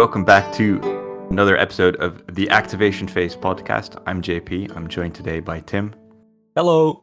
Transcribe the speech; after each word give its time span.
Welcome 0.00 0.24
back 0.24 0.50
to 0.54 0.80
another 1.28 1.58
episode 1.58 1.96
of 1.96 2.24
the 2.34 2.48
Activation 2.48 3.06
Phase 3.06 3.36
podcast. 3.36 4.02
I'm 4.06 4.22
JP. 4.22 4.74
I'm 4.74 4.88
joined 4.88 5.14
today 5.14 5.40
by 5.40 5.60
Tim. 5.60 5.94
Hello. 6.56 7.02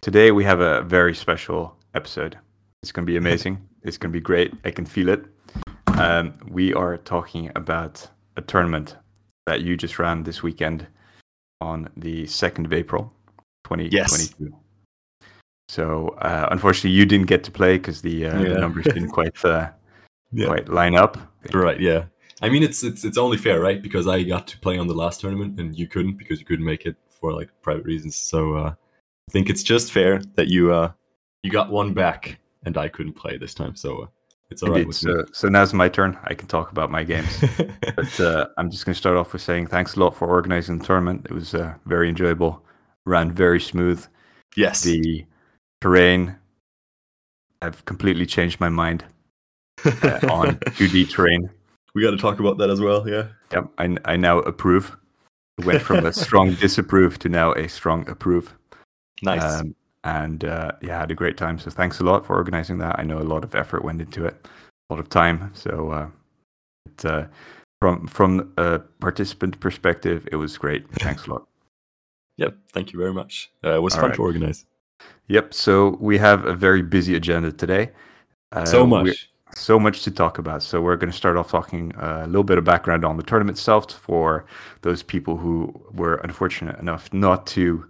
Today 0.00 0.30
we 0.30 0.42
have 0.42 0.60
a 0.60 0.80
very 0.80 1.14
special 1.14 1.76
episode. 1.92 2.38
It's 2.82 2.90
going 2.90 3.04
to 3.04 3.12
be 3.12 3.16
amazing. 3.24 3.68
it's 3.82 3.98
going 3.98 4.10
to 4.10 4.18
be 4.18 4.22
great. 4.22 4.54
I 4.64 4.70
can 4.70 4.86
feel 4.86 5.10
it. 5.10 5.26
Um, 5.88 6.32
we 6.48 6.72
are 6.72 6.96
talking 6.96 7.52
about 7.54 8.08
a 8.38 8.40
tournament 8.40 8.96
that 9.44 9.60
you 9.60 9.76
just 9.76 9.98
ran 9.98 10.22
this 10.22 10.42
weekend 10.42 10.86
on 11.60 11.90
the 11.98 12.24
2nd 12.24 12.64
of 12.64 12.72
April, 12.72 13.12
2022. 13.64 13.94
Yes. 13.94 14.34
So 15.68 16.16
uh, 16.22 16.48
unfortunately, 16.50 16.92
you 16.92 17.04
didn't 17.04 17.26
get 17.26 17.44
to 17.44 17.50
play 17.50 17.76
because 17.76 18.00
the, 18.00 18.24
uh, 18.24 18.40
yeah. 18.40 18.54
the 18.54 18.58
numbers 18.58 18.86
didn't 18.86 19.10
quite 19.10 19.44
uh, 19.44 19.68
yeah. 20.32 20.46
quite 20.46 20.68
line 20.68 20.94
up. 20.94 21.18
Right. 21.52 21.80
Yeah. 21.80 22.04
I 22.42 22.48
mean, 22.48 22.62
it's 22.62 22.82
it's 22.82 23.04
it's 23.04 23.18
only 23.18 23.38
fair, 23.38 23.60
right? 23.60 23.80
Because 23.80 24.06
I 24.06 24.22
got 24.22 24.46
to 24.48 24.58
play 24.58 24.78
on 24.78 24.86
the 24.86 24.94
last 24.94 25.20
tournament 25.20 25.58
and 25.58 25.76
you 25.76 25.86
couldn't 25.88 26.18
because 26.18 26.38
you 26.38 26.46
couldn't 26.46 26.64
make 26.64 26.84
it 26.84 26.96
for 27.08 27.32
like 27.32 27.48
private 27.62 27.84
reasons. 27.84 28.16
So 28.16 28.54
uh, 28.54 28.74
I 29.28 29.32
think 29.32 29.48
it's 29.48 29.62
just 29.62 29.90
fair 29.90 30.20
that 30.34 30.48
you 30.48 30.72
uh, 30.72 30.92
you 31.42 31.50
got 31.50 31.70
one 31.70 31.94
back 31.94 32.38
and 32.64 32.76
I 32.76 32.88
couldn't 32.88 33.14
play 33.14 33.38
this 33.38 33.54
time. 33.54 33.74
So 33.74 34.02
uh, 34.02 34.06
it's 34.50 34.62
all 34.62 34.68
Indeed. 34.68 34.80
right 34.80 34.86
with 34.88 34.96
so. 34.96 35.24
So 35.32 35.48
now's 35.48 35.72
my 35.72 35.88
turn. 35.88 36.18
I 36.24 36.34
can 36.34 36.46
talk 36.46 36.70
about 36.70 36.90
my 36.90 37.04
games. 37.04 37.42
but 37.96 38.20
uh, 38.20 38.48
I'm 38.58 38.70
just 38.70 38.84
going 38.84 38.92
to 38.92 38.98
start 38.98 39.16
off 39.16 39.32
with 39.32 39.42
saying 39.42 39.68
thanks 39.68 39.96
a 39.96 40.00
lot 40.00 40.14
for 40.14 40.28
organizing 40.28 40.78
the 40.78 40.84
tournament. 40.84 41.26
It 41.30 41.32
was 41.32 41.54
uh, 41.54 41.74
very 41.86 42.08
enjoyable, 42.08 42.62
ran 43.06 43.32
very 43.32 43.60
smooth. 43.60 44.04
Yes. 44.56 44.82
The 44.82 45.24
terrain, 45.80 46.36
I've 47.62 47.84
completely 47.86 48.26
changed 48.26 48.60
my 48.60 48.68
mind 48.68 49.04
on 49.84 50.56
2D 50.76 51.10
terrain. 51.10 51.50
We 51.94 52.02
got 52.02 52.10
to 52.10 52.16
talk 52.16 52.40
about 52.40 52.58
that 52.58 52.70
as 52.70 52.80
well. 52.80 53.08
Yeah. 53.08 53.28
Yep. 53.52 53.70
I, 53.78 53.96
I 54.04 54.16
now 54.16 54.38
approve. 54.40 54.96
went 55.64 55.82
from 55.82 56.04
a 56.04 56.12
strong 56.12 56.54
disapprove 56.60 57.18
to 57.20 57.28
now 57.28 57.52
a 57.52 57.68
strong 57.68 58.08
approve. 58.08 58.54
Nice. 59.22 59.42
Um, 59.42 59.74
and 60.04 60.44
uh, 60.44 60.72
yeah, 60.82 60.96
I 60.96 61.00
had 61.00 61.10
a 61.10 61.14
great 61.14 61.36
time. 61.36 61.58
So 61.58 61.70
thanks 61.70 62.00
a 62.00 62.04
lot 62.04 62.26
for 62.26 62.36
organizing 62.36 62.78
that. 62.78 62.98
I 62.98 63.02
know 63.02 63.18
a 63.18 63.24
lot 63.24 63.44
of 63.44 63.54
effort 63.54 63.84
went 63.84 64.00
into 64.00 64.24
it, 64.24 64.46
a 64.88 64.94
lot 64.94 65.00
of 65.00 65.08
time. 65.08 65.50
So 65.54 65.90
uh, 65.90 66.08
it, 66.86 67.04
uh, 67.04 67.24
from 67.80 68.06
from 68.06 68.52
a 68.56 68.78
participant 69.00 69.58
perspective, 69.58 70.28
it 70.30 70.36
was 70.36 70.56
great. 70.56 70.88
Thanks 70.94 71.26
a 71.26 71.30
lot. 71.30 71.46
Yep, 72.38 72.54
thank 72.74 72.92
you 72.92 72.98
very 72.98 73.14
much. 73.14 73.50
Uh, 73.64 73.76
it 73.76 73.80
was 73.80 73.94
All 73.94 74.00
fun 74.02 74.10
right. 74.10 74.16
to 74.16 74.22
organize. 74.22 74.66
Yep. 75.28 75.54
So 75.54 75.96
we 76.00 76.18
have 76.18 76.44
a 76.44 76.54
very 76.54 76.82
busy 76.82 77.14
agenda 77.14 77.50
today. 77.50 77.92
Uh, 78.52 78.66
so 78.66 78.86
much. 78.86 79.30
So 79.54 79.78
much 79.78 80.02
to 80.02 80.10
talk 80.10 80.38
about. 80.38 80.62
So 80.62 80.82
we're 80.82 80.96
going 80.96 81.10
to 81.10 81.16
start 81.16 81.36
off 81.36 81.50
talking 81.50 81.94
uh, 81.96 82.22
a 82.24 82.26
little 82.26 82.44
bit 82.44 82.58
of 82.58 82.64
background 82.64 83.04
on 83.04 83.16
the 83.16 83.22
tournament 83.22 83.56
itself 83.56 83.90
for 83.90 84.44
those 84.82 85.02
people 85.02 85.36
who 85.36 85.72
were 85.92 86.16
unfortunate 86.16 86.78
enough 86.78 87.12
not 87.12 87.46
to 87.48 87.86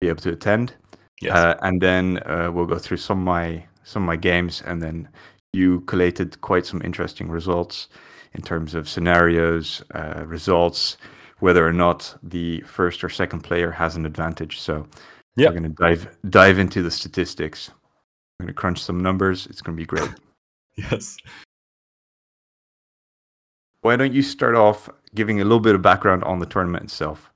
be 0.00 0.08
able 0.08 0.22
to 0.22 0.32
attend. 0.32 0.74
Yes. 1.20 1.36
Uh, 1.36 1.56
and 1.62 1.80
then 1.80 2.18
uh, 2.26 2.50
we'll 2.52 2.66
go 2.66 2.78
through 2.78 2.96
some 2.96 3.18
of 3.18 3.24
my 3.24 3.64
some 3.84 4.02
of 4.02 4.06
my 4.06 4.16
games, 4.16 4.62
and 4.62 4.80
then 4.80 5.08
you 5.52 5.82
collated 5.82 6.40
quite 6.40 6.64
some 6.64 6.80
interesting 6.82 7.28
results 7.28 7.88
in 8.32 8.42
terms 8.42 8.74
of 8.74 8.88
scenarios, 8.88 9.82
uh, 9.94 10.24
results, 10.26 10.96
whether 11.38 11.66
or 11.66 11.72
not 11.72 12.16
the 12.22 12.60
first 12.62 13.04
or 13.04 13.08
second 13.08 13.40
player 13.40 13.70
has 13.70 13.94
an 13.94 14.06
advantage. 14.06 14.58
So 14.60 14.86
yep. 15.36 15.50
we're 15.52 15.60
going 15.60 15.74
to 15.74 15.82
dive 15.82 16.16
dive 16.28 16.58
into 16.58 16.82
the 16.82 16.90
statistics. 16.90 17.70
We're 18.38 18.46
going 18.46 18.54
to 18.54 18.60
crunch 18.60 18.82
some 18.82 19.00
numbers. 19.00 19.46
It's 19.46 19.60
going 19.60 19.76
to 19.76 19.80
be 19.80 19.86
great. 19.86 20.10
yes. 20.90 21.16
Why 23.80 23.96
don't 23.96 24.14
you 24.14 24.22
start 24.22 24.54
off 24.54 24.88
giving 25.14 25.40
a 25.40 25.44
little 25.44 25.60
bit 25.60 25.74
of 25.74 25.82
background 25.82 26.24
on 26.24 26.38
the 26.38 26.46
tournament 26.46 26.84
itself? 26.84 27.30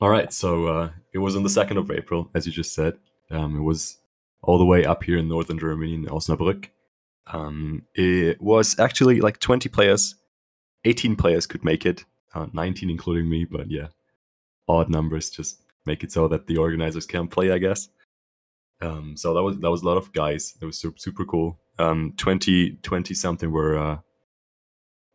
All 0.00 0.10
right, 0.10 0.32
so 0.32 0.66
uh, 0.66 0.90
it 1.12 1.18
was 1.18 1.36
on 1.36 1.42
the 1.42 1.48
2nd 1.48 1.78
of 1.78 1.90
April, 1.90 2.30
as 2.34 2.46
you 2.46 2.52
just 2.52 2.74
said. 2.74 2.98
Um, 3.30 3.56
it 3.56 3.62
was 3.62 3.98
all 4.42 4.58
the 4.58 4.64
way 4.64 4.84
up 4.84 5.04
here 5.04 5.16
in 5.16 5.28
northern 5.28 5.58
Germany 5.58 5.94
in 5.94 6.04
Osnabrück. 6.06 6.68
Um, 7.28 7.82
it 7.94 8.40
was 8.40 8.78
actually 8.78 9.20
like 9.20 9.38
20 9.38 9.68
players, 9.68 10.16
18 10.84 11.16
players 11.16 11.46
could 11.46 11.64
make 11.64 11.86
it, 11.86 12.04
uh, 12.34 12.46
19 12.52 12.90
including 12.90 13.30
me, 13.30 13.44
but 13.44 13.70
yeah, 13.70 13.88
odd 14.68 14.90
numbers 14.90 15.30
just 15.30 15.62
make 15.86 16.02
it 16.02 16.12
so 16.12 16.28
that 16.28 16.46
the 16.46 16.56
organizers 16.56 17.06
can 17.06 17.28
play, 17.28 17.52
I 17.52 17.58
guess. 17.58 17.88
Um, 18.80 19.16
so 19.16 19.32
that 19.34 19.42
was 19.42 19.58
that 19.60 19.70
was 19.70 19.82
a 19.82 19.86
lot 19.86 19.96
of 19.96 20.12
guys. 20.12 20.54
It 20.60 20.64
was 20.64 20.78
super, 20.78 20.98
super 20.98 21.24
cool. 21.24 21.60
Um, 21.78 22.14
20, 22.16 22.78
20 22.82 23.14
something 23.14 23.50
were 23.50 23.78
uh, 23.78 23.98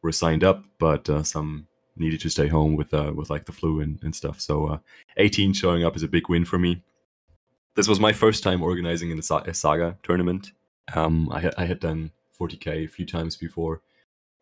were 0.01 0.11
signed 0.11 0.43
up, 0.43 0.63
but 0.79 1.09
uh, 1.09 1.23
some 1.23 1.67
needed 1.95 2.21
to 2.21 2.29
stay 2.29 2.47
home 2.47 2.75
with 2.75 2.93
uh, 2.93 3.11
with 3.15 3.29
like 3.29 3.45
the 3.45 3.51
flu 3.51 3.81
and, 3.81 3.99
and 4.03 4.15
stuff. 4.15 4.39
So 4.39 4.67
uh, 4.67 4.77
18 5.17 5.53
showing 5.53 5.83
up 5.83 5.95
is 5.95 6.03
a 6.03 6.07
big 6.07 6.29
win 6.29 6.45
for 6.45 6.57
me. 6.57 6.83
This 7.75 7.87
was 7.87 7.99
my 7.99 8.13
first 8.13 8.43
time 8.43 8.63
organizing 8.63 9.11
in 9.11 9.19
a 9.19 9.53
saga 9.53 9.97
tournament. 10.01 10.51
Um, 10.95 11.29
I, 11.31 11.51
I 11.57 11.65
had 11.65 11.79
done 11.79 12.11
40k 12.39 12.85
a 12.85 12.87
few 12.87 13.05
times 13.05 13.37
before, 13.37 13.81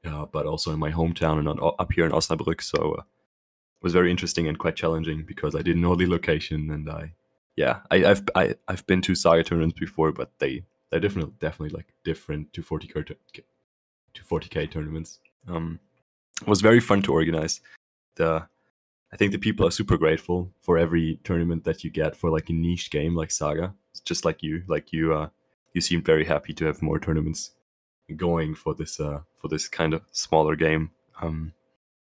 uh, 0.06 0.26
but 0.26 0.46
also 0.46 0.72
in 0.72 0.80
my 0.80 0.92
hometown 0.92 1.40
and 1.40 1.50
on, 1.50 1.60
up 1.80 1.92
here 1.92 2.06
in 2.06 2.12
Osnabrück. 2.12 2.62
So 2.62 2.94
uh, 2.94 3.02
it 3.02 3.84
was 3.84 3.94
very 3.94 4.10
interesting 4.10 4.48
and 4.48 4.58
quite 4.58 4.76
challenging 4.76 5.24
because 5.26 5.56
I 5.56 5.62
didn't 5.62 5.82
know 5.82 5.96
the 5.96 6.08
location 6.08 6.72
and 6.72 6.90
I, 6.90 7.14
yeah, 7.56 7.80
I, 7.92 8.00
have 8.00 8.24
I, 8.36 8.56
I've 8.68 8.86
been 8.88 9.02
to 9.02 9.16
saga 9.16 9.44
tournaments 9.44 9.80
before, 9.80 10.12
but 10.12 10.32
they 10.40 10.64
they're 10.90 11.00
definitely 11.00 11.34
definitely 11.40 11.76
like 11.76 11.94
different 12.04 12.54
to 12.54 12.62
40k 12.62 13.16
to 14.14 14.24
40k 14.24 14.72
tournaments. 14.72 15.20
Um, 15.48 15.80
it 16.42 16.48
was 16.48 16.62
very 16.62 16.80
fun 16.80 17.02
to 17.04 17.14
organize. 17.14 17.62
The 18.16 18.48
I 19.16 19.18
think 19.18 19.32
the 19.32 19.38
people 19.38 19.66
are 19.66 19.72
super 19.72 19.98
grateful 19.98 20.52
for 20.60 20.78
every 20.78 21.20
tournament 21.24 21.64
that 21.64 21.84
you 21.84 21.90
get 21.90 22.16
for 22.16 22.30
like 22.30 22.50
a 22.50 22.54
niche 22.54 22.92
game 22.92 23.16
like 23.16 23.32
Saga. 23.32 23.74
It's 23.92 24.02
just 24.02 24.26
like 24.26 24.44
you, 24.44 24.64
like 24.68 24.92
you, 24.92 25.14
uh, 25.14 25.30
you 25.74 25.80
seem 25.80 26.02
very 26.02 26.26
happy 26.26 26.54
to 26.54 26.66
have 26.66 26.82
more 26.82 27.00
tournaments 27.00 27.52
going 28.18 28.56
for 28.56 28.74
this, 28.74 29.00
uh, 29.00 29.22
for 29.40 29.48
this 29.48 29.70
kind 29.70 29.94
of 29.94 30.02
smaller 30.12 30.58
game. 30.58 30.92
Um, 31.22 31.54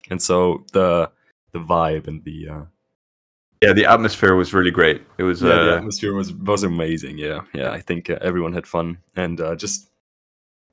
and 0.09 0.23
so 0.23 0.65
the 0.73 1.11
the 1.53 1.59
vibe 1.59 2.09
and 2.09 2.25
the 2.25 2.49
uh, 2.49 2.65
yeah, 3.63 3.73
the 3.73 3.87
atmosphere 3.87 4.35
was 4.35 4.53
really 4.53 4.73
great. 4.73 5.03
It 5.19 5.23
was 5.23 5.41
yeah, 5.41 5.51
uh, 5.51 5.65
the 5.65 5.77
atmosphere 5.77 6.15
was 6.15 6.33
was 6.33 6.65
amazing. 6.65 7.17
Yeah, 7.17 7.43
yeah, 7.55 7.71
I 7.71 7.81
think 7.81 8.11
uh, 8.11 8.19
everyone 8.21 8.53
had 8.53 8.67
fun 8.67 8.99
and 9.15 9.41
uh, 9.41 9.55
just 9.55 9.89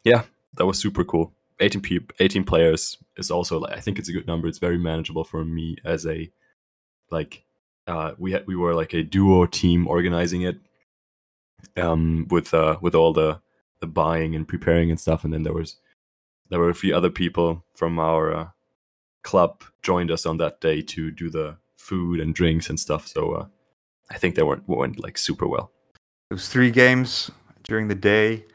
yeah, 0.03 0.23
that 0.55 0.65
was 0.65 0.79
super 0.79 1.03
cool. 1.03 1.31
18 1.61 1.81
people, 1.81 2.15
18 2.19 2.45
players 2.45 2.97
is 3.17 3.29
also 3.29 3.59
like 3.59 3.77
I 3.77 3.79
think 3.79 3.99
it's 3.99 4.09
a 4.09 4.13
good 4.13 4.25
number. 4.25 4.47
It's 4.47 4.57
very 4.57 4.77
manageable 4.77 5.23
for 5.23 5.45
me 5.45 5.77
as 5.85 6.07
a 6.07 6.31
like 7.11 7.43
uh, 7.85 8.13
we 8.17 8.31
had 8.31 8.47
we 8.47 8.55
were 8.55 8.73
like 8.73 8.93
a 8.93 9.03
duo 9.03 9.45
team 9.45 9.87
organizing 9.87 10.41
it 10.41 10.57
um, 11.77 12.27
with 12.29 12.53
uh, 12.53 12.77
with 12.81 12.95
all 12.95 13.13
the 13.13 13.39
the 13.81 13.87
buying 13.87 14.35
and 14.35 14.47
preparing 14.47 14.89
and 14.89 14.99
stuff, 14.99 15.23
and 15.23 15.33
then 15.33 15.43
there 15.43 15.53
was 15.53 15.77
there 16.49 16.59
were 16.59 16.69
a 16.69 16.75
few 16.75 16.95
other 16.95 17.11
people 17.11 17.63
from 17.75 17.99
our 17.99 18.33
uh, 18.33 18.47
club 19.23 19.63
joined 19.83 20.09
us 20.09 20.25
on 20.25 20.37
that 20.37 20.59
day 20.59 20.81
to 20.81 21.11
do 21.11 21.29
the 21.29 21.57
food 21.79 22.19
and 22.19 22.35
drinks 22.35 22.69
and 22.69 22.79
stuff. 22.79 23.07
So 23.07 23.31
uh, 23.31 23.45
I 24.11 24.17
think 24.17 24.35
they 24.35 24.43
went 24.43 24.67
went 24.67 24.99
like 24.99 25.17
super 25.17 25.47
well. 25.47 25.71
It 26.29 26.35
was 26.35 26.47
three 26.47 26.69
games 26.69 27.31
during 27.63 27.87
the 27.87 27.95
day. 27.95 28.45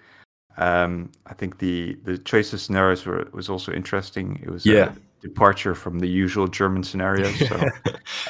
Um, 0.56 1.10
I 1.26 1.34
think 1.34 1.58
the 1.58 1.98
the 2.04 2.18
choice 2.18 2.52
of 2.52 2.60
scenarios 2.60 3.04
were, 3.04 3.28
was 3.32 3.48
also 3.48 3.72
interesting. 3.72 4.40
It 4.42 4.50
was 4.50 4.64
yeah. 4.64 4.92
a 4.92 5.26
departure 5.26 5.74
from 5.74 5.98
the 5.98 6.06
usual 6.06 6.46
German 6.46 6.84
scenarios. 6.84 7.34
So 7.48 7.56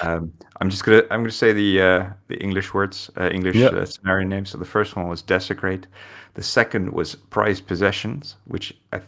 um, 0.02 0.32
I'm 0.60 0.70
just 0.70 0.84
gonna 0.84 1.02
I'm 1.10 1.20
gonna 1.20 1.30
say 1.30 1.52
the 1.52 1.82
uh, 1.82 2.10
the 2.28 2.36
English 2.36 2.72
words, 2.72 3.10
uh, 3.20 3.28
English 3.30 3.56
yep. 3.56 3.72
uh, 3.72 3.84
scenario 3.84 4.26
names. 4.26 4.50
So 4.50 4.58
the 4.58 4.72
first 4.76 4.96
one 4.96 5.08
was 5.08 5.22
desecrate. 5.22 5.86
The 6.34 6.42
second 6.42 6.92
was 6.92 7.14
prized 7.14 7.66
possessions, 7.66 8.36
which 8.46 8.74
I 8.92 9.00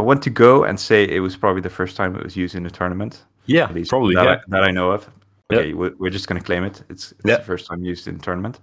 I 0.00 0.02
want 0.02 0.22
to 0.22 0.30
go 0.30 0.64
and 0.64 0.78
say 0.78 1.04
it 1.04 1.20
was 1.20 1.36
probably 1.36 1.62
the 1.62 1.76
first 1.80 1.96
time 1.96 2.16
it 2.16 2.24
was 2.24 2.36
used 2.36 2.54
in 2.54 2.66
a 2.66 2.70
tournament. 2.70 3.24
Yeah, 3.50 3.66
probably 3.88 4.14
that, 4.14 4.24
yeah. 4.24 4.30
I, 4.32 4.40
that 4.48 4.64
I 4.64 4.70
know 4.70 4.92
of. 4.92 5.10
Okay, 5.52 5.70
yep. 5.70 5.94
we're 5.98 6.10
just 6.10 6.28
going 6.28 6.40
to 6.40 6.44
claim 6.44 6.62
it. 6.62 6.84
It's, 6.88 7.10
it's 7.10 7.24
yep. 7.24 7.40
the 7.40 7.44
first 7.44 7.66
time 7.66 7.82
used 7.82 8.06
in 8.06 8.20
tournament. 8.20 8.60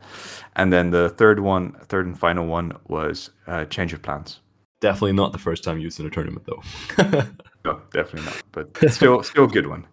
And 0.56 0.72
then 0.72 0.90
the 0.90 1.10
third 1.10 1.42
one, 1.42 1.74
third 1.90 2.06
and 2.06 2.18
final 2.18 2.46
one 2.46 2.72
was 2.88 3.32
uh, 3.48 3.66
change 3.66 3.92
of 3.92 4.02
plans. 4.02 4.40
Definitely 4.80 5.14
not 5.14 5.34
the 5.34 5.40
first 5.40 5.66
time 5.66 5.80
used 5.80 6.00
in 6.00 6.06
a 6.06 6.10
tournament, 6.10 6.46
though. 6.46 6.64
no, 7.66 7.82
definitely 7.92 8.22
not. 8.22 8.42
But 8.54 8.92
still, 8.94 9.22
still 9.32 9.44
a 9.44 9.50
good 9.50 9.68
one. 9.68 9.86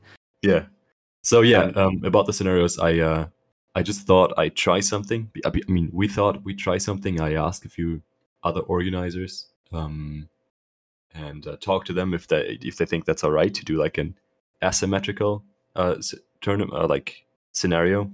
Yeah. 0.43 0.67
So 1.23 1.41
yeah, 1.41 1.73
um, 1.75 2.01
about 2.05 2.27
the 2.27 2.33
scenarios, 2.33 2.79
I 2.79 2.99
uh, 3.01 3.27
I 3.75 3.83
just 3.83 4.07
thought 4.07 4.33
I'd 4.37 4.55
try 4.55 4.81
something. 4.81 5.31
I 5.45 5.51
mean, 5.69 5.91
we 5.93 6.07
thought 6.07 6.45
we'd 6.45 6.59
try 6.59 6.79
something. 6.79 7.21
I 7.21 7.35
asked 7.35 7.65
a 7.65 7.71
few 7.71 8.03
other 8.45 8.61
organizers 8.61 9.47
um, 9.73 10.29
and 11.15 11.47
uh, 11.47 11.57
talk 11.57 11.87
to 11.87 11.95
them 11.95 12.13
if 12.13 12.27
they 12.29 12.59
if 12.61 12.77
they 12.77 12.85
think 12.85 13.07
that's 13.07 13.25
all 13.25 13.33
right 13.33 13.55
to 13.55 13.65
do 13.65 13.79
like 13.79 13.97
an 13.97 14.15
asymmetrical 14.65 15.45
uh, 15.77 15.97
tournament 16.41 16.73
uh, 16.73 16.87
like 16.87 17.25
scenario, 17.53 18.11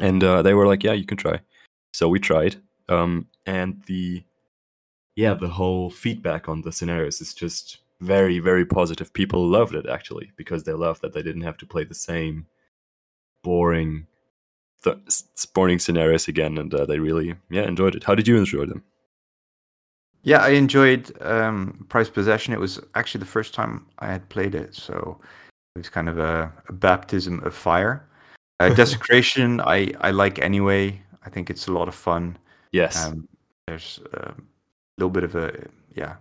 and 0.00 0.22
uh, 0.22 0.42
they 0.42 0.54
were 0.54 0.66
like, 0.66 0.82
"Yeah, 0.82 0.92
you 0.92 1.06
can 1.06 1.16
try." 1.16 1.40
So 1.92 2.08
we 2.08 2.18
tried, 2.18 2.56
um, 2.88 3.26
and 3.46 3.82
the 3.86 4.24
yeah, 5.16 5.34
the 5.34 5.48
whole 5.48 5.90
feedback 5.90 6.48
on 6.48 6.62
the 6.62 6.72
scenarios 6.72 7.20
is 7.20 7.34
just 7.34 7.78
very 8.00 8.38
very 8.38 8.64
positive. 8.64 9.12
People 9.12 9.46
loved 9.46 9.74
it 9.74 9.86
actually 9.88 10.32
because 10.36 10.64
they 10.64 10.72
loved 10.72 11.02
that 11.02 11.12
they 11.12 11.22
didn't 11.22 11.42
have 11.42 11.58
to 11.58 11.66
play 11.66 11.84
the 11.84 11.94
same 11.94 12.46
boring 13.42 14.06
th- 14.82 14.98
sporting 15.06 15.78
scenarios 15.78 16.28
again, 16.28 16.58
and 16.58 16.74
uh, 16.74 16.86
they 16.86 16.98
really 16.98 17.34
yeah 17.50 17.62
enjoyed 17.62 17.94
it. 17.94 18.04
How 18.04 18.14
did 18.14 18.28
you 18.28 18.36
enjoy 18.36 18.66
them? 18.66 18.82
Yeah, 20.22 20.38
I 20.38 20.50
enjoyed 20.50 21.10
um, 21.22 21.86
Possession. 21.88 22.52
It 22.52 22.60
was 22.60 22.78
actually 22.94 23.20
the 23.20 23.26
first 23.26 23.54
time 23.54 23.86
I 24.00 24.06
had 24.08 24.28
played 24.28 24.54
it, 24.54 24.74
so 24.74 25.18
it 25.74 25.78
was 25.78 25.88
kind 25.88 26.08
of 26.08 26.18
a, 26.18 26.52
a 26.68 26.72
baptism 26.72 27.40
of 27.44 27.54
fire. 27.54 28.06
Uh, 28.58 28.68
Desecration, 28.74 29.60
I 29.60 29.92
I 30.00 30.10
like 30.10 30.38
anyway. 30.38 31.00
I 31.24 31.30
think 31.30 31.50
it's 31.50 31.68
a 31.68 31.72
lot 31.72 31.88
of 31.88 31.94
fun. 31.94 32.36
Yes. 32.72 33.04
Um, 33.04 33.28
there's 33.66 34.00
a 34.14 34.34
little 34.98 35.10
bit 35.10 35.24
of 35.24 35.34
a 35.34 35.52
yeah. 35.94 36.16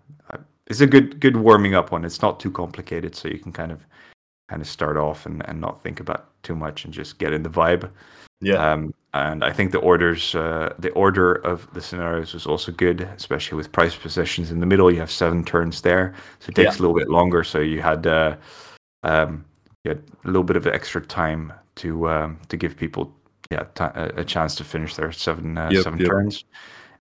It's 0.67 0.81
a 0.81 0.87
good 0.87 1.19
good 1.19 1.35
warming 1.35 1.73
up 1.73 1.91
one. 1.91 2.05
It's 2.05 2.21
not 2.21 2.39
too 2.39 2.51
complicated, 2.51 3.15
so 3.15 3.27
you 3.27 3.39
can 3.39 3.51
kind 3.51 3.71
of 3.71 3.83
kind 4.49 4.61
of 4.61 4.67
start 4.67 4.97
off 4.97 5.25
and, 5.25 5.47
and 5.47 5.61
not 5.61 5.81
think 5.83 5.99
about 5.99 6.29
too 6.43 6.55
much 6.55 6.85
and 6.85 6.93
just 6.93 7.19
get 7.19 7.33
in 7.33 7.43
the 7.43 7.49
vibe. 7.49 7.89
Yeah. 8.41 8.71
Um, 8.71 8.93
and 9.13 9.43
I 9.43 9.51
think 9.51 9.71
the 9.71 9.79
orders, 9.79 10.35
uh, 10.35 10.73
the 10.79 10.91
order 10.91 11.35
of 11.35 11.71
the 11.73 11.81
scenarios 11.81 12.33
was 12.33 12.45
also 12.45 12.71
good, 12.71 13.01
especially 13.01 13.57
with 13.57 13.71
prized 13.71 13.99
possessions 14.01 14.51
in 14.51 14.59
the 14.59 14.65
middle. 14.65 14.91
You 14.91 14.99
have 14.99 15.11
seven 15.11 15.43
turns 15.43 15.81
there, 15.81 16.13
so 16.39 16.49
it 16.49 16.55
takes 16.55 16.75
yeah. 16.75 16.79
a 16.79 16.81
little 16.81 16.95
bit 16.95 17.09
longer. 17.09 17.43
So 17.43 17.59
you 17.59 17.81
had, 17.81 18.05
uh, 18.05 18.35
um, 19.03 19.45
had 19.85 20.03
a 20.23 20.27
little 20.27 20.43
bit 20.43 20.57
of 20.57 20.67
extra 20.67 21.01
time 21.01 21.53
to 21.75 22.09
um, 22.09 22.39
to 22.49 22.57
give 22.57 22.77
people, 22.77 23.13
yeah, 23.51 23.63
t- 23.75 23.83
a 23.95 24.23
chance 24.23 24.55
to 24.55 24.63
finish 24.63 24.95
their 24.95 25.11
seven 25.11 25.57
uh, 25.57 25.69
yep, 25.71 25.83
seven 25.83 25.99
yep. 25.99 26.09
turns. 26.09 26.45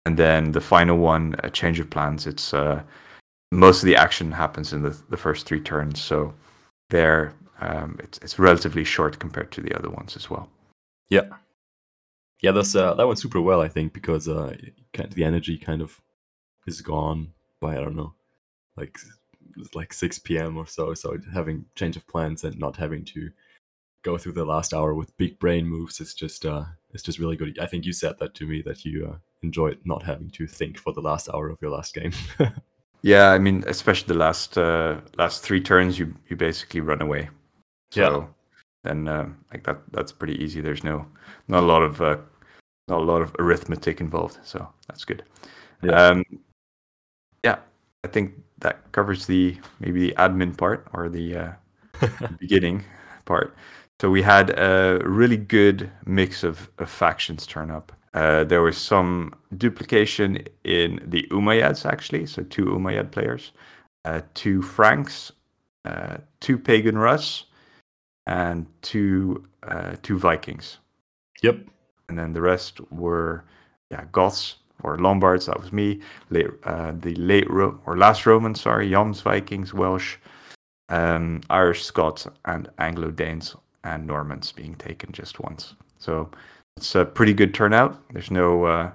And 0.06 0.16
then 0.16 0.52
the 0.52 0.60
final 0.60 0.98
one, 0.98 1.34
a 1.42 1.50
change 1.50 1.80
of 1.80 1.90
plans. 1.90 2.26
It's 2.26 2.54
uh, 2.54 2.82
most 3.52 3.82
of 3.82 3.86
the 3.86 3.96
action 3.96 4.32
happens 4.32 4.72
in 4.72 4.82
the 4.82 4.96
the 5.08 5.16
first 5.16 5.46
three 5.46 5.60
turns, 5.60 6.00
so 6.00 6.34
there 6.90 7.34
um, 7.60 7.98
it's 8.02 8.18
it's 8.18 8.38
relatively 8.38 8.84
short 8.84 9.18
compared 9.18 9.50
to 9.52 9.60
the 9.60 9.74
other 9.74 9.90
ones 9.90 10.16
as 10.16 10.30
well. 10.30 10.48
Yeah, 11.08 11.28
yeah, 12.40 12.52
that's 12.52 12.74
uh, 12.74 12.94
that 12.94 13.06
went 13.06 13.18
super 13.18 13.40
well, 13.40 13.60
I 13.60 13.68
think, 13.68 13.92
because 13.92 14.28
uh, 14.28 14.56
the 14.92 15.24
energy 15.24 15.58
kind 15.58 15.82
of 15.82 16.00
is 16.66 16.80
gone 16.80 17.32
by 17.60 17.76
I 17.76 17.80
don't 17.80 17.96
know, 17.96 18.14
like 18.76 18.96
like 19.74 19.92
6 19.92 20.18
p.m. 20.20 20.56
or 20.56 20.66
so. 20.66 20.94
So 20.94 21.18
having 21.32 21.64
change 21.74 21.96
of 21.96 22.06
plans 22.06 22.44
and 22.44 22.58
not 22.58 22.76
having 22.76 23.04
to 23.06 23.30
go 24.02 24.16
through 24.16 24.32
the 24.32 24.44
last 24.44 24.72
hour 24.72 24.94
with 24.94 25.16
big 25.16 25.38
brain 25.38 25.66
moves 25.66 26.00
is 26.00 26.14
just 26.14 26.46
uh, 26.46 26.64
it's 26.92 27.02
just 27.02 27.18
really 27.18 27.36
good. 27.36 27.58
I 27.58 27.66
think 27.66 27.84
you 27.84 27.92
said 27.92 28.18
that 28.18 28.34
to 28.34 28.46
me 28.46 28.62
that 28.62 28.84
you 28.84 29.10
uh, 29.12 29.16
enjoyed 29.42 29.78
not 29.84 30.02
having 30.02 30.30
to 30.30 30.46
think 30.46 30.78
for 30.78 30.92
the 30.92 31.00
last 31.00 31.28
hour 31.32 31.48
of 31.48 31.58
your 31.60 31.70
last 31.70 31.94
game. 31.94 32.12
yeah, 33.02 33.30
I 33.30 33.38
mean, 33.38 33.64
especially 33.66 34.08
the 34.08 34.18
last 34.18 34.56
uh, 34.56 35.00
last 35.16 35.42
three 35.42 35.60
turns, 35.60 35.98
you 35.98 36.14
you 36.28 36.36
basically 36.36 36.80
run 36.80 37.02
away. 37.02 37.30
So, 37.90 38.00
yeah 38.00 38.26
then 38.84 39.08
uh, 39.08 39.28
like 39.52 39.64
that 39.64 39.80
that's 39.92 40.12
pretty 40.12 40.42
easy. 40.42 40.60
There's 40.60 40.84
no 40.84 41.06
not 41.48 41.62
a 41.62 41.66
lot 41.66 41.82
of 41.82 42.00
uh, 42.00 42.16
not 42.88 43.00
a 43.00 43.04
lot 43.04 43.22
of 43.22 43.34
arithmetic 43.38 44.00
involved, 44.00 44.38
so 44.42 44.68
that's 44.86 45.04
good. 45.04 45.24
Yeah. 45.82 45.92
Um, 45.92 46.24
yeah, 47.44 47.58
I 48.04 48.08
think 48.08 48.34
that 48.60 48.90
covers 48.92 49.26
the 49.26 49.56
maybe 49.80 50.08
the 50.08 50.14
admin 50.14 50.56
part 50.56 50.86
or 50.92 51.08
the 51.08 51.36
uh, 51.36 51.52
beginning 52.38 52.84
part. 53.24 53.54
So 54.00 54.10
we 54.10 54.22
had 54.22 54.50
a 54.58 55.00
really 55.04 55.36
good 55.36 55.90
mix 56.06 56.44
of, 56.44 56.68
of 56.78 56.88
factions 56.88 57.46
turn 57.46 57.70
up. 57.70 57.92
Uh, 58.14 58.44
there 58.44 58.62
was 58.62 58.78
some 58.78 59.34
duplication 59.56 60.44
in 60.64 61.00
the 61.04 61.26
Umayyads 61.30 61.84
actually, 61.84 62.26
so 62.26 62.42
two 62.44 62.66
Umayyad 62.66 63.10
players, 63.10 63.52
uh, 64.04 64.22
two 64.34 64.62
Franks, 64.62 65.32
uh, 65.84 66.18
two 66.40 66.58
Pagan 66.58 66.96
Rus, 66.96 67.44
and 68.26 68.66
two 68.82 69.44
uh, 69.64 69.96
two 70.02 70.18
Vikings. 70.18 70.78
Yep. 71.42 71.66
And 72.08 72.18
then 72.18 72.32
the 72.32 72.40
rest 72.40 72.80
were 72.90 73.44
yeah 73.90 74.04
Goths 74.12 74.56
or 74.82 74.98
Lombards. 74.98 75.46
That 75.46 75.60
was 75.60 75.72
me. 75.72 76.00
Late, 76.30 76.48
uh, 76.64 76.92
the 76.98 77.14
late 77.14 77.50
Ro- 77.50 77.80
or 77.86 77.96
last 77.96 78.26
Romans. 78.26 78.60
Sorry, 78.60 78.90
Jans, 78.90 79.20
Vikings, 79.20 79.74
Welsh, 79.74 80.16
um, 80.88 81.40
Irish, 81.50 81.84
Scots, 81.84 82.26
and 82.44 82.68
Anglo 82.78 83.10
Danes 83.10 83.56
and 83.84 84.06
Normans 84.06 84.52
being 84.52 84.74
taken 84.74 85.12
just 85.12 85.40
once. 85.40 85.74
So 85.98 86.30
it's 86.76 86.94
a 86.94 87.04
pretty 87.04 87.32
good 87.32 87.54
turnout. 87.54 88.00
There's 88.12 88.30
no 88.30 88.64
uh, 88.64 88.90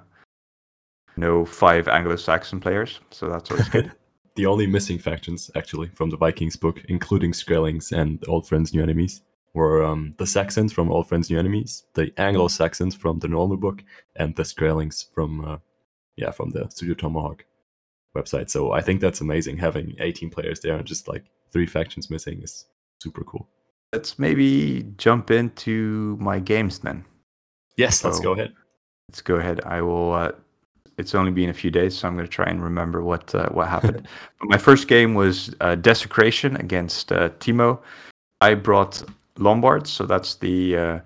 no 1.17 1.45
five 1.45 1.87
Anglo-Saxon 1.87 2.59
players, 2.59 2.99
so 3.11 3.29
that's 3.29 3.51
always 3.51 3.69
good. 3.69 3.91
the 4.35 4.45
only 4.45 4.67
missing 4.67 4.97
factions, 4.97 5.51
actually, 5.55 5.89
from 5.89 6.09
the 6.09 6.17
Vikings 6.17 6.55
book, 6.55 6.83
including 6.89 7.31
Skraelings 7.31 7.91
and 7.91 8.23
Old 8.27 8.47
Friends, 8.47 8.73
New 8.73 8.81
Enemies, 8.81 9.21
were 9.53 9.83
um, 9.83 10.13
the 10.17 10.25
Saxons 10.25 10.73
from 10.73 10.91
Old 10.91 11.07
Friends, 11.07 11.29
New 11.29 11.37
Enemies, 11.37 11.83
the 11.93 12.11
Anglo 12.17 12.47
Saxons 12.47 12.95
from 12.95 13.19
the 13.19 13.27
normal 13.27 13.57
book, 13.57 13.83
and 14.15 14.35
the 14.35 14.43
Skraelings 14.43 15.05
from, 15.13 15.45
uh, 15.45 15.57
yeah, 16.15 16.31
from 16.31 16.49
the 16.51 16.67
Studio 16.69 16.95
Tomahawk 16.95 17.45
website. 18.15 18.49
So 18.49 18.71
I 18.71 18.81
think 18.81 19.01
that's 19.01 19.21
amazing. 19.21 19.57
Having 19.57 19.95
18 19.99 20.29
players 20.29 20.59
there 20.59 20.77
and 20.77 20.85
just 20.85 21.07
like 21.07 21.25
three 21.51 21.65
factions 21.65 22.09
missing 22.09 22.41
is 22.41 22.65
super 22.99 23.23
cool. 23.23 23.47
Let's 23.91 24.17
maybe 24.17 24.91
jump 24.97 25.31
into 25.31 26.17
my 26.19 26.39
games 26.39 26.79
then. 26.79 27.05
Yes, 27.77 27.99
so, 27.99 28.09
let's 28.09 28.19
go 28.19 28.33
ahead. 28.33 28.53
Let's 29.09 29.21
go 29.21 29.35
ahead. 29.35 29.61
I 29.65 29.81
will 29.81 30.13
uh, 30.13 30.31
it's 30.97 31.15
only 31.15 31.31
been 31.31 31.49
a 31.49 31.53
few 31.53 31.71
days, 31.71 31.97
so 31.97 32.07
I'm 32.07 32.15
going 32.15 32.25
to 32.25 32.31
try 32.31 32.45
and 32.45 32.63
remember 32.63 33.03
what 33.03 33.33
uh, 33.33 33.49
what 33.49 33.67
happened. 33.67 34.07
but 34.39 34.49
my 34.49 34.57
first 34.57 34.87
game 34.87 35.13
was 35.13 35.53
uh, 35.61 35.75
Desecration 35.75 36.55
against 36.57 37.11
uh, 37.11 37.29
Timo. 37.39 37.79
I 38.41 38.53
brought 38.55 39.03
Lombards, 39.37 39.89
so 39.89 40.05
that's 40.05 40.35
the 40.35 40.77
uh, 40.77 40.99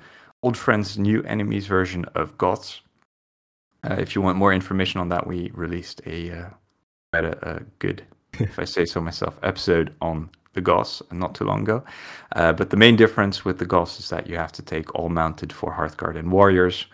old 0.43 0.57
friends, 0.57 0.97
new 0.97 1.23
enemies 1.23 1.67
version 1.67 2.05
of 2.15 2.37
Goths. 2.37 2.81
Uh, 3.83 3.95
if 3.99 4.15
you 4.15 4.21
want 4.21 4.37
more 4.37 4.53
information 4.53 4.99
on 4.99 5.09
that, 5.09 5.27
we 5.27 5.51
released 5.53 6.01
a 6.05 6.31
uh, 6.31 6.49
a, 7.13 7.37
a 7.41 7.59
good, 7.79 8.03
if 8.39 8.59
I 8.59 8.65
say 8.65 8.85
so 8.85 9.01
myself, 9.01 9.39
episode 9.43 9.93
on 10.01 10.29
the 10.53 10.61
Goths 10.61 11.01
not 11.11 11.35
too 11.35 11.45
long 11.45 11.61
ago. 11.61 11.83
but 12.33 12.69
the 12.69 12.77
main 12.77 12.95
difference 12.95 13.45
with 13.45 13.59
the 13.59 13.65
Goths 13.65 13.99
is 13.99 14.09
that 14.09 14.27
you 14.27 14.37
have 14.37 14.51
to 14.53 14.61
take 14.61 14.93
all 14.95 15.09
mounted 15.09 15.53
for 15.53 15.71
Hearthguard 15.71 16.17
and 16.17 16.31
warriors. 16.31 16.87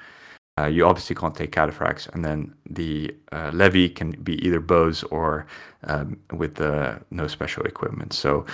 Uh, 0.59 0.67
you 0.67 0.85
obviously 0.85 1.15
can't 1.15 1.35
take 1.35 1.51
cataphracts, 1.51 2.07
and 2.13 2.23
then 2.23 2.53
the 2.69 3.15
uh, 3.31 3.49
levy 3.53 3.89
can 3.89 4.11
be 4.21 4.35
either 4.45 4.59
bows 4.59 5.01
or 5.03 5.47
um, 5.85 6.19
with 6.31 6.61
uh, 6.61 6.99
no 7.09 7.25
special 7.25 7.63
equipment. 7.63 8.13
So 8.13 8.45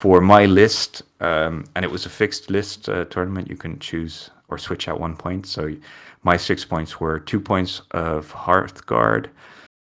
for 0.00 0.20
my 0.20 0.44
list, 0.46 1.02
um, 1.20 1.64
and 1.74 1.84
it 1.84 1.90
was 1.90 2.06
a 2.06 2.10
fixed 2.10 2.50
list 2.50 2.88
uh, 2.88 3.04
tournament, 3.06 3.48
you 3.48 3.56
can 3.56 3.78
choose 3.78 4.30
or 4.48 4.58
switch 4.58 4.88
at 4.88 5.00
one 5.00 5.16
point. 5.16 5.46
So 5.46 5.74
my 6.22 6.36
six 6.36 6.64
points 6.64 7.00
were 7.00 7.18
two 7.18 7.40
points 7.40 7.82
of 7.92 8.32
Hearthguard, 8.32 9.28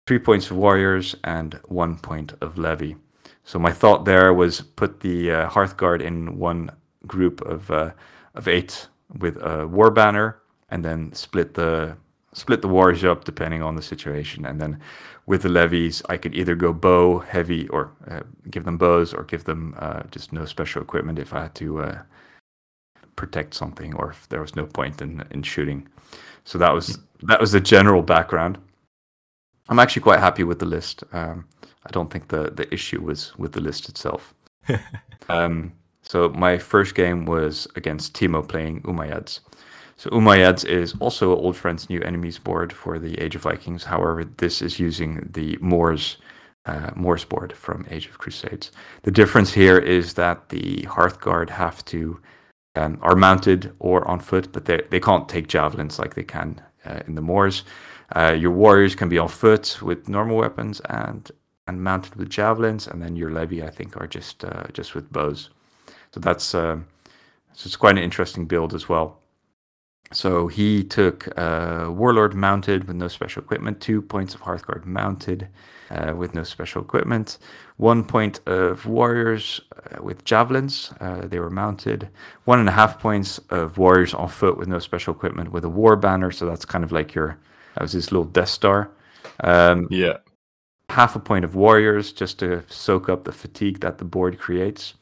three 0.08 0.20
points 0.20 0.50
of 0.50 0.58
Warriors, 0.58 1.16
and 1.24 1.60
one 1.66 1.98
point 1.98 2.34
of 2.42 2.58
Levy. 2.58 2.96
So 3.44 3.60
my 3.60 3.72
thought 3.72 4.06
there 4.06 4.34
was 4.34 4.62
put 4.62 5.02
the 5.02 5.32
uh, 5.32 5.50
Hearthguard 5.50 6.02
in 6.02 6.40
one 6.40 6.72
group 7.06 7.42
of 7.42 7.70
uh, 7.70 7.92
of 8.34 8.48
eight 8.48 8.88
with 9.20 9.38
a 9.38 9.68
War 9.68 9.92
Banner 9.92 10.42
and 10.70 10.84
then 10.84 11.14
split 11.14 11.54
the 11.54 11.96
split 12.34 12.62
the 12.62 12.68
warriors 12.68 13.04
up 13.04 13.24
depending 13.24 13.62
on 13.62 13.76
the 13.76 13.82
situation. 13.82 14.46
And 14.46 14.60
then 14.60 14.80
with 15.28 15.42
the 15.42 15.50
levies, 15.50 16.04
I 16.08 16.18
could 16.18 16.36
either 16.36 16.56
go 16.56 16.72
bow 16.72 17.20
heavy 17.20 17.68
or 17.70 17.92
uh, 18.08 18.22
give 18.50 18.64
them 18.64 18.78
bows 18.78 19.14
or 19.14 19.24
give 19.24 19.46
them 19.46 19.74
uh, 19.80 20.04
just 20.12 20.32
no 20.32 20.46
special 20.46 20.82
equipment 20.82 21.20
if 21.20 21.34
I 21.34 21.44
had 21.44 21.56
to 21.56 21.82
uh, 21.82 22.02
protect 23.16 23.54
something 23.54 23.96
or 23.96 24.12
if 24.12 24.30
there 24.30 24.42
was 24.42 24.56
no 24.56 24.66
point 24.66 25.02
in 25.02 25.24
in 25.32 25.44
shooting. 25.44 25.88
So 26.44 26.58
that 26.60 26.74
was 26.74 27.00
that 27.24 27.42
was 27.42 27.52
the 27.52 27.60
general 27.60 28.04
background. 28.04 28.58
I'm 29.68 29.80
actually 29.80 30.04
quite 30.04 30.20
happy 30.20 30.44
with 30.44 30.60
the 30.60 30.66
list. 30.66 31.04
Um, 31.12 31.48
I 31.86 31.92
don't 31.92 32.12
think 32.12 32.28
the 32.28 32.52
the 32.52 32.72
issue 32.74 33.02
was 33.02 33.36
with 33.38 33.54
the 33.54 33.62
list 33.62 33.90
itself. 33.90 34.34
um, 35.30 35.74
so 36.04 36.30
my 36.30 36.58
first 36.58 36.94
game 36.94 37.26
was 37.26 37.68
against 37.76 38.14
Timo 38.14 38.48
playing 38.48 38.82
Umayyads. 38.84 39.40
So 39.98 40.10
Umayyads 40.10 40.66
is 40.66 40.94
also 41.00 41.36
Old 41.36 41.56
Friends, 41.56 41.90
New 41.90 42.02
Enemies 42.02 42.38
board 42.38 42.74
for 42.74 43.00
the 43.00 43.18
Age 43.20 43.36
of 43.36 43.44
Vikings. 43.44 43.86
However, 43.86 44.26
this 44.26 44.62
is 44.62 44.80
using 44.80 45.30
the 45.32 45.58
Moors 45.62 46.18
uh, 46.66 46.92
board 47.30 47.54
from 47.54 47.86
Age 47.90 48.08
of 48.08 48.18
Crusades. 48.18 48.72
The 49.04 49.12
difference 49.12 49.54
here 49.54 49.78
is 49.78 50.14
that 50.16 50.50
the 50.50 50.82
Hearthguard 50.84 51.50
have 51.50 51.84
to 51.86 52.20
um, 52.76 52.98
are 53.02 53.16
mounted 53.16 53.74
or 53.80 54.06
on 54.08 54.20
foot, 54.20 54.52
but 54.52 54.66
they 54.66 54.82
they 54.90 55.00
can't 55.00 55.30
take 55.30 55.48
javelins 55.48 55.98
like 55.98 56.16
they 56.16 56.24
can 56.24 56.62
uh, 56.86 57.00
in 57.08 57.16
the 57.16 57.22
Moors. 57.22 57.64
Uh, 58.16 58.36
your 58.38 58.52
warriors 58.52 58.96
can 58.96 59.10
be 59.10 59.18
on 59.18 59.30
foot 59.30 59.82
with 59.82 60.10
normal 60.10 60.38
weapons 60.38 60.82
and 60.90 61.32
and 61.68 61.84
mounted 61.84 62.16
with 62.16 62.30
javelins, 62.30 62.88
and 62.88 63.02
then 63.02 63.16
your 63.16 63.32
levy, 63.32 63.64
I 63.64 63.70
think, 63.70 63.96
are 63.98 64.08
just 64.08 64.44
uh, 64.44 64.68
just 64.74 64.94
with 64.94 65.12
bows. 65.12 65.50
So 66.12 66.20
that's 66.20 66.54
um, 66.54 66.86
so 67.54 67.68
it's 67.68 67.78
quite 67.78 67.98
an 67.98 68.04
interesting 68.04 68.46
build 68.46 68.74
as 68.74 68.90
well. 68.90 69.20
So 70.12 70.48
he 70.48 70.84
took 70.84 71.28
uh, 71.38 71.88
Warlord 71.90 72.36
mounted 72.36 72.86
with 72.86 72.96
no 72.96 73.08
special 73.08 73.42
equipment, 73.42 73.82
two 73.82 74.02
points 74.02 74.36
of 74.36 74.42
Hearthguard 74.42 74.86
mounted 74.86 75.48
uh, 75.90 76.14
with 76.16 76.34
no 76.34 76.44
special 76.44 76.82
equipment, 76.82 77.38
one 77.78 78.04
point 78.04 78.40
of 78.48 78.86
Warriors 78.86 79.62
uh, 79.76 80.02
with 80.02 80.24
Javelins, 80.24 80.94
uh, 81.00 81.28
they 81.28 81.40
were 81.40 81.50
mounted, 81.50 82.10
one 82.46 82.60
and 82.60 82.70
a 82.70 82.72
half 82.72 83.00
points 83.00 83.40
of 83.50 83.78
Warriors 83.78 84.14
on 84.14 84.30
foot 84.30 84.58
with 84.58 84.68
no 84.68 84.80
special 84.80 85.14
equipment 85.14 85.52
with 85.52 85.66
a 85.66 85.70
War 85.70 85.96
Banner. 85.96 86.32
So 86.32 86.46
that's 86.46 86.66
kind 86.66 86.84
of 86.84 86.92
like 86.92 87.14
your, 87.14 87.38
that 87.76 87.82
was 87.82 87.92
his 87.92 88.12
little 88.12 88.26
Death 88.26 88.50
Star. 88.50 88.92
Um, 89.42 89.88
yeah. 89.90 90.18
Half 90.90 91.16
a 91.16 91.20
point 91.20 91.44
of 91.44 91.56
Warriors 91.56 92.14
just 92.14 92.40
to 92.40 92.64
soak 92.68 93.10
up 93.10 93.24
the 93.24 93.32
fatigue 93.32 93.82
that 93.82 93.98
the 93.98 94.06
board 94.06 94.40
creates, 94.40 94.94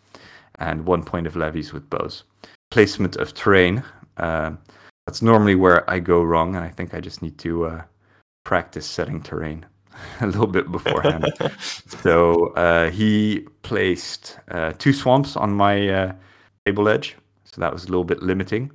and 0.58 0.86
one 0.86 1.04
point 1.04 1.28
of 1.28 1.36
levies 1.36 1.74
with 1.74 1.90
bows. 1.90 2.24
Placement 2.72 3.18
of 3.18 3.34
terrain. 3.34 3.84
Uh, 4.18 4.54
that's 5.06 5.22
normally 5.22 5.56
where 5.56 5.90
I 5.90 6.00
go 6.00 6.24
wrong, 6.24 6.56
and 6.56 6.64
I 6.64 6.70
think 6.70 6.94
I 6.94 7.00
just 7.00 7.22
need 7.22 7.38
to 7.40 7.66
uh, 7.66 7.82
practice 8.44 8.86
setting 8.86 9.22
terrain 9.22 9.66
a 10.22 10.28
little 10.28 10.48
bit 10.48 10.72
beforehand. 10.72 11.32
so 12.02 12.48
uh, 12.54 12.90
he 12.90 13.46
placed 13.62 14.40
uh, 14.52 14.74
two 14.78 14.94
swamps 14.94 15.36
on 15.36 15.54
my 15.54 15.90
uh, 15.90 16.14
table 16.66 16.88
edge, 16.88 17.16
so 17.44 17.60
that 17.60 17.74
was 17.74 17.84
a 17.84 17.88
little 17.88 18.06
bit 18.06 18.22
limiting. 18.22 18.72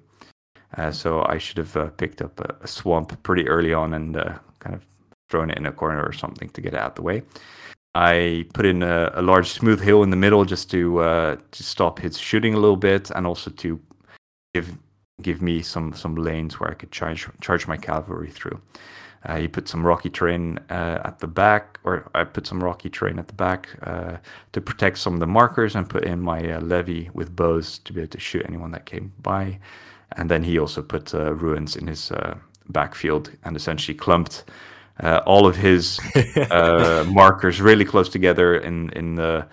Uh, 0.76 0.92
so 0.92 1.24
I 1.26 1.38
should 1.38 1.56
have 1.56 1.76
uh, 1.76 1.90
picked 1.90 2.20
up 2.20 2.38
a, 2.40 2.56
a, 2.62 2.68
swamp 2.68 3.22
pretty 3.22 3.48
early 3.48 3.72
on 3.72 3.94
and 3.94 4.16
kind 4.58 4.74
of 4.74 4.84
thrown 5.30 5.50
it 5.50 5.56
in 5.56 5.64
a 5.64 5.72
corner 5.72 6.04
or 6.04 6.12
something 6.12 6.50
to 6.50 6.60
get 6.60 6.74
it 6.74 6.78
out 6.78 6.90
of 6.90 6.94
the 6.96 7.02
way. 7.02 7.22
I 7.94 8.44
put 8.52 8.66
in 8.66 8.82
a, 8.82 9.10
a 9.14 9.22
large 9.22 9.48
smooth 9.48 9.80
hill 9.80 10.02
in 10.02 10.10
the 10.10 10.16
middle 10.16 10.44
just 10.44 10.70
to 10.72 11.38
to 11.50 11.62
stop 11.62 12.00
his 12.00 12.18
shooting 12.18 12.52
a 12.52 12.58
little 12.58 12.76
bit, 12.76 13.10
and 13.10 13.26
also 13.26 13.50
to 13.50 13.80
give 14.52 14.76
give 15.20 15.42
me 15.42 15.62
some 15.62 15.92
some 15.94 16.14
lanes 16.14 16.60
where 16.60 16.70
I 16.70 16.74
could 16.74 16.92
charge 16.92 17.28
charge 17.40 17.66
my 17.66 17.76
cavalry 17.76 18.30
through. 18.30 18.60
Uh, 19.24 19.36
he 19.36 19.48
put 19.48 19.68
some 19.68 19.84
rocky 19.84 20.08
terrain 20.08 20.58
uh, 20.70 21.00
at 21.04 21.18
the 21.18 21.26
back, 21.26 21.80
or 21.82 22.08
I 22.14 22.24
put 22.24 22.46
some 22.46 22.62
rocky 22.62 22.88
terrain 22.88 23.18
at 23.18 23.26
the 23.26 23.34
back 23.34 23.68
uh, 23.82 24.18
to 24.52 24.60
protect 24.60 24.98
some 24.98 25.14
of 25.14 25.20
the 25.20 25.26
markers, 25.26 25.74
and 25.74 25.88
put 25.88 26.04
in 26.04 26.20
my 26.20 26.52
uh, 26.52 26.60
levy 26.60 27.10
with 27.12 27.34
bows 27.34 27.78
to 27.80 27.92
be 27.92 28.00
able 28.00 28.10
to 28.10 28.20
shoot 28.20 28.44
anyone 28.46 28.70
that 28.72 28.86
came 28.86 29.12
by. 29.20 29.58
And 30.16 30.30
then 30.30 30.44
he 30.44 30.58
also 30.58 30.82
put 30.82 31.14
uh, 31.14 31.34
ruins 31.34 31.76
in 31.76 31.88
his 31.88 32.12
uh, 32.12 32.38
backfield 32.68 33.32
and 33.44 33.56
essentially 33.56 33.96
clumped 33.96 34.44
all 35.26 35.46
of 35.46 35.56
his 35.56 36.00
markers 37.06 37.60
really 37.60 37.84
close 37.84 38.08
together 38.08 38.56
in 38.56 38.90
in 38.90 39.16
the 39.16 39.46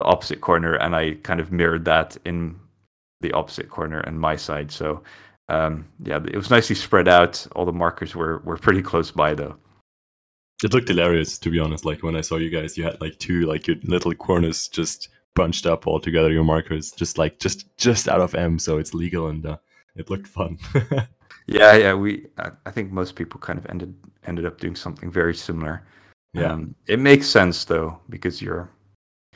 opposite 0.00 0.40
corner, 0.40 0.74
and 0.74 0.96
I 0.96 1.14
kind 1.22 1.40
of 1.40 1.52
mirrored 1.52 1.84
that 1.84 2.16
in 2.24 2.58
the 3.20 3.32
opposite 3.32 3.68
corner 3.68 4.00
and 4.00 4.18
my 4.18 4.36
side. 4.36 4.70
So 4.70 5.02
um, 5.48 5.86
yeah, 6.04 6.20
it 6.24 6.36
was 6.36 6.50
nicely 6.50 6.76
spread 6.76 7.08
out. 7.08 7.46
All 7.56 7.64
the 7.64 7.72
markers 7.72 8.14
were 8.14 8.38
were 8.44 8.56
pretty 8.56 8.82
close 8.82 9.10
by 9.10 9.34
though. 9.34 9.56
It 10.62 10.72
looked 10.72 10.88
hilarious 10.88 11.38
to 11.38 11.50
be 11.50 11.58
honest. 11.58 11.84
Like 11.84 12.02
when 12.02 12.16
I 12.16 12.20
saw 12.20 12.36
you 12.36 12.50
guys, 12.50 12.78
you 12.78 12.84
had 12.84 13.00
like 13.00 13.18
two 13.18 13.46
like 13.46 13.66
your 13.66 13.76
little 13.82 14.14
corners 14.14 14.68
just 14.68 15.08
bunched 15.34 15.66
up 15.66 15.86
all 15.86 15.98
together. 15.98 16.30
Your 16.30 16.44
markers 16.44 16.92
just 16.92 17.18
like 17.18 17.38
just 17.40 17.76
just 17.76 18.08
out 18.08 18.20
of 18.20 18.34
M, 18.34 18.58
so 18.58 18.78
it's 18.78 18.94
legal 18.94 19.28
and 19.28 19.44
uh, 19.44 19.56
it 19.96 20.08
looked 20.08 20.28
fun. 20.28 20.58
yeah, 21.46 21.74
yeah. 21.76 21.94
We 21.94 22.26
I 22.38 22.70
think 22.70 22.92
most 22.92 23.16
people 23.16 23.40
kind 23.40 23.58
of 23.58 23.66
ended 23.66 23.94
ended 24.26 24.46
up 24.46 24.60
doing 24.60 24.76
something 24.76 25.10
very 25.10 25.34
similar. 25.34 25.84
Yeah, 26.32 26.52
um, 26.52 26.76
it 26.86 27.00
makes 27.00 27.26
sense 27.26 27.64
though 27.64 27.98
because 28.08 28.40
you're 28.40 28.70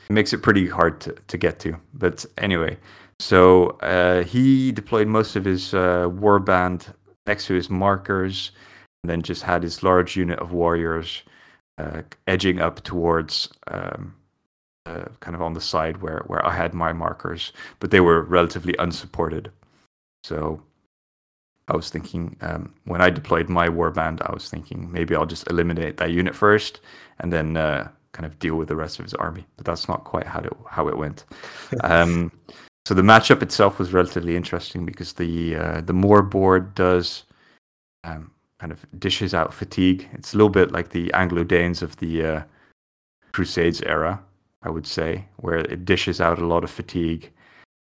it 0.09 0.13
makes 0.13 0.31
it 0.31 0.41
pretty 0.43 0.67
hard 0.67 1.01
to, 1.01 1.13
to 1.27 1.37
get 1.37 1.59
to. 1.59 1.75
But 1.93 2.25
anyway, 2.37 2.77
so 3.19 3.69
uh, 3.81 4.23
he 4.23 4.71
deployed 4.71 5.07
most 5.07 5.35
of 5.35 5.45
his 5.45 5.73
uh, 5.73 6.09
warband 6.09 6.93
next 7.25 7.47
to 7.47 7.53
his 7.53 7.69
markers, 7.69 8.51
and 9.03 9.09
then 9.09 9.21
just 9.21 9.43
had 9.43 9.63
his 9.63 9.83
large 9.83 10.15
unit 10.15 10.39
of 10.39 10.51
warriors 10.51 11.23
uh, 11.77 12.01
edging 12.27 12.59
up 12.59 12.83
towards 12.83 13.49
um, 13.67 14.15
uh, 14.85 15.05
kind 15.19 15.35
of 15.35 15.41
on 15.41 15.53
the 15.53 15.61
side 15.61 16.01
where, 16.01 16.23
where 16.27 16.45
I 16.45 16.55
had 16.55 16.73
my 16.73 16.93
markers, 16.93 17.51
but 17.79 17.91
they 17.91 17.99
were 17.99 18.21
relatively 18.23 18.75
unsupported. 18.79 19.51
So 20.23 20.61
I 21.67 21.75
was 21.75 21.89
thinking 21.89 22.35
um, 22.41 22.73
when 22.85 23.01
I 23.01 23.09
deployed 23.09 23.49
my 23.49 23.67
warband, 23.67 24.21
I 24.21 24.33
was 24.33 24.49
thinking 24.49 24.91
maybe 24.91 25.15
I'll 25.15 25.25
just 25.25 25.49
eliminate 25.49 25.97
that 25.97 26.11
unit 26.11 26.35
first, 26.35 26.81
and 27.19 27.33
then 27.33 27.57
uh, 27.57 27.89
kind 28.11 28.25
of 28.25 28.37
deal 28.39 28.55
with 28.55 28.67
the 28.67 28.75
rest 28.75 28.99
of 28.99 29.05
his 29.05 29.13
army. 29.15 29.45
But 29.57 29.65
that's 29.65 29.87
not 29.87 30.03
quite 30.03 30.27
how 30.27 30.41
it 30.41 30.53
how 30.69 30.87
it 30.87 30.97
went. 30.97 31.25
Um, 31.83 32.31
so 32.85 32.93
the 32.93 33.01
matchup 33.01 33.41
itself 33.41 33.79
was 33.79 33.93
relatively 33.93 34.35
interesting 34.35 34.85
because 34.85 35.13
the 35.13 35.55
uh, 35.55 35.81
the 35.81 35.93
Moor 35.93 36.21
board 36.21 36.75
does 36.75 37.23
um, 38.03 38.31
kind 38.59 38.71
of 38.71 38.85
dishes 38.99 39.33
out 39.33 39.53
fatigue. 39.53 40.07
It's 40.13 40.33
a 40.33 40.37
little 40.37 40.49
bit 40.49 40.71
like 40.71 40.89
the 40.89 41.11
Anglo 41.13 41.43
Danes 41.43 41.81
of 41.81 41.97
the 41.97 42.23
uh, 42.23 42.43
Crusades 43.31 43.81
era, 43.81 44.21
I 44.61 44.69
would 44.69 44.85
say, 44.85 45.25
where 45.37 45.57
it 45.57 45.85
dishes 45.85 46.21
out 46.21 46.39
a 46.39 46.45
lot 46.45 46.63
of 46.63 46.69
fatigue. 46.69 47.31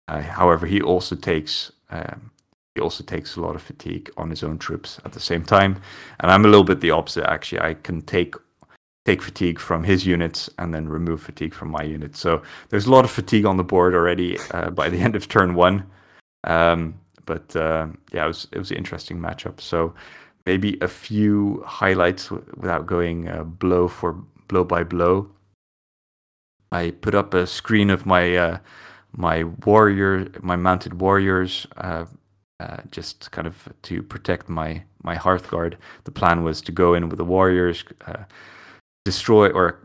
Uh, 0.08 0.22
however, 0.22 0.66
he 0.66 0.82
also 0.82 1.16
takes 1.16 1.72
um, 1.90 2.32
he 2.74 2.82
also 2.82 3.04
takes 3.04 3.36
a 3.36 3.42
lot 3.42 3.56
of 3.56 3.62
fatigue 3.62 4.10
on 4.18 4.30
his 4.30 4.42
own 4.42 4.58
troops 4.58 5.00
at 5.04 5.12
the 5.12 5.20
same 5.20 5.44
time, 5.44 5.82
and 6.22 6.32
I'm 6.32 6.46
a 6.46 6.48
little 6.48 6.64
bit 6.64 6.80
the 6.80 6.92
opposite. 6.92 7.30
Actually, 7.30 7.60
I 7.60 7.74
can 7.74 8.02
take 8.02 8.36
take 9.06 9.22
fatigue 9.22 9.60
from 9.60 9.84
his 9.84 10.06
units 10.06 10.50
and 10.58 10.74
then 10.74 10.88
remove 10.88 11.22
fatigue 11.22 11.54
from 11.54 11.70
my 11.70 11.84
units. 11.84 12.20
So 12.20 12.42
there's 12.70 12.86
a 12.86 12.92
lot 12.92 13.04
of 13.04 13.12
fatigue 13.12 13.46
on 13.46 13.58
the 13.58 13.64
board 13.64 13.94
already 13.94 14.38
uh, 14.52 14.70
by 14.70 14.90
the 14.90 14.98
end 15.06 15.16
of 15.16 15.28
turn 15.28 15.56
one. 15.56 15.86
Um, 16.46 17.00
but 17.26 17.56
uh, 17.56 17.88
yeah, 18.12 18.26
it 18.26 18.28
was 18.28 18.48
it 18.52 18.58
was 18.58 18.72
an 18.72 18.78
interesting 18.78 19.18
matchup. 19.20 19.62
So 19.62 19.94
maybe 20.46 20.78
a 20.82 20.88
few 20.88 21.64
highlights 21.66 22.28
w- 22.30 22.46
without 22.58 22.86
going 22.86 23.30
uh, 23.30 23.44
blow 23.44 23.88
for 23.88 24.14
blow 24.48 24.64
by 24.64 24.84
blow. 24.84 25.30
I 26.72 26.92
put 26.92 27.16
up 27.16 27.34
a 27.34 27.48
screen 27.48 27.90
of 27.90 28.06
my 28.06 28.36
uh, 28.36 28.58
my 29.16 29.44
warrior, 29.66 30.28
my 30.42 30.56
mounted 30.56 31.00
warriors, 31.00 31.68
uh, 31.78 32.06
uh, 32.60 32.78
just 32.92 33.32
kind 33.32 33.48
of 33.48 33.70
to 33.84 34.04
protect 34.04 34.50
my 34.50 34.84
my 35.02 35.16
Hearthguard. 35.16 35.76
The 36.04 36.12
plan 36.12 36.44
was 36.44 36.62
to 36.62 36.72
go 36.72 36.94
in 36.94 37.10
with 37.10 37.18
the 37.18 37.26
warriors 37.26 37.86
destroy 39.06 39.50
or 39.50 39.80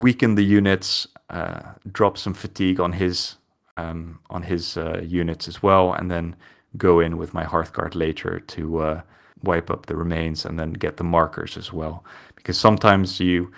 weaken 0.00 0.34
the 0.34 0.44
units, 0.44 1.06
uh, 1.30 1.72
drop 1.90 2.18
some 2.18 2.34
fatigue 2.34 2.80
on 2.80 2.92
his 2.92 3.36
um, 3.76 4.18
on 4.28 4.42
his 4.42 4.76
uh, 4.76 5.00
units 5.02 5.48
as 5.48 5.62
well, 5.62 5.92
and 5.92 6.10
then 6.10 6.36
go 6.76 7.00
in 7.00 7.16
with 7.16 7.34
my 7.34 7.44
Hearthguard 7.44 7.94
later 7.94 8.40
to 8.40 8.78
uh, 8.80 9.02
wipe 9.42 9.70
up 9.70 9.86
the 9.86 9.96
remains 9.96 10.44
and 10.44 10.58
then 10.58 10.72
get 10.72 10.96
the 10.96 11.04
markers 11.04 11.56
as 11.56 11.72
well. 11.72 12.04
Because 12.36 12.58
sometimes 12.58 13.18
you, 13.20 13.50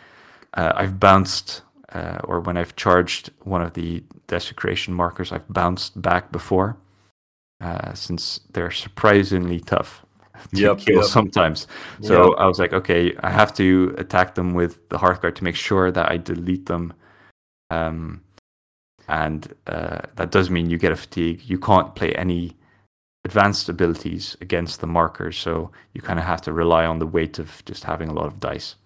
uh, 0.54 0.73
I've 0.75 1.00
bounced, 1.00 1.62
uh, 1.92 2.18
or 2.25 2.40
when 2.40 2.56
I've 2.56 2.76
charged 2.76 3.30
one 3.42 3.62
of 3.62 3.75
the 3.75 4.04
desecration 4.26 4.94
markers, 4.94 5.32
I've 5.32 5.49
bounced 5.49 6.00
back 6.00 6.30
before, 6.30 6.76
uh, 7.61 7.94
since 7.94 8.40
they're 8.52 8.70
surprisingly 8.70 9.61
tough 9.61 10.03
to 10.55 10.61
yep, 10.61 10.79
kill 10.79 10.97
yep. 10.97 11.05
sometimes. 11.05 11.67
So 12.03 12.31
yep. 12.31 12.38
I 12.38 12.47
was 12.47 12.59
like, 12.59 12.73
okay, 12.73 13.14
I 13.21 13.31
have 13.31 13.55
to 13.55 13.95
attack 13.99 14.35
them 14.35 14.55
with 14.55 14.88
the 14.88 14.99
Hearthguard 14.99 15.35
to 15.37 15.45
make 15.45 15.57
sure 15.57 15.91
that 15.91 16.11
I 16.11 16.17
delete 16.17 16.67
them. 16.67 16.93
Um, 17.71 18.23
and 19.09 19.53
uh, 19.67 20.00
that 20.17 20.31
does 20.31 20.50
mean 20.50 20.71
you 20.71 20.79
get 20.79 20.93
a 20.93 20.97
fatigue. 20.97 21.43
You 21.45 21.59
can't 21.59 21.95
play 21.95 22.12
any 22.12 22.57
advanced 23.25 23.69
abilities 23.69 24.37
against 24.41 24.81
the 24.81 24.87
markers, 24.87 25.37
so 25.37 25.71
you 25.93 26.00
kind 26.00 26.19
of 26.19 26.25
have 26.25 26.43
to 26.43 26.53
rely 26.53 26.85
on 26.85 26.99
the 26.99 27.07
weight 27.07 27.38
of 27.38 27.64
just 27.64 27.85
having 27.85 28.09
a 28.09 28.12
lot 28.12 28.26
of 28.26 28.41
dice. 28.41 28.76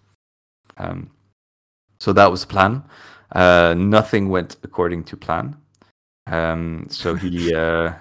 Um, 0.77 1.11
so 2.01 2.13
that 2.13 2.31
was 2.31 2.43
the 2.43 2.47
plan. 2.49 2.85
Uh, 3.33 3.75
nothing 3.77 4.29
went 4.29 4.57
according 4.63 5.05
to 5.05 5.17
plan. 5.17 5.57
Um, 6.27 6.87
so 6.89 7.15
he 7.15 7.55
uh, 7.65 7.93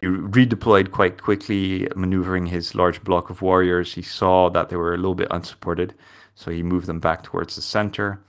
he 0.00 0.06
redeployed 0.06 0.90
quite 0.90 1.22
quickly, 1.22 1.88
maneuvering 1.96 2.46
his 2.46 2.74
large 2.74 3.02
block 3.02 3.30
of 3.30 3.42
warriors. 3.42 3.94
He 3.94 4.02
saw 4.02 4.50
that 4.50 4.68
they 4.68 4.76
were 4.76 4.94
a 4.94 4.98
little 4.98 5.14
bit 5.14 5.28
unsupported, 5.30 5.94
so 6.34 6.50
he 6.50 6.62
moved 6.62 6.86
them 6.86 7.00
back 7.00 7.22
towards 7.22 7.56
the 7.56 7.62
center. 7.62 8.20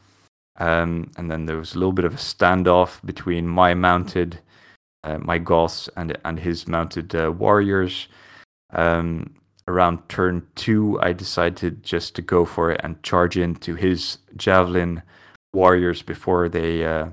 Um, 0.57 1.11
and 1.17 1.29
then 1.29 1.45
there 1.45 1.57
was 1.57 1.75
a 1.75 1.79
little 1.79 1.93
bit 1.93 2.05
of 2.05 2.13
a 2.13 2.17
standoff 2.17 3.05
between 3.05 3.47
my 3.47 3.73
mounted, 3.73 4.39
uh, 5.03 5.19
my 5.19 5.37
Goths, 5.37 5.89
and 5.95 6.17
and 6.25 6.39
his 6.39 6.67
mounted 6.67 7.13
uh, 7.13 7.31
warriors. 7.31 8.07
Um, 8.71 9.35
around 9.67 10.07
turn 10.09 10.47
two, 10.55 10.99
I 11.01 11.13
decided 11.13 11.83
just 11.83 12.15
to 12.15 12.21
go 12.21 12.45
for 12.45 12.71
it 12.71 12.81
and 12.83 13.03
charge 13.03 13.37
into 13.37 13.75
his 13.75 14.17
javelin 14.35 15.03
warriors 15.53 16.01
before 16.01 16.47
they 16.49 16.85
uh, 16.85 17.09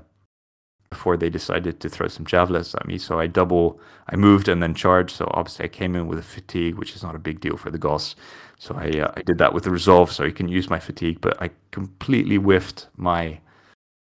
before 0.89 1.17
they 1.17 1.29
decided 1.29 1.79
to 1.79 1.89
throw 1.89 2.07
some 2.07 2.25
javelins 2.25 2.75
at 2.75 2.87
me. 2.87 2.97
So 2.97 3.19
I 3.19 3.27
double, 3.27 3.79
I 4.09 4.15
moved 4.15 4.47
and 4.47 4.61
then 4.61 4.73
charged. 4.73 5.15
So 5.15 5.29
obviously 5.33 5.65
I 5.65 5.67
came 5.67 5.95
in 5.95 6.07
with 6.07 6.19
a 6.19 6.23
fatigue, 6.23 6.75
which 6.75 6.95
is 6.95 7.03
not 7.03 7.15
a 7.15 7.19
big 7.19 7.39
deal 7.39 7.57
for 7.57 7.71
the 7.71 7.77
Goths. 7.77 8.15
So 8.57 8.75
I 8.75 8.87
uh, 8.99 9.11
I 9.15 9.21
did 9.21 9.37
that 9.37 9.53
with 9.53 9.63
the 9.63 9.71
resolve, 9.71 10.11
so 10.11 10.23
he 10.23 10.31
can 10.31 10.47
use 10.47 10.69
my 10.69 10.79
fatigue. 10.79 11.19
But 11.21 11.41
I 11.41 11.49
completely 11.71 12.37
whiffed 12.37 12.87
my 12.95 13.39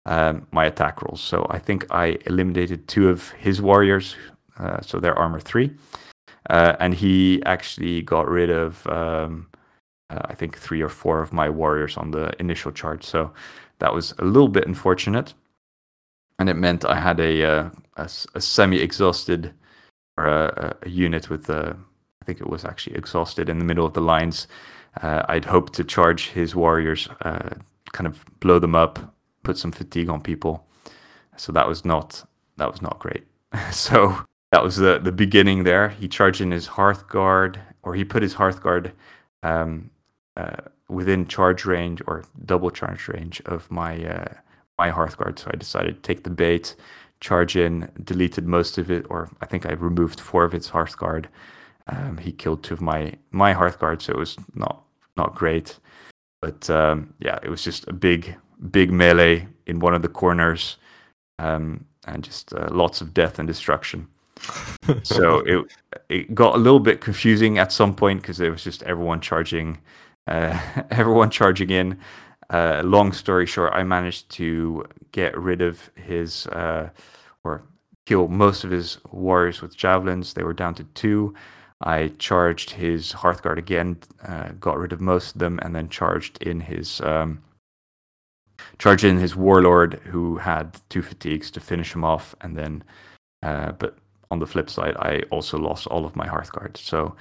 um, 0.05 0.45
my 0.51 0.65
attack 0.65 1.01
rolls. 1.01 1.21
So 1.21 1.47
I 1.49 1.59
think 1.59 1.85
I 1.89 2.17
eliminated 2.25 2.87
two 2.87 3.09
of 3.09 3.31
his 3.31 3.61
warriors, 3.61 4.15
uh, 4.59 4.81
so 4.81 4.99
they're 4.99 5.17
armor 5.17 5.39
three, 5.39 5.71
uh, 6.49 6.75
and 6.79 6.93
he 6.93 7.41
actually 7.45 8.01
got 8.03 8.27
rid 8.27 8.49
of 8.49 8.85
um, 8.87 9.47
uh, 10.09 10.21
I 10.25 10.35
think 10.35 10.57
three 10.57 10.81
or 10.81 10.89
four 10.89 11.21
of 11.21 11.33
my 11.33 11.49
warriors 11.49 11.97
on 11.97 12.11
the 12.11 12.31
initial 12.39 12.71
charge. 12.71 13.03
So 13.03 13.33
that 13.79 13.93
was 13.93 14.13
a 14.19 14.25
little 14.25 14.49
bit 14.49 14.67
unfortunate, 14.67 15.33
and 16.43 16.49
it 16.49 16.55
meant 16.55 16.83
I 16.83 16.99
had 16.99 17.21
a 17.21 17.45
uh, 17.45 17.69
a, 17.95 18.09
a 18.35 18.41
semi-exhausted 18.41 19.53
or 20.17 20.25
a, 20.25 20.75
a 20.81 20.89
unit 20.89 21.29
with 21.29 21.45
the 21.45 21.77
I 22.21 22.25
think 22.25 22.41
it 22.41 22.49
was 22.49 22.65
actually 22.65 22.97
exhausted 22.97 23.47
in 23.47 23.59
the 23.59 23.63
middle 23.63 23.85
of 23.85 23.93
the 23.93 24.01
lines. 24.01 24.47
Uh, 25.01 25.23
I'd 25.29 25.45
hoped 25.45 25.71
to 25.75 25.85
charge 25.85 26.31
his 26.31 26.53
warriors, 26.53 27.07
uh, 27.21 27.51
kind 27.93 28.07
of 28.07 28.25
blow 28.41 28.59
them 28.59 28.75
up, 28.75 29.15
put 29.43 29.57
some 29.57 29.71
fatigue 29.71 30.09
on 30.09 30.21
people. 30.21 30.67
So 31.37 31.53
that 31.53 31.65
was 31.65 31.85
not 31.85 32.27
that 32.57 32.69
was 32.69 32.81
not 32.81 32.99
great. 32.99 33.23
so 33.71 34.25
that 34.51 34.61
was 34.61 34.75
the 34.75 34.99
the 34.99 35.13
beginning 35.13 35.63
there. 35.63 35.87
He 35.87 36.09
charged 36.09 36.41
in 36.41 36.51
his 36.51 36.67
hearth 36.67 37.07
guard, 37.07 37.57
or 37.83 37.95
he 37.95 38.03
put 38.03 38.21
his 38.21 38.35
Hearthguard 38.35 38.91
um, 39.43 39.91
uh, 40.35 40.63
within 40.89 41.25
charge 41.25 41.63
range 41.63 42.01
or 42.05 42.25
double 42.45 42.69
charge 42.69 43.07
range 43.07 43.41
of 43.45 43.71
my 43.71 44.05
uh, 44.05 44.33
my 44.77 44.91
Hearthguard. 44.91 45.39
So 45.39 45.49
I 45.53 45.57
decided 45.57 45.95
to 45.95 46.01
take 46.01 46.23
the 46.23 46.29
bait, 46.29 46.75
charge 47.19 47.55
in, 47.55 47.89
deleted 48.03 48.47
most 48.47 48.77
of 48.77 48.91
it, 48.91 49.05
or 49.09 49.29
I 49.41 49.45
think 49.45 49.65
I 49.65 49.73
removed 49.73 50.19
four 50.19 50.43
of 50.43 50.53
its 50.53 50.69
Hearthguard. 50.69 51.25
Um, 51.87 52.17
he 52.17 52.31
killed 52.31 52.63
two 52.63 52.73
of 52.73 52.81
my 52.81 53.13
my 53.31 53.53
Hearthguard, 53.53 54.01
so 54.01 54.13
it 54.13 54.19
was 54.19 54.37
not 54.55 54.83
not 55.17 55.35
great. 55.35 55.79
But 56.41 56.69
um, 56.69 57.13
yeah, 57.19 57.39
it 57.43 57.49
was 57.49 57.63
just 57.63 57.87
a 57.87 57.93
big 57.93 58.35
big 58.71 58.91
melee 58.91 59.47
in 59.65 59.79
one 59.79 59.93
of 59.93 60.01
the 60.01 60.09
corners, 60.09 60.77
um, 61.39 61.85
and 62.05 62.23
just 62.23 62.53
uh, 62.53 62.69
lots 62.71 63.01
of 63.01 63.13
death 63.13 63.39
and 63.39 63.47
destruction. 63.47 64.07
so 65.03 65.39
it 65.39 65.65
it 66.09 66.35
got 66.35 66.55
a 66.55 66.57
little 66.57 66.79
bit 66.79 67.01
confusing 67.01 67.57
at 67.57 67.71
some 67.71 67.95
point 67.95 68.21
because 68.21 68.39
it 68.39 68.49
was 68.49 68.63
just 68.63 68.83
everyone 68.83 69.21
charging, 69.21 69.79
uh, 70.27 70.59
everyone 70.91 71.29
charging 71.29 71.69
in. 71.69 71.99
Uh, 72.53 72.83
long 72.85 73.11
story 73.11 73.47
short, 73.47 73.73
I 73.73 73.81
managed 73.83 74.29
to 74.33 74.85
get 75.11 75.35
rid 75.35 75.61
of 75.61 75.89
his 75.95 76.45
uh, 76.47 76.89
or 77.43 77.63
kill 78.05 78.27
most 78.27 78.63
of 78.63 78.69
his 78.69 78.99
warriors 79.11 79.59
with 79.59 79.75
javelins. 79.75 80.35
They 80.35 80.43
were 80.43 80.53
down 80.53 80.75
to 80.75 80.83
two. 80.93 81.33
I 81.81 82.09
charged 82.19 82.69
his 82.69 83.11
Hearthguard 83.11 83.57
again, 83.57 83.97
uh, 84.25 84.49
got 84.59 84.77
rid 84.77 84.93
of 84.93 85.01
most 85.01 85.33
of 85.33 85.39
them, 85.39 85.59
and 85.63 85.75
then 85.75 85.89
charged 85.89 86.43
in 86.43 86.61
his 86.61 87.01
um, 87.01 87.41
charged 88.77 89.03
in 89.03 89.17
his 89.17 89.35
Warlord, 89.35 89.95
who 90.05 90.37
had 90.37 90.79
two 90.89 91.01
fatigues 91.01 91.49
to 91.51 91.59
finish 91.59 91.95
him 91.95 92.03
off, 92.03 92.35
and 92.39 92.55
then. 92.55 92.83
Uh, 93.41 93.71
but 93.73 93.97
on 94.31 94.39
the 94.39 94.47
flip 94.47 94.69
side, 94.69 94.95
I 94.97 95.23
also 95.31 95.57
lost 95.57 95.87
all 95.87 96.05
of 96.05 96.15
my 96.15 96.27
Hearthguard. 96.27 96.77
So 96.77 97.15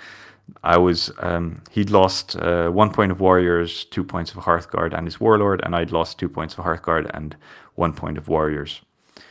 I 0.63 0.77
was 0.77 1.11
um, 1.19 1.63
he'd 1.71 1.91
lost 1.91 2.37
uh, 2.37 2.69
one 2.69 2.91
point 2.93 3.13
of 3.13 3.21
warriors, 3.21 3.85
two 3.85 4.05
points 4.05 4.33
of 4.33 4.39
Hearthguard, 4.45 4.93
and 4.93 5.07
his 5.07 5.21
warlord, 5.21 5.61
and 5.65 5.75
I'd 5.75 5.93
lost 5.93 6.19
two 6.19 6.29
points 6.29 6.57
of 6.57 6.65
Hearthguard 6.65 7.11
and 7.15 7.37
one 7.75 7.93
point 7.93 8.19
of 8.19 8.29
warriors. 8.29 8.81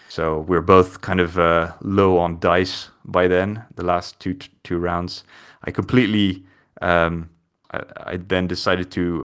So 0.10 0.40
we 0.40 0.58
are 0.58 0.62
both 0.62 1.02
kind 1.02 1.20
of 1.20 1.38
uh, 1.40 1.74
low 1.82 2.18
on 2.18 2.40
dice 2.40 2.90
by 3.06 3.28
then. 3.28 3.64
The 3.76 3.84
last 3.84 4.20
two 4.20 4.38
two 4.64 4.78
rounds, 4.78 5.24
I 5.64 5.72
completely. 5.72 6.44
Um, 6.82 7.30
I, 7.72 7.84
I, 7.98 8.18
then 8.18 8.48
decided 8.48 8.90
to 8.92 9.22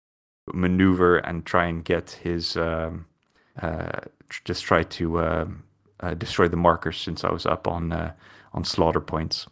maneuver 0.53 1.17
and 1.17 1.45
try 1.45 1.67
and 1.67 1.85
get 1.85 2.21
his. 2.23 2.57
Um, 2.57 3.07
uh, 3.61 4.01
just 4.45 4.65
try 4.65 4.83
to 4.83 5.21
um, 5.21 5.63
uh, 6.01 6.15
destroy 6.15 6.47
the 6.47 6.57
markers 6.57 6.99
since 6.99 7.25
I 7.25 7.31
was 7.31 7.47
up 7.47 7.67
on 7.67 7.93
uh, 7.93 8.13
on 8.53 8.65
slaughter 8.65 9.01
points 9.01 9.47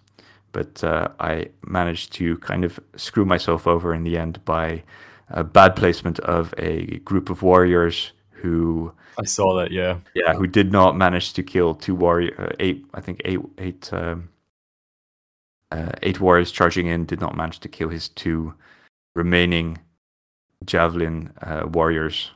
but 0.55 0.83
uh, 0.83 1.09
I 1.21 1.49
managed 1.67 2.15
to 2.15 2.39
kind 2.39 2.65
of 2.65 2.81
screw 2.97 3.27
myself 3.27 3.67
over 3.67 3.93
in 3.93 4.05
the 4.05 4.17
end 4.17 4.43
by 4.47 4.85
a 5.29 5.45
bad 5.45 5.77
placement 5.77 6.21
of 6.21 6.55
a 6.57 6.99
group 7.01 7.29
of 7.29 7.43
warriors 7.43 8.13
who 8.31 8.93
I 9.19 9.25
saw 9.25 9.57
that, 9.59 9.71
yeah, 9.71 9.99
yeah, 10.15 10.35
who 10.35 10.47
did 10.47 10.73
not 10.73 10.97
manage 10.97 11.35
to 11.35 11.43
kill 11.43 11.75
two 11.75 11.95
warrior 11.95 12.33
uh, 12.39 12.55
eight, 12.61 12.87
I 12.95 13.01
think 13.01 13.21
eight 13.25 13.41
eight 13.59 13.93
um, 13.93 14.29
uh, 15.71 15.93
eight 16.03 16.21
warriors 16.21 16.53
charging 16.53 16.87
in 16.87 17.05
did 17.05 17.21
not 17.21 17.37
manage 17.37 17.59
to 17.61 17.69
kill 17.69 17.89
his 17.89 18.09
two 18.09 18.55
remaining 19.15 19.79
javelin 20.65 21.33
uh, 21.43 21.67
warriors, 21.67 22.31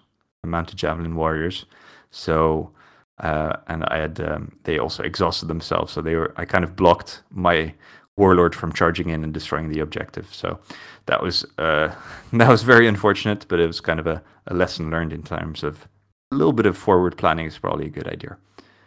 mounted 0.44 0.76
javelin 0.76 1.14
warriors. 1.14 1.66
So 2.10 2.72
uh, 3.20 3.56
and 3.66 3.84
I 3.84 3.98
had 3.98 4.20
um, 4.20 4.52
they 4.64 4.78
also 4.78 5.02
exhausted 5.02 5.46
themselves, 5.46 5.92
so 5.92 6.00
they 6.00 6.14
were 6.14 6.32
I 6.36 6.44
kind 6.44 6.64
of 6.64 6.76
blocked 6.76 7.22
my 7.30 7.74
warlord 8.18 8.54
from 8.54 8.72
charging 8.72 9.08
in 9.08 9.24
and 9.24 9.32
destroying 9.32 9.68
the 9.70 9.80
objective. 9.80 10.34
So 10.34 10.58
that 11.06 11.22
was 11.22 11.46
uh, 11.56 11.94
that 12.32 12.48
was 12.48 12.62
very 12.62 12.86
unfortunate, 12.86 13.46
but 13.48 13.60
it 13.60 13.66
was 13.66 13.80
kind 13.80 14.00
of 14.00 14.06
a, 14.06 14.22
a, 14.48 14.54
lesson 14.54 14.90
learned 14.90 15.12
in 15.12 15.22
terms 15.22 15.62
of 15.62 15.88
a 16.32 16.34
little 16.34 16.52
bit 16.52 16.66
of 16.66 16.76
forward 16.76 17.16
planning 17.16 17.46
is 17.46 17.58
probably 17.58 17.86
a 17.86 17.90
good 17.90 18.08
idea. 18.08 18.36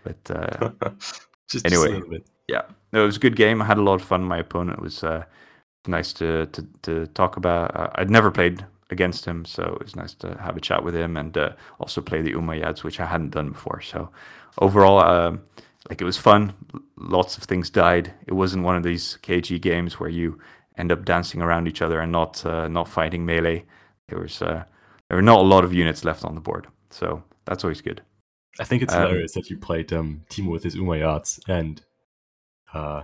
But 0.03 0.19
uh, 0.29 0.71
just 1.49 1.65
anyway, 1.65 2.01
yeah, 2.47 2.63
no, 2.91 3.03
it 3.03 3.05
was 3.05 3.17
a 3.17 3.21
good 3.21 3.35
game. 3.35 3.61
I 3.61 3.65
had 3.65 3.77
a 3.77 3.83
lot 3.83 3.95
of 3.95 4.03
fun. 4.03 4.23
My 4.23 4.37
opponent 4.37 4.81
was 4.81 5.03
uh, 5.03 5.23
nice 5.87 6.13
to, 6.13 6.45
to 6.47 6.67
to 6.83 7.07
talk 7.07 7.37
about. 7.37 7.75
Uh, 7.75 7.89
I'd 7.95 8.11
never 8.11 8.29
played 8.29 8.65
against 8.89 9.23
him, 9.25 9.45
so 9.45 9.63
it 9.63 9.83
was 9.83 9.95
nice 9.95 10.13
to 10.15 10.37
have 10.41 10.57
a 10.57 10.59
chat 10.59 10.83
with 10.83 10.93
him 10.93 11.15
and 11.15 11.37
uh, 11.37 11.53
also 11.79 12.01
play 12.01 12.21
the 12.21 12.33
Umayyads, 12.33 12.83
which 12.83 12.99
I 12.99 13.05
hadn't 13.05 13.31
done 13.31 13.51
before. 13.51 13.81
So 13.81 14.09
overall. 14.59 14.99
Um, 14.99 15.41
like 15.89 16.01
it 16.01 16.05
was 16.05 16.17
fun. 16.17 16.53
Lots 16.97 17.37
of 17.37 17.43
things 17.43 17.69
died. 17.69 18.13
It 18.27 18.33
wasn't 18.33 18.63
one 18.63 18.75
of 18.75 18.83
these 18.83 19.17
KG 19.23 19.59
games 19.59 19.99
where 19.99 20.09
you 20.09 20.39
end 20.77 20.91
up 20.91 21.05
dancing 21.05 21.41
around 21.41 21.67
each 21.67 21.81
other 21.81 21.99
and 21.99 22.11
not 22.11 22.45
uh, 22.45 22.67
not 22.67 22.87
fighting 22.87 23.25
melee. 23.25 23.65
There 24.07 24.19
was 24.19 24.41
uh, 24.41 24.63
there 25.07 25.17
were 25.17 25.21
not 25.21 25.39
a 25.39 25.43
lot 25.43 25.63
of 25.63 25.73
units 25.73 26.05
left 26.05 26.23
on 26.23 26.35
the 26.35 26.41
board, 26.41 26.67
so 26.89 27.23
that's 27.45 27.63
always 27.63 27.81
good. 27.81 28.01
I 28.59 28.63
think 28.63 28.83
it's 28.83 28.93
um, 28.93 29.01
hilarious 29.03 29.33
that 29.33 29.49
you 29.49 29.57
played 29.57 29.91
um, 29.93 30.23
Timo 30.29 30.51
with 30.51 30.63
his 30.63 30.75
Umayyads 30.75 31.39
and 31.47 31.81
uh, 32.73 33.03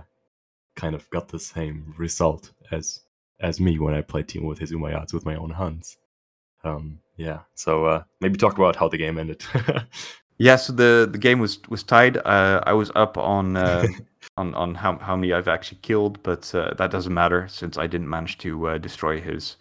kind 0.76 0.94
of 0.94 1.08
got 1.10 1.28
the 1.28 1.38
same 1.38 1.94
result 1.96 2.52
as 2.70 3.00
as 3.40 3.60
me 3.60 3.78
when 3.78 3.94
I 3.94 4.02
played 4.02 4.28
Timo 4.28 4.46
with 4.46 4.58
his 4.58 4.72
Umayyads 4.72 5.12
with 5.12 5.24
my 5.24 5.36
own 5.36 5.50
Huns. 5.50 5.96
Um, 6.64 7.00
yeah, 7.16 7.40
so 7.54 7.86
uh, 7.86 8.02
maybe 8.20 8.36
talk 8.36 8.58
about 8.58 8.76
how 8.76 8.88
the 8.88 8.98
game 8.98 9.18
ended. 9.18 9.42
Yeah, 10.38 10.56
so 10.56 10.72
the, 10.72 11.08
the 11.10 11.18
game 11.18 11.40
was 11.40 11.58
was 11.68 11.82
tied. 11.82 12.16
Uh, 12.18 12.62
I 12.64 12.72
was 12.72 12.90
up 12.94 13.18
on 13.18 13.56
uh, 13.56 13.86
on 14.36 14.54
on 14.54 14.74
how 14.74 14.96
how 14.98 15.16
many 15.16 15.32
I've 15.32 15.48
actually 15.48 15.78
killed, 15.82 16.22
but 16.22 16.54
uh, 16.54 16.74
that 16.78 16.90
doesn't 16.90 17.12
matter 17.12 17.48
since 17.48 17.76
I 17.76 17.86
didn't 17.86 18.08
manage 18.08 18.38
to 18.38 18.68
uh, 18.68 18.78
destroy 18.78 19.20
his 19.20 19.56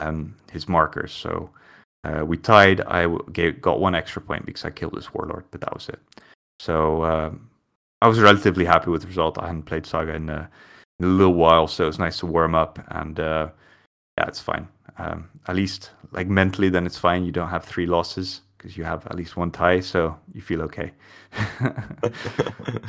um 0.00 0.36
his 0.52 0.68
markers. 0.68 1.12
So 1.12 1.50
uh, 2.04 2.24
we 2.24 2.36
tied. 2.36 2.80
I 2.82 3.08
gave, 3.32 3.60
got 3.60 3.80
one 3.80 3.94
extra 3.94 4.22
point 4.22 4.46
because 4.46 4.64
I 4.64 4.70
killed 4.70 4.94
his 4.94 5.12
warlord, 5.12 5.44
but 5.50 5.60
that 5.60 5.74
was 5.74 5.88
it. 5.88 6.00
So 6.60 7.04
um, 7.04 7.48
I 8.00 8.08
was 8.08 8.20
relatively 8.20 8.64
happy 8.64 8.90
with 8.90 9.02
the 9.02 9.08
result. 9.08 9.38
I 9.38 9.46
hadn't 9.46 9.64
played 9.64 9.86
Saga 9.86 10.14
in 10.14 10.28
a, 10.28 10.48
in 11.00 11.06
a 11.06 11.08
little 11.08 11.34
while, 11.34 11.66
so 11.66 11.84
it 11.84 11.88
was 11.88 11.98
nice 11.98 12.18
to 12.18 12.26
warm 12.26 12.54
up. 12.54 12.78
And 12.88 13.18
uh, 13.18 13.48
yeah, 14.18 14.26
it's 14.26 14.40
fine. 14.40 14.68
Um, 14.98 15.28
at 15.48 15.56
least 15.56 15.90
like 16.12 16.28
mentally, 16.28 16.68
then 16.68 16.86
it's 16.86 16.98
fine. 16.98 17.24
You 17.24 17.32
don't 17.32 17.48
have 17.48 17.64
three 17.64 17.86
losses 17.86 18.42
because 18.62 18.76
you 18.76 18.84
have 18.84 19.04
at 19.06 19.16
least 19.16 19.36
one 19.36 19.50
tie, 19.50 19.80
so 19.80 20.16
you 20.32 20.40
feel 20.40 20.62
okay. 20.62 20.92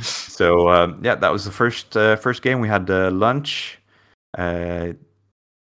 so 0.00 0.68
um, 0.68 1.00
yeah, 1.02 1.16
that 1.16 1.32
was 1.32 1.44
the 1.44 1.50
first 1.50 1.96
uh, 1.96 2.14
first 2.16 2.42
game. 2.42 2.60
We 2.60 2.68
had 2.68 2.88
uh, 2.88 3.10
lunch. 3.10 3.80
Uh, 4.38 4.92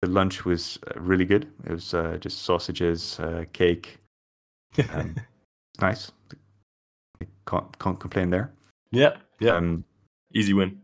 the 0.01 0.07
lunch 0.07 0.45
was 0.45 0.79
uh, 0.87 0.99
really 0.99 1.25
good. 1.25 1.51
It 1.65 1.71
was 1.71 1.93
uh, 1.93 2.17
just 2.21 2.43
sausages, 2.43 3.19
uh, 3.19 3.45
cake. 3.51 3.97
Um, 4.93 5.15
nice. 5.81 6.11
Can't 7.45 7.79
can't 7.79 7.99
complain 7.99 8.29
there. 8.29 8.53
Yeah, 8.91 9.17
yeah. 9.39 9.55
Um, 9.55 9.83
Easy 10.33 10.53
win. 10.53 10.79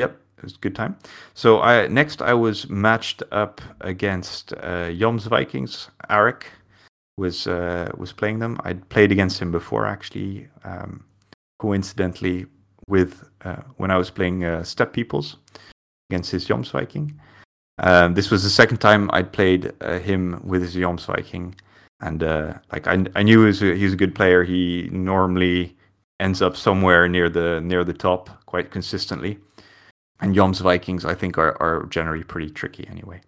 Yep, 0.00 0.18
it 0.38 0.42
was 0.44 0.54
a 0.54 0.58
good 0.58 0.74
time. 0.74 0.96
So 1.34 1.60
I 1.60 1.88
next 1.88 2.22
I 2.22 2.32
was 2.32 2.70
matched 2.70 3.22
up 3.32 3.60
against 3.80 4.52
uh, 4.52 4.90
Jomsvikings, 4.90 5.88
Arik 6.08 6.44
was 7.16 7.46
uh, 7.46 7.90
was 7.96 8.12
playing 8.12 8.38
them. 8.38 8.58
I'd 8.64 8.88
played 8.88 9.12
against 9.12 9.40
him 9.40 9.50
before, 9.50 9.86
actually, 9.86 10.48
um, 10.64 11.04
coincidentally, 11.58 12.46
with 12.88 13.28
uh, 13.44 13.62
when 13.76 13.90
I 13.90 13.96
was 13.96 14.10
playing 14.10 14.44
uh, 14.44 14.62
Steppe 14.62 14.92
Peoples 14.92 15.36
against 16.10 16.30
his 16.30 16.46
Jomsviking. 16.46 17.14
Um, 17.78 18.14
this 18.14 18.30
was 18.30 18.42
the 18.42 18.50
second 18.50 18.78
time 18.78 19.10
I'd 19.12 19.32
played 19.32 19.72
uh, 19.80 19.98
him 19.98 20.40
with 20.44 20.62
his 20.62 20.74
Jomsviking, 20.74 21.54
and 22.00 22.22
uh, 22.22 22.54
like 22.72 22.86
I, 22.86 23.04
I 23.14 23.22
knew 23.22 23.40
he 23.40 23.46
was, 23.46 23.62
a, 23.62 23.74
he 23.74 23.84
was 23.84 23.92
a 23.94 23.96
good 23.96 24.14
player. 24.14 24.44
He 24.44 24.88
normally 24.92 25.76
ends 26.20 26.40
up 26.40 26.56
somewhere 26.56 27.08
near 27.08 27.28
the 27.28 27.60
near 27.60 27.84
the 27.84 27.92
top 27.92 28.44
quite 28.46 28.70
consistently, 28.70 29.38
and 30.20 30.34
Jomsvikings 30.34 31.04
I 31.04 31.14
think 31.14 31.38
are 31.38 31.60
are 31.60 31.86
generally 31.86 32.24
pretty 32.24 32.50
tricky 32.50 32.86
anyway. 32.88 33.20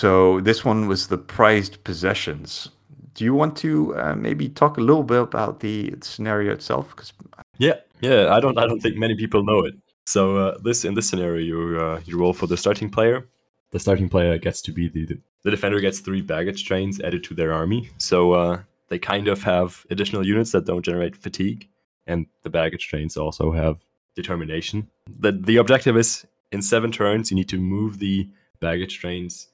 So 0.00 0.40
this 0.40 0.64
one 0.64 0.88
was 0.88 1.08
the 1.08 1.18
prized 1.18 1.84
possessions 1.84 2.70
do 3.14 3.24
you 3.24 3.34
want 3.34 3.56
to 3.58 3.96
uh, 3.96 4.14
maybe 4.14 4.48
talk 4.48 4.78
a 4.78 4.80
little 4.80 5.02
bit 5.02 5.20
about 5.20 5.60
the 5.60 5.94
scenario 6.02 6.52
itself? 6.52 6.90
Because 6.90 7.12
yeah, 7.58 7.74
yeah, 8.00 8.34
I 8.34 8.40
don't, 8.40 8.58
I 8.58 8.66
don't 8.66 8.80
think 8.80 8.96
many 8.96 9.16
people 9.16 9.44
know 9.44 9.60
it. 9.60 9.74
So 10.06 10.36
uh, 10.36 10.58
this 10.62 10.84
in 10.84 10.94
this 10.94 11.08
scenario, 11.08 11.40
you 11.40 11.80
uh, 11.80 12.00
you 12.04 12.18
roll 12.18 12.32
for 12.32 12.46
the 12.46 12.56
starting 12.56 12.90
player. 12.90 13.28
The 13.70 13.78
starting 13.78 14.08
player 14.08 14.38
gets 14.38 14.60
to 14.62 14.72
be 14.72 14.88
the 14.88 15.06
the 15.44 15.50
defender 15.50 15.80
gets 15.80 16.00
three 16.00 16.22
baggage 16.22 16.64
trains 16.64 17.00
added 17.00 17.22
to 17.24 17.34
their 17.34 17.52
army. 17.52 17.90
So 17.98 18.32
uh, 18.32 18.62
they 18.88 18.98
kind 18.98 19.28
of 19.28 19.42
have 19.44 19.86
additional 19.90 20.26
units 20.26 20.52
that 20.52 20.66
don't 20.66 20.84
generate 20.84 21.16
fatigue, 21.16 21.68
and 22.06 22.26
the 22.42 22.50
baggage 22.50 22.88
trains 22.88 23.16
also 23.16 23.52
have 23.52 23.84
determination. 24.16 24.88
The 25.08 25.32
the 25.32 25.56
objective 25.56 25.96
is 25.96 26.26
in 26.50 26.62
seven 26.62 26.90
turns 26.90 27.30
you 27.30 27.36
need 27.36 27.48
to 27.48 27.58
move 27.58 27.98
the 27.98 28.28
baggage 28.60 28.98
trains 28.98 29.48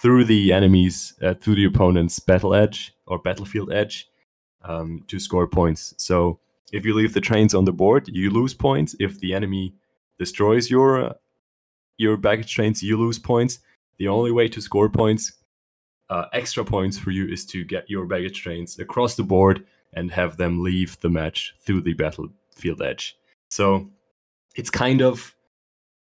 through 0.00 0.24
the 0.24 0.52
enemy's 0.52 1.14
uh, 1.22 1.34
through 1.34 1.56
the 1.56 1.64
opponent's 1.64 2.18
battle 2.20 2.54
edge 2.54 2.94
or 3.06 3.18
battlefield 3.18 3.72
edge 3.72 4.08
um, 4.62 5.04
to 5.08 5.18
score 5.18 5.46
points. 5.46 5.94
So 5.96 6.38
if 6.72 6.84
you 6.84 6.94
leave 6.94 7.14
the 7.14 7.20
trains 7.20 7.54
on 7.54 7.64
the 7.64 7.72
board, 7.72 8.08
you 8.08 8.30
lose 8.30 8.54
points. 8.54 8.94
If 9.00 9.18
the 9.20 9.34
enemy 9.34 9.74
destroys 10.18 10.70
your 10.70 11.04
uh, 11.04 11.12
your 11.96 12.16
baggage 12.16 12.54
trains, 12.54 12.82
you 12.82 12.96
lose 12.96 13.18
points. 13.18 13.58
The 13.98 14.08
only 14.08 14.30
way 14.30 14.46
to 14.48 14.60
score 14.60 14.88
points, 14.88 15.32
uh, 16.08 16.26
extra 16.32 16.64
points 16.64 16.96
for 16.96 17.10
you, 17.10 17.26
is 17.26 17.44
to 17.46 17.64
get 17.64 17.90
your 17.90 18.06
baggage 18.06 18.40
trains 18.40 18.78
across 18.78 19.16
the 19.16 19.24
board 19.24 19.66
and 19.92 20.12
have 20.12 20.36
them 20.36 20.62
leave 20.62 21.00
the 21.00 21.10
match 21.10 21.56
through 21.60 21.80
the 21.80 21.94
battlefield 21.94 22.80
edge. 22.80 23.16
So 23.48 23.88
it's 24.54 24.70
kind 24.70 25.00
of 25.00 25.34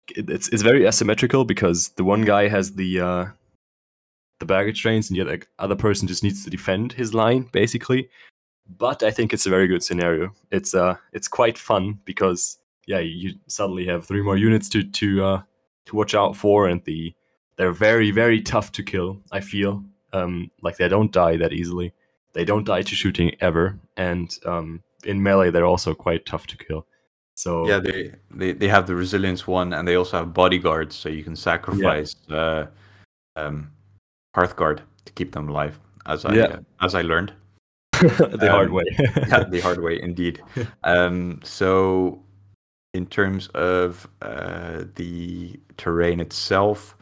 it's 0.08 0.48
it's 0.48 0.62
very 0.62 0.86
asymmetrical 0.86 1.44
because 1.44 1.90
the 1.90 2.04
one 2.04 2.22
guy 2.22 2.48
has 2.48 2.72
the 2.72 3.00
uh, 3.00 3.26
the 4.42 4.54
baggage 4.54 4.82
trains 4.82 5.08
and 5.08 5.16
yet 5.16 5.28
the 5.28 5.40
other, 5.60 5.76
person 5.76 6.08
just 6.08 6.24
needs 6.24 6.42
to 6.42 6.50
defend 6.50 6.92
his 6.92 7.14
line 7.14 7.48
basically. 7.52 8.08
But 8.66 9.04
I 9.04 9.12
think 9.12 9.32
it's 9.32 9.46
a 9.46 9.50
very 9.50 9.68
good 9.68 9.84
scenario. 9.84 10.34
It's 10.50 10.74
uh 10.74 10.96
it's 11.12 11.28
quite 11.28 11.56
fun 11.56 12.00
because 12.04 12.58
yeah 12.88 12.98
you 12.98 13.34
suddenly 13.46 13.86
have 13.86 14.04
three 14.04 14.22
more 14.22 14.36
units 14.36 14.68
to 14.70 14.82
to 14.82 15.24
uh, 15.24 15.42
to 15.86 15.96
watch 15.96 16.14
out 16.14 16.34
for 16.36 16.68
and 16.68 16.82
the 16.84 17.14
they're 17.56 17.72
very 17.88 18.10
very 18.10 18.40
tough 18.42 18.72
to 18.72 18.82
kill. 18.82 19.20
I 19.30 19.40
feel 19.40 19.84
um 20.12 20.50
like 20.60 20.76
they 20.76 20.88
don't 20.88 21.12
die 21.12 21.36
that 21.36 21.52
easily. 21.52 21.92
They 22.32 22.44
don't 22.44 22.66
die 22.66 22.82
to 22.82 22.94
shooting 22.94 23.36
ever, 23.40 23.78
and 23.96 24.28
um, 24.46 24.82
in 25.04 25.22
melee 25.22 25.50
they're 25.50 25.72
also 25.74 25.94
quite 25.94 26.24
tough 26.26 26.46
to 26.48 26.56
kill. 26.56 26.86
So 27.34 27.68
yeah, 27.68 27.78
they, 27.78 28.14
they 28.30 28.52
they 28.52 28.68
have 28.68 28.86
the 28.86 28.94
resilience 28.94 29.46
one, 29.46 29.72
and 29.74 29.86
they 29.86 29.96
also 29.96 30.16
have 30.18 30.32
bodyguards, 30.32 30.96
so 30.96 31.08
you 31.08 31.24
can 31.24 31.36
sacrifice 31.36 32.16
yeah. 32.28 32.36
uh, 32.36 32.66
um, 33.36 33.70
Hearthguard 34.36 34.80
to 35.04 35.12
keep 35.12 35.32
them 35.32 35.48
alive. 35.48 35.78
As 36.06 36.24
I 36.24 36.34
yeah. 36.34 36.44
uh, 36.44 36.58
as 36.80 36.94
I 36.94 37.02
learned 37.02 37.32
the 37.92 38.32
um, 38.32 38.48
hard 38.48 38.72
way. 38.72 38.84
yeah, 38.98 39.44
the 39.44 39.60
hard 39.60 39.80
way 39.80 40.00
indeed. 40.08 40.42
Um, 40.84 41.40
so 41.44 42.22
in 42.94 43.06
terms 43.06 43.48
of 43.48 44.08
uh, 44.20 44.84
the 44.96 45.58
terrain 45.76 46.20
itself, 46.20 46.96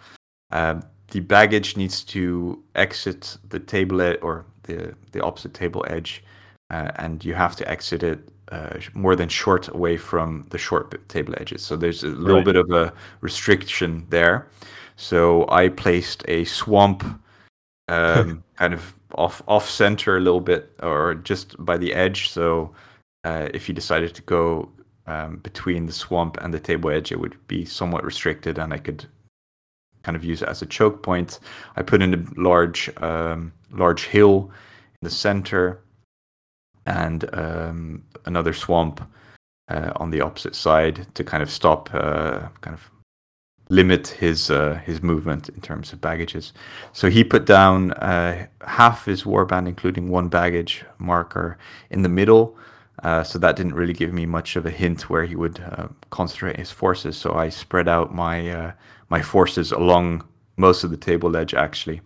uh, 0.53 0.81
the 1.09 1.21
baggage 1.21 1.77
needs 1.77 2.05
to 2.05 2.63
exit 2.75 3.39
the 3.49 3.59
table 3.59 4.01
ed- 4.01 4.19
or 4.23 4.45
the 4.65 4.95
the 5.13 5.23
opposite 5.23 5.55
table 5.55 5.85
edge, 5.89 6.23
uh, 6.71 6.91
and 6.97 7.25
you 7.25 7.35
have 7.35 7.57
to 7.57 7.69
exit 7.69 8.03
it 8.03 8.29
uh, 8.53 8.79
more 8.95 9.17
than 9.17 9.29
short 9.29 9.69
away 9.69 9.97
from 9.97 10.47
the 10.51 10.59
short 10.59 11.09
table 11.09 11.35
edges. 11.39 11.63
So 11.63 11.77
there's 11.77 12.03
a 12.03 12.09
little 12.09 12.37
right. 12.37 12.45
bit 12.45 12.57
of 12.57 12.71
a 12.71 12.93
restriction 13.21 14.07
there. 14.11 14.49
So 15.01 15.47
I 15.49 15.71
placed 15.71 16.25
a 16.29 16.45
swamp 16.45 17.03
um, 17.89 18.45
kind 18.57 18.75
of 18.75 18.95
off 19.15 19.43
off 19.49 19.69
center 19.69 20.19
a 20.19 20.21
little 20.21 20.43
bit 20.43 20.71
or 20.83 21.15
just 21.15 21.57
by 21.65 21.79
the 21.79 21.95
edge. 21.95 22.29
So 22.29 22.75
uh, 23.25 23.49
if 23.55 23.67
you 23.67 23.75
decided 23.75 24.15
to 24.15 24.23
go 24.23 24.69
um, 25.07 25.39
between 25.39 25.87
the 25.87 25.93
swamp 25.93 26.37
and 26.43 26.53
the 26.53 26.61
table 26.61 26.91
edge, 26.91 27.13
it 27.13 27.19
would 27.19 27.37
be 27.49 27.65
somewhat 27.65 28.05
restricted, 28.05 28.59
and 28.59 28.75
I 28.75 28.79
could 28.79 29.07
kind 30.03 30.17
of 30.17 30.25
use 30.25 30.43
it 30.43 30.49
as 30.51 30.61
a 30.61 30.67
choke 30.67 31.03
point. 31.03 31.41
I 31.77 31.83
put 31.83 32.03
in 32.03 32.13
a 32.13 32.41
large 32.41 32.91
um, 32.99 33.53
large 33.71 34.05
hill 34.05 34.51
in 35.01 35.07
the 35.07 35.11
center 35.11 35.81
and 36.85 37.25
um, 37.35 38.05
another 38.27 38.53
swamp 38.53 39.01
uh, 39.69 39.93
on 39.97 40.11
the 40.11 40.21
opposite 40.21 40.55
side 40.55 41.07
to 41.15 41.25
kind 41.25 41.43
of 41.43 41.51
stop, 41.51 41.89
uh, 41.95 42.49
kind 42.61 42.75
of 42.75 42.91
limit 43.71 44.09
his 44.09 44.51
uh, 44.51 44.81
his 44.85 45.03
movement 45.03 45.49
in 45.49 45.61
terms 45.63 45.93
of 45.93 46.01
baggages. 46.01 46.53
So 46.93 47.09
he 47.09 47.25
put 47.25 47.47
down 47.47 47.93
uh, 47.93 48.47
half 48.67 49.07
his 49.07 49.23
warband, 49.25 49.67
including 49.69 50.11
one 50.11 50.29
baggage 50.29 50.85
marker, 50.99 51.57
in 51.89 52.03
the 52.03 52.09
middle. 52.09 52.59
Uh, 53.03 53.25
so 53.25 53.39
that 53.39 53.57
didn't 53.57 53.75
really 53.75 53.95
give 53.95 54.13
me 54.13 54.27
much 54.27 54.57
of 54.57 54.67
a 54.67 54.71
hint 54.71 55.09
where 55.09 55.25
he 55.25 55.35
would 55.35 55.59
uh, 55.61 55.89
concentrate 56.11 56.59
his 56.59 56.71
forces. 56.71 57.17
So 57.17 57.33
I 57.33 57.49
spread 57.49 57.89
out 57.89 58.15
my 58.15 58.75
my 59.09 59.23
forces 59.23 59.73
along 59.73 60.25
most 60.57 60.85
of 60.85 60.91
the 60.91 60.97
table 60.97 61.35
edge 61.37 61.55
actually 61.55 62.03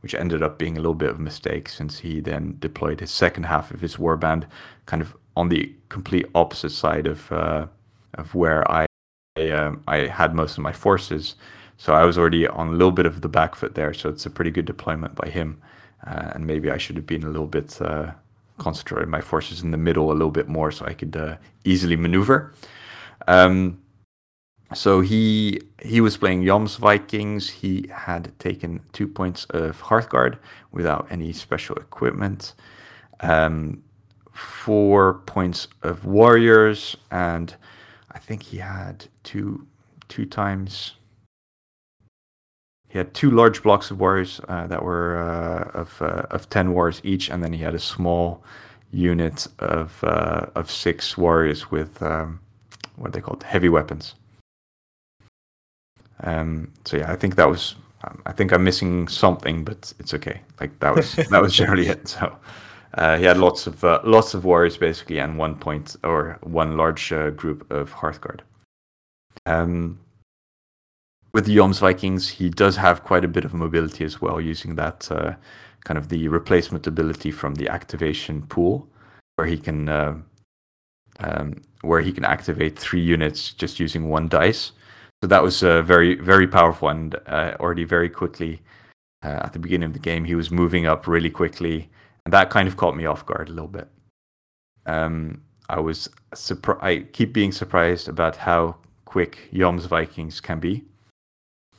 which 0.00 0.14
ended 0.14 0.42
up 0.42 0.58
being 0.58 0.76
a 0.76 0.80
little 0.80 0.94
bit 0.94 1.10
of 1.10 1.16
a 1.16 1.22
mistake 1.22 1.68
since 1.68 1.98
he 1.98 2.20
then 2.20 2.56
deployed 2.58 3.00
his 3.00 3.10
second 3.10 3.44
half 3.44 3.70
of 3.70 3.80
his 3.80 3.96
warband 3.96 4.44
kind 4.86 5.02
of 5.02 5.16
on 5.36 5.48
the 5.48 5.74
complete 5.88 6.26
opposite 6.34 6.70
side 6.70 7.06
of 7.06 7.30
uh, 7.32 7.66
of 8.14 8.34
where 8.34 8.68
I 8.70 8.86
I, 9.36 9.50
um, 9.50 9.82
I 9.86 10.06
had 10.06 10.34
most 10.34 10.58
of 10.58 10.62
my 10.62 10.72
forces. 10.72 11.36
So 11.76 11.94
I 11.94 12.04
was 12.04 12.18
already 12.18 12.46
on 12.46 12.68
a 12.68 12.72
little 12.72 12.90
bit 12.90 13.06
of 13.06 13.20
the 13.20 13.28
back 13.28 13.54
foot 13.54 13.74
there. 13.74 13.94
So 13.94 14.08
it's 14.08 14.26
a 14.26 14.30
pretty 14.30 14.50
good 14.50 14.66
deployment 14.66 15.14
by 15.14 15.28
him. 15.28 15.60
Uh, 16.06 16.32
and 16.34 16.46
maybe 16.46 16.70
I 16.70 16.78
should 16.78 16.96
have 16.96 17.06
been 17.06 17.24
a 17.24 17.28
little 17.28 17.46
bit 17.46 17.80
uh, 17.80 18.12
concentrated 18.58 19.08
my 19.08 19.20
forces 19.20 19.62
in 19.62 19.70
the 19.70 19.76
middle 19.76 20.10
a 20.10 20.14
little 20.14 20.30
bit 20.30 20.48
more 20.48 20.70
so 20.70 20.84
I 20.86 20.94
could 20.94 21.16
uh, 21.16 21.36
easily 21.64 21.96
maneuver. 21.96 22.54
Um, 23.26 23.80
so 24.72 25.00
he 25.00 25.60
he 25.82 26.00
was 26.00 26.16
playing 26.16 26.44
Jomsvikings. 26.44 27.50
He 27.50 27.88
had 27.92 28.38
taken 28.38 28.80
two 28.92 29.08
points 29.08 29.44
of 29.46 29.82
Hearthguard 29.82 30.38
without 30.70 31.08
any 31.10 31.32
special 31.32 31.74
equipment, 31.76 32.54
um, 33.20 33.82
four 34.32 35.14
points 35.26 35.66
of 35.82 36.04
Warriors, 36.04 36.96
and 37.10 37.56
I 38.10 38.18
think 38.18 38.42
he 38.42 38.58
had 38.58 39.06
two 39.22 39.66
two 40.08 40.26
times. 40.26 40.94
He 42.88 42.98
had 42.98 43.14
two 43.14 43.30
large 43.30 43.62
blocks 43.62 43.90
of 43.90 44.00
warriors 44.00 44.40
uh, 44.48 44.66
that 44.66 44.82
were 44.82 45.18
uh, 45.18 45.78
of 45.78 46.02
uh, 46.02 46.26
of 46.30 46.48
ten 46.50 46.72
warriors 46.72 47.00
each, 47.04 47.30
and 47.30 47.42
then 47.42 47.52
he 47.52 47.62
had 47.62 47.74
a 47.74 47.78
small 47.78 48.42
unit 48.90 49.46
of 49.60 50.02
uh, 50.02 50.46
of 50.54 50.70
six 50.70 51.16
warriors 51.16 51.70
with 51.70 52.02
um, 52.02 52.40
what 52.96 53.08
are 53.08 53.12
they 53.12 53.20
called 53.20 53.44
heavy 53.44 53.68
weapons. 53.68 54.14
Um, 56.22 56.72
so 56.84 56.96
yeah, 56.98 57.10
I 57.10 57.16
think 57.16 57.36
that 57.36 57.48
was. 57.48 57.76
Um, 58.02 58.22
I 58.24 58.32
think 58.32 58.50
I'm 58.50 58.64
missing 58.64 59.08
something, 59.08 59.62
but 59.62 59.92
it's 59.98 60.14
okay. 60.14 60.40
Like 60.58 60.78
that 60.80 60.94
was 60.94 61.14
that 61.16 61.42
was 61.42 61.54
generally 61.60 61.86
it. 61.86 62.08
So 62.08 62.34
uh, 62.94 63.16
he 63.16 63.24
had 63.24 63.38
lots 63.38 63.66
of 63.66 63.84
uh, 63.84 64.00
lots 64.04 64.34
of 64.34 64.44
warriors 64.44 64.76
basically, 64.76 65.18
and 65.18 65.38
one 65.38 65.56
point 65.56 65.96
or 66.02 66.38
one 66.42 66.76
large 66.76 67.12
uh, 67.12 67.30
group 67.30 67.70
of 67.70 67.92
Hearthguard. 67.92 68.40
Um, 69.46 70.00
with 71.32 71.46
the 71.46 71.56
Jomsvikings, 71.56 72.30
he 72.30 72.50
does 72.50 72.76
have 72.76 73.04
quite 73.04 73.24
a 73.24 73.28
bit 73.28 73.44
of 73.44 73.54
mobility 73.54 74.04
as 74.04 74.20
well, 74.20 74.40
using 74.40 74.74
that 74.74 75.10
uh, 75.12 75.34
kind 75.84 75.96
of 75.96 76.08
the 76.08 76.26
replacement 76.26 76.86
ability 76.86 77.30
from 77.30 77.54
the 77.54 77.68
activation 77.68 78.42
pool, 78.42 78.88
where 79.36 79.46
he 79.46 79.56
can 79.56 79.88
uh, 79.88 80.16
um, 81.20 81.62
where 81.82 82.00
he 82.00 82.12
can 82.12 82.24
activate 82.24 82.76
three 82.76 83.02
units 83.02 83.52
just 83.52 83.78
using 83.78 84.08
one 84.08 84.26
dice. 84.28 84.72
So 85.22 85.28
that 85.28 85.44
was 85.44 85.62
uh, 85.62 85.82
very 85.82 86.16
very 86.16 86.48
powerful 86.48 86.88
and 86.88 87.14
already 87.60 87.84
very 87.84 88.08
quickly 88.08 88.62
at 89.22 89.52
the 89.52 89.58
beginning 89.60 89.86
of 89.86 89.92
the 89.92 89.98
game 89.98 90.24
he 90.24 90.34
was 90.34 90.50
moving 90.50 90.86
up 90.86 91.06
really 91.06 91.28
quickly 91.28 91.90
and 92.24 92.32
that 92.32 92.50
kind 92.50 92.68
of 92.68 92.76
caught 92.76 92.96
me 92.96 93.06
off 93.06 93.26
guard 93.26 93.48
a 93.48 93.52
little 93.52 93.68
bit. 93.68 93.88
Um, 94.86 95.42
I 95.68 95.80
was 95.80 96.08
surprised. 96.34 96.82
I 96.82 97.00
keep 97.12 97.32
being 97.32 97.52
surprised 97.52 98.08
about 98.08 98.36
how 98.36 98.76
quick 99.04 99.48
Jomsvikings 99.52 100.42
can 100.42 100.60
be. 100.60 100.84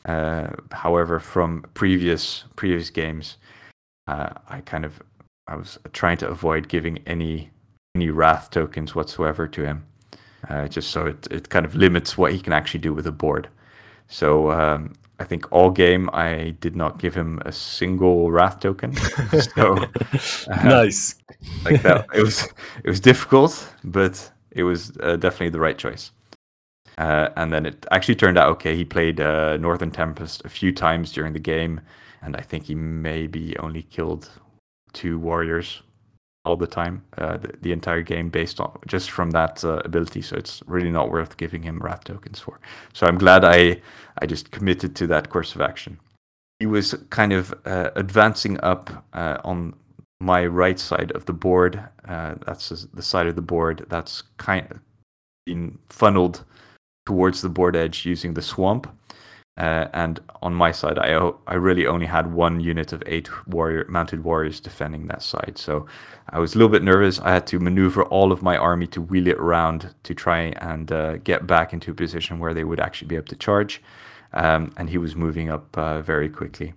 Uh, 0.06 0.47
however, 0.71 1.19
from 1.19 1.65
previous 1.73 2.45
previous 2.56 2.89
games, 2.89 3.38
uh, 4.08 4.30
I 4.47 4.62
kind 4.62 4.86
of 4.86 5.01
I 5.47 5.56
was 5.56 5.77
trying 5.93 6.17
to 6.17 6.30
avoid 6.30 6.69
giving 6.69 6.99
any 7.06 7.51
any 7.95 8.10
wrath 8.10 8.49
tokens 8.49 8.95
whatsoever 8.95 9.47
to 9.47 9.65
him 9.65 9.86
uh, 10.49 10.67
just 10.67 10.91
so 10.91 11.06
it, 11.06 11.27
it 11.32 11.49
kind 11.49 11.65
of 11.65 11.75
limits 11.75 12.17
what 12.17 12.32
he 12.32 12.39
can 12.39 12.54
actually 12.54 12.80
do 12.80 12.93
with 12.93 13.08
a 13.08 13.12
board. 13.12 13.49
So 14.08 14.51
um, 14.51 14.93
I 15.21 15.23
think 15.23 15.51
all 15.51 15.69
game 15.69 16.10
I 16.13 16.55
did 16.60 16.75
not 16.75 16.97
give 16.97 17.13
him 17.13 17.39
a 17.45 17.51
single 17.51 18.31
wrath 18.31 18.60
token. 18.60 18.95
so 19.55 19.77
uh, 20.51 20.63
nice, 20.63 21.15
like 21.63 21.84
that. 21.84 22.07
It 22.13 22.21
was 22.21 22.49
it 22.84 22.89
was 22.89 22.99
difficult, 22.99 23.71
but 23.84 24.31
it 24.49 24.63
was 24.63 24.97
uh, 24.99 25.17
definitely 25.17 25.49
the 25.49 25.60
right 25.60 25.77
choice. 25.77 26.12
Uh, 26.97 27.29
and 27.38 27.53
then 27.53 27.65
it 27.67 27.86
actually 27.91 28.15
turned 28.15 28.38
out 28.38 28.49
okay. 28.49 28.75
He 28.75 28.84
played 28.84 29.21
uh, 29.21 29.57
Northern 29.57 29.91
Tempest 29.91 30.43
a 30.43 30.49
few 30.49 30.71
times 30.73 31.12
during 31.12 31.34
the 31.34 31.39
game, 31.39 31.81
and 32.23 32.36
I 32.36 32.41
think 32.41 32.65
he 32.65 32.75
maybe 32.75 33.55
only 33.60 33.84
killed 33.84 34.27
two 34.91 35.19
warriors 35.19 35.84
all 36.43 36.56
the 36.56 36.67
time, 36.67 37.04
uh, 37.17 37.38
the, 37.38 37.54
the, 37.62 37.71
entire 37.71 38.01
game 38.01 38.30
based 38.30 38.60
on 38.60 38.75
just 38.88 39.12
from 39.12 39.32
that 39.32 39.63
uh, 39.63 39.82
ability. 39.86 40.21
So 40.21 40.36
it's 40.36 40.63
really 40.65 40.91
not 40.91 41.12
worth 41.12 41.38
giving 41.38 41.62
him 41.62 41.80
wrath 41.80 42.04
tokens 42.04 42.39
for. 42.39 42.60
So 42.93 43.06
I'm 43.06 43.17
glad 43.17 43.45
I 43.45 43.82
I 44.21 44.25
just 44.25 44.51
committed 44.51 44.95
to 44.97 45.08
that 45.08 45.30
course 45.30 45.54
of 45.56 45.62
action. 45.62 45.99
He 46.60 46.65
was 46.65 46.95
kind 47.10 47.34
of 47.34 47.54
uh, 47.65 47.91
advancing 47.95 48.60
up 48.62 49.06
uh, 49.13 49.38
on 49.43 49.73
my 50.19 50.45
right 50.45 50.80
side 50.80 51.12
of 51.12 51.25
the 51.25 51.34
board. 51.34 51.84
Uh, 52.08 52.36
that's 52.45 52.69
the 52.69 53.01
side 53.01 53.27
of 53.27 53.36
the 53.36 53.41
board 53.41 53.86
that's 53.89 54.23
kind 54.38 54.69
of 54.71 54.80
been 55.45 55.77
funneled 55.89 56.43
towards 57.06 57.41
the 57.41 57.49
board 57.49 57.75
edge 57.75 58.06
using 58.06 58.34
the 58.34 58.41
swamp. 58.41 58.88
Uh, 59.57 59.87
and 59.93 60.19
on 60.41 60.53
my 60.53 60.71
side, 60.71 60.97
I 60.97 61.31
I 61.45 61.55
really 61.55 61.85
only 61.85 62.05
had 62.05 62.33
one 62.33 62.61
unit 62.61 62.93
of 62.93 63.03
eight 63.05 63.29
warrior 63.47 63.85
mounted 63.89 64.23
warriors 64.23 64.61
defending 64.61 65.07
that 65.07 65.21
side. 65.21 65.57
So 65.57 65.87
I 66.29 66.39
was 66.39 66.55
a 66.55 66.57
little 66.57 66.71
bit 66.71 66.83
nervous. 66.83 67.19
I 67.19 67.33
had 67.33 67.45
to 67.47 67.59
maneuver 67.59 68.03
all 68.03 68.31
of 68.31 68.41
my 68.41 68.55
army 68.55 68.87
to 68.87 69.01
wheel 69.01 69.27
it 69.27 69.37
around 69.37 69.93
to 70.03 70.13
try 70.13 70.53
and 70.61 70.89
uh, 70.91 71.17
get 71.17 71.47
back 71.47 71.73
into 71.73 71.91
a 71.91 71.93
position 71.93 72.39
where 72.39 72.53
they 72.53 72.63
would 72.63 72.79
actually 72.79 73.09
be 73.09 73.15
able 73.15 73.27
to 73.27 73.35
charge. 73.35 73.81
Um, 74.33 74.71
and 74.77 74.89
he 74.89 74.97
was 74.97 75.15
moving 75.17 75.49
up 75.49 75.77
uh, 75.77 76.01
very 76.01 76.29
quickly, 76.29 76.73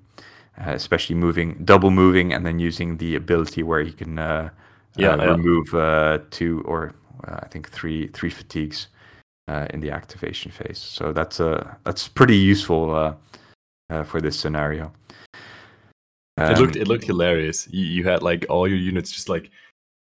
uh, 0.59 0.73
especially 0.73 1.15
moving 1.15 1.65
double 1.65 1.93
moving 1.93 2.33
and 2.33 2.45
then 2.45 2.59
using 2.59 2.97
the 2.97 3.15
ability 3.15 3.63
where 3.63 3.83
he 3.83 3.93
can 3.93 4.19
uh, 4.19 4.51
yeah, 4.97 5.15
yeah, 5.17 5.25
remove 5.25 6.31
two 6.31 6.63
or 6.67 6.93
I 7.25 7.47
think 7.47 7.71
three 7.71 8.09
three 8.09 8.31
fatigues 8.31 8.89
uh, 9.49 9.67
in 9.71 9.81
the 9.81 9.91
activation 9.91 10.51
phase. 10.51 10.79
So 10.79 11.13
that's 11.13 11.41
uh, 11.41 11.75
that's 11.85 12.09
pretty 12.09 12.37
useful 12.37 12.95
uh, 12.95 13.15
uh 13.91 14.03
for 14.05 14.21
this 14.21 14.39
scenario. 14.39 14.93
Um, 16.37 16.53
it 16.53 16.59
looked 16.59 16.77
it 16.77 16.89
looked 16.89 17.05
hilarious. 17.05 17.69
You, 17.71 17.85
you 17.85 18.05
had 18.05 18.23
like 18.23 18.47
all 18.49 18.67
your 18.67 18.79
units 18.79 19.13
just 19.13 19.29
like 19.29 19.51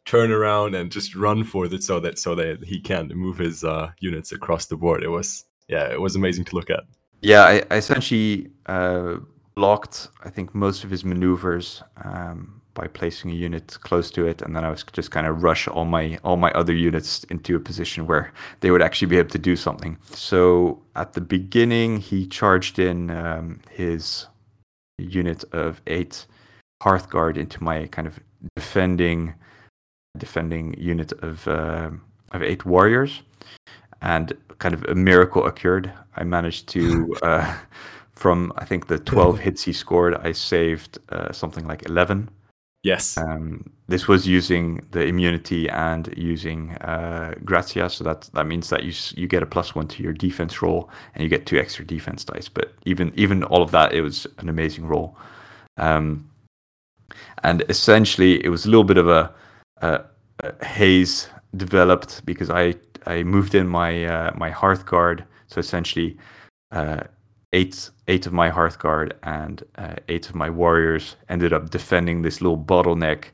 turn 0.05 0.31
around 0.31 0.75
and 0.75 0.91
just 0.91 1.15
run 1.15 1.43
for 1.43 1.65
it 1.65 1.83
so 1.83 1.99
that 1.99 2.19
so 2.19 2.35
that 2.35 2.63
he 2.63 2.79
can 2.79 3.07
move 3.09 3.37
his 3.37 3.63
uh, 3.63 3.91
units 3.99 4.31
across 4.31 4.67
the 4.67 4.77
board. 4.77 5.03
It 5.03 5.09
was 5.09 5.45
yeah, 5.67 5.91
it 5.91 5.99
was 5.99 6.15
amazing 6.15 6.45
to 6.45 6.55
look 6.55 6.69
at. 6.69 6.83
Yeah, 7.21 7.43
I, 7.43 7.63
I 7.71 7.77
essentially 7.77 8.49
uh, 8.65 9.17
blocked 9.55 10.09
I 10.23 10.29
think 10.29 10.53
most 10.53 10.83
of 10.83 10.89
his 10.89 11.03
maneuvers. 11.03 11.83
Um, 12.03 12.60
by 12.73 12.87
placing 12.87 13.31
a 13.31 13.33
unit 13.33 13.77
close 13.81 14.09
to 14.11 14.25
it, 14.25 14.41
and 14.41 14.55
then 14.55 14.63
I 14.63 14.69
was 14.69 14.83
just 14.93 15.11
kind 15.11 15.27
of 15.27 15.43
rush 15.43 15.67
all 15.67 15.85
my 15.85 16.17
all 16.23 16.37
my 16.37 16.51
other 16.51 16.73
units 16.73 17.23
into 17.25 17.55
a 17.55 17.59
position 17.59 18.07
where 18.07 18.31
they 18.61 18.71
would 18.71 18.81
actually 18.81 19.07
be 19.07 19.17
able 19.17 19.29
to 19.29 19.39
do 19.39 19.55
something. 19.55 19.97
So 20.13 20.81
at 20.95 21.13
the 21.13 21.21
beginning, 21.21 21.97
he 21.97 22.27
charged 22.27 22.79
in 22.79 23.11
um, 23.11 23.59
his 23.69 24.27
unit 24.97 25.43
of 25.51 25.81
eight 25.87 26.25
Hearthguard 26.83 27.37
into 27.37 27.63
my 27.63 27.87
kind 27.87 28.07
of 28.07 28.19
defending 28.55 29.35
defending 30.17 30.73
unit 30.77 31.11
of 31.23 31.47
uh, 31.47 31.91
of 32.31 32.41
eight 32.41 32.65
warriors, 32.65 33.21
and 34.01 34.33
kind 34.59 34.73
of 34.73 34.83
a 34.85 34.95
miracle 34.95 35.45
occurred. 35.45 35.91
I 36.15 36.23
managed 36.23 36.67
to. 36.69 37.15
Uh, 37.23 37.57
from 38.21 38.53
I 38.55 38.65
think 38.65 38.85
the 38.85 38.99
12 38.99 39.39
hits 39.45 39.63
he 39.63 39.73
scored, 39.73 40.13
I 40.13 40.31
saved 40.31 40.99
uh, 41.09 41.31
something 41.31 41.67
like 41.67 41.87
11 41.87 42.29
Yes. 42.83 43.15
Um, 43.17 43.71
this 43.87 44.07
was 44.07 44.27
using 44.27 44.81
the 44.91 45.01
immunity 45.05 45.69
and 45.69 46.11
using 46.17 46.71
uh, 46.77 47.35
so 47.89 48.03
that 48.03 48.29
that 48.33 48.47
means 48.47 48.69
that 48.69 48.83
you 48.83 48.93
you 49.15 49.27
get 49.27 49.43
a 49.43 49.45
plus 49.45 49.75
one 49.75 49.87
to 49.89 50.01
your 50.01 50.13
defense 50.13 50.61
roll 50.63 50.89
and 51.13 51.23
you 51.23 51.29
get 51.29 51.45
two 51.45 51.59
extra 51.59 51.85
defense 51.85 52.23
dice. 52.23 52.49
But 52.49 52.73
even 52.85 53.13
even 53.15 53.43
all 53.43 53.61
of 53.61 53.71
that, 53.71 53.93
it 53.93 54.01
was 54.01 54.25
an 54.39 54.49
amazing 54.49 54.87
roll. 54.87 55.15
Um, 55.77 56.27
and 57.43 57.63
essentially, 57.69 58.43
it 58.43 58.49
was 58.49 58.65
a 58.65 58.69
little 58.69 58.83
bit 58.83 58.97
of 58.97 59.07
a, 59.07 59.33
a, 59.81 60.01
a 60.39 60.65
haze 60.65 61.29
developed 61.55 62.25
because 62.25 62.49
I 62.49 62.75
I 63.05 63.23
moved 63.23 63.53
in 63.53 63.67
my 63.67 64.05
uh, 64.05 64.31
my 64.35 64.49
Hearthguard. 64.49 65.23
So 65.47 65.59
essentially, 65.59 66.17
uh, 66.71 67.01
eight 67.53 67.89
eight 68.07 68.25
of 68.25 68.33
my 68.33 68.49
Hearthguard 68.49 69.13
and 69.23 69.63
uh, 69.75 69.95
eight 70.07 70.29
of 70.29 70.35
my 70.35 70.49
warriors 70.49 71.15
ended 71.29 71.53
up 71.53 71.69
defending 71.69 72.21
this 72.21 72.41
little 72.41 72.57
bottleneck 72.57 73.25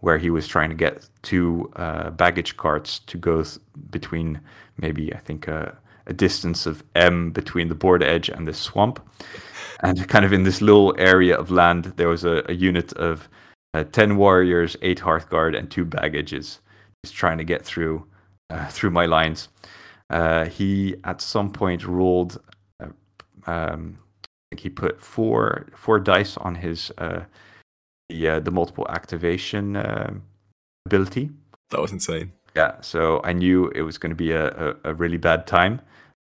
where 0.00 0.18
he 0.18 0.30
was 0.30 0.46
trying 0.46 0.68
to 0.68 0.76
get 0.76 1.08
two 1.22 1.70
uh, 1.76 2.10
baggage 2.10 2.56
carts 2.56 2.98
to 3.00 3.16
go 3.16 3.42
th- 3.42 3.58
between 3.90 4.40
maybe 4.76 5.14
I 5.14 5.18
think 5.18 5.48
uh, 5.48 5.72
a 6.06 6.12
distance 6.12 6.66
of 6.66 6.84
m 6.94 7.30
between 7.30 7.68
the 7.68 7.74
board 7.74 8.02
edge 8.02 8.28
and 8.28 8.46
the 8.46 8.52
swamp, 8.52 9.00
and 9.80 10.08
kind 10.08 10.24
of 10.24 10.32
in 10.32 10.44
this 10.44 10.60
little 10.60 10.94
area 10.98 11.36
of 11.36 11.50
land 11.50 11.84
there 11.96 12.08
was 12.08 12.24
a, 12.24 12.44
a 12.48 12.52
unit 12.52 12.92
of 12.94 13.28
uh, 13.72 13.84
ten 13.84 14.16
warriors, 14.16 14.76
eight 14.82 15.00
Hearthguard, 15.00 15.58
and 15.58 15.70
two 15.70 15.84
baggages, 15.84 16.60
just 17.04 17.16
trying 17.16 17.38
to 17.38 17.44
get 17.44 17.64
through 17.64 18.06
uh, 18.50 18.68
through 18.68 18.90
my 18.90 19.06
lines. 19.06 19.48
Uh, 20.10 20.44
he 20.44 20.94
at 21.04 21.20
some 21.20 21.50
point 21.50 21.86
rolled 21.86 22.38
um, 23.46 23.98
I 24.24 24.28
think 24.50 24.60
he 24.60 24.70
put 24.70 25.00
four 25.00 25.66
four 25.74 26.00
dice 26.00 26.36
on 26.36 26.54
his 26.56 26.92
uh, 26.98 27.24
the 28.08 28.28
uh, 28.28 28.40
the 28.40 28.50
multiple 28.50 28.86
activation 28.88 29.76
uh, 29.76 30.14
ability. 30.86 31.30
That 31.70 31.80
was 31.80 31.92
insane. 31.92 32.32
Yeah, 32.54 32.80
so 32.80 33.20
I 33.24 33.32
knew 33.32 33.68
it 33.68 33.82
was 33.82 33.98
going 33.98 34.10
to 34.10 34.16
be 34.16 34.30
a, 34.30 34.46
a, 34.46 34.74
a, 34.84 34.94
really 34.94 35.16
bad 35.16 35.44
time. 35.44 35.80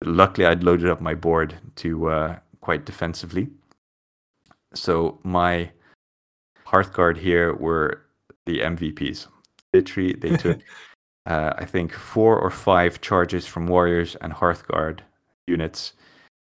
Luckily, 0.04 0.44
I'd 0.44 0.64
loaded 0.64 0.88
up 0.88 1.00
my 1.00 1.14
board 1.14 1.54
to 1.76 2.08
uh, 2.08 2.38
quite 2.60 2.84
defensively. 2.84 3.48
So 4.74 5.20
my 5.22 5.70
Hearthguard 6.66 7.18
here 7.18 7.54
were 7.54 8.02
the 8.44 8.58
MVPs. 8.58 9.28
Literally, 9.72 10.14
they 10.14 10.36
took, 10.36 10.58
uh, 11.26 11.52
I 11.58 11.64
think, 11.64 11.92
four 11.92 12.36
or 12.40 12.50
five 12.50 13.00
charges 13.00 13.46
from 13.46 13.68
Warriors 13.68 14.16
and 14.20 14.32
Hearthguard 14.32 15.00
units 15.46 15.92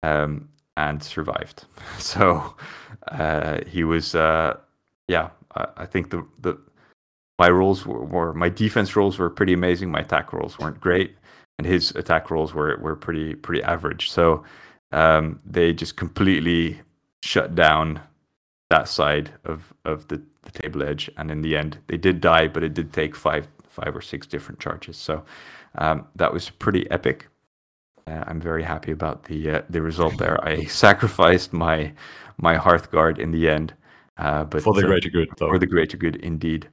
um, 0.04 0.50
and 0.76 1.02
survived. 1.02 1.66
So 2.00 2.56
uh, 3.12 3.60
he 3.68 3.84
was, 3.84 4.16
uh, 4.16 4.58
yeah, 5.08 5.30
I, 5.56 5.68
I, 5.78 5.86
think 5.86 6.10
the 6.10 6.26
the 6.40 6.58
my 7.40 7.50
rolls 7.50 7.86
were, 7.86 8.04
were, 8.04 8.34
my 8.34 8.50
defense 8.50 8.96
rolls 8.96 9.18
were 9.18 9.30
pretty 9.30 9.54
amazing. 9.54 9.92
My 9.92 10.00
attack 10.00 10.34
rolls 10.34 10.60
weren't 10.60 10.80
great, 10.80 11.16
and 11.58 11.68
his 11.68 11.92
attack 11.92 12.32
rolls 12.32 12.54
were 12.54 12.78
were 12.78 12.96
pretty 12.96 13.36
pretty 13.36 13.64
average. 13.64 14.10
So 14.10 14.44
um, 14.92 15.40
they 15.46 15.74
just 15.74 15.98
completely 15.98 16.82
shut 17.24 17.56
down 17.56 18.02
that 18.70 18.88
side 18.88 19.32
of 19.46 19.74
of 19.86 20.08
the, 20.08 20.22
the 20.44 20.52
table 20.52 20.84
edge, 20.84 21.10
and 21.18 21.32
in 21.32 21.42
the 21.42 21.56
end, 21.58 21.80
they 21.88 21.98
did 21.98 22.22
die, 22.22 22.48
but 22.48 22.64
it 22.64 22.74
did 22.74 22.94
take 22.94 23.16
five 23.16 23.48
five 23.70 23.96
or 23.96 24.02
six 24.02 24.28
different 24.28 24.60
charges. 24.60 24.98
So 24.98 25.24
um, 25.78 26.08
that 26.16 26.34
was 26.34 26.50
pretty 26.50 26.90
epic. 26.92 27.28
I'm 28.08 28.40
very 28.40 28.64
happy 28.64 28.92
about 28.92 29.24
the 29.24 29.50
uh, 29.50 29.62
the 29.70 29.82
result 29.82 30.18
there. 30.18 30.44
I 30.44 30.66
sacrificed 30.86 31.54
my 31.54 31.94
my 32.38 32.58
Hearthguard 32.58 33.20
in 33.20 33.32
the 33.32 33.50
end, 33.50 33.74
uh, 34.18 34.44
but 34.46 34.64
for 34.64 34.74
the 34.74 34.84
greater 34.84 35.10
good, 35.10 35.30
though. 35.38 35.50
For 35.50 35.60
the 35.60 35.66
greater 35.66 35.98
good, 35.98 36.18
indeed. 36.18 36.70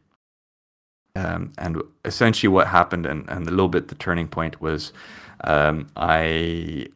Um, 1.16 1.52
and 1.58 1.80
essentially, 2.04 2.48
what 2.48 2.66
happened, 2.66 3.06
and, 3.06 3.28
and 3.30 3.46
a 3.46 3.50
little 3.50 3.68
bit 3.68 3.88
the 3.88 3.94
turning 3.94 4.26
point 4.26 4.60
was, 4.60 4.92
um, 5.44 5.86
I 5.96 6.88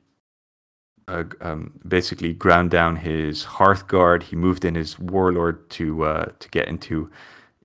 uh, 1.08 1.24
um, 1.40 1.72
basically 1.86 2.34
ground 2.34 2.70
down 2.70 2.96
his 2.96 3.44
Hearthguard. 3.44 4.22
He 4.22 4.36
moved 4.36 4.64
in 4.64 4.74
his 4.74 4.98
Warlord 4.98 5.68
to 5.70 6.04
uh, 6.04 6.26
to 6.38 6.48
get 6.50 6.68
into 6.68 7.10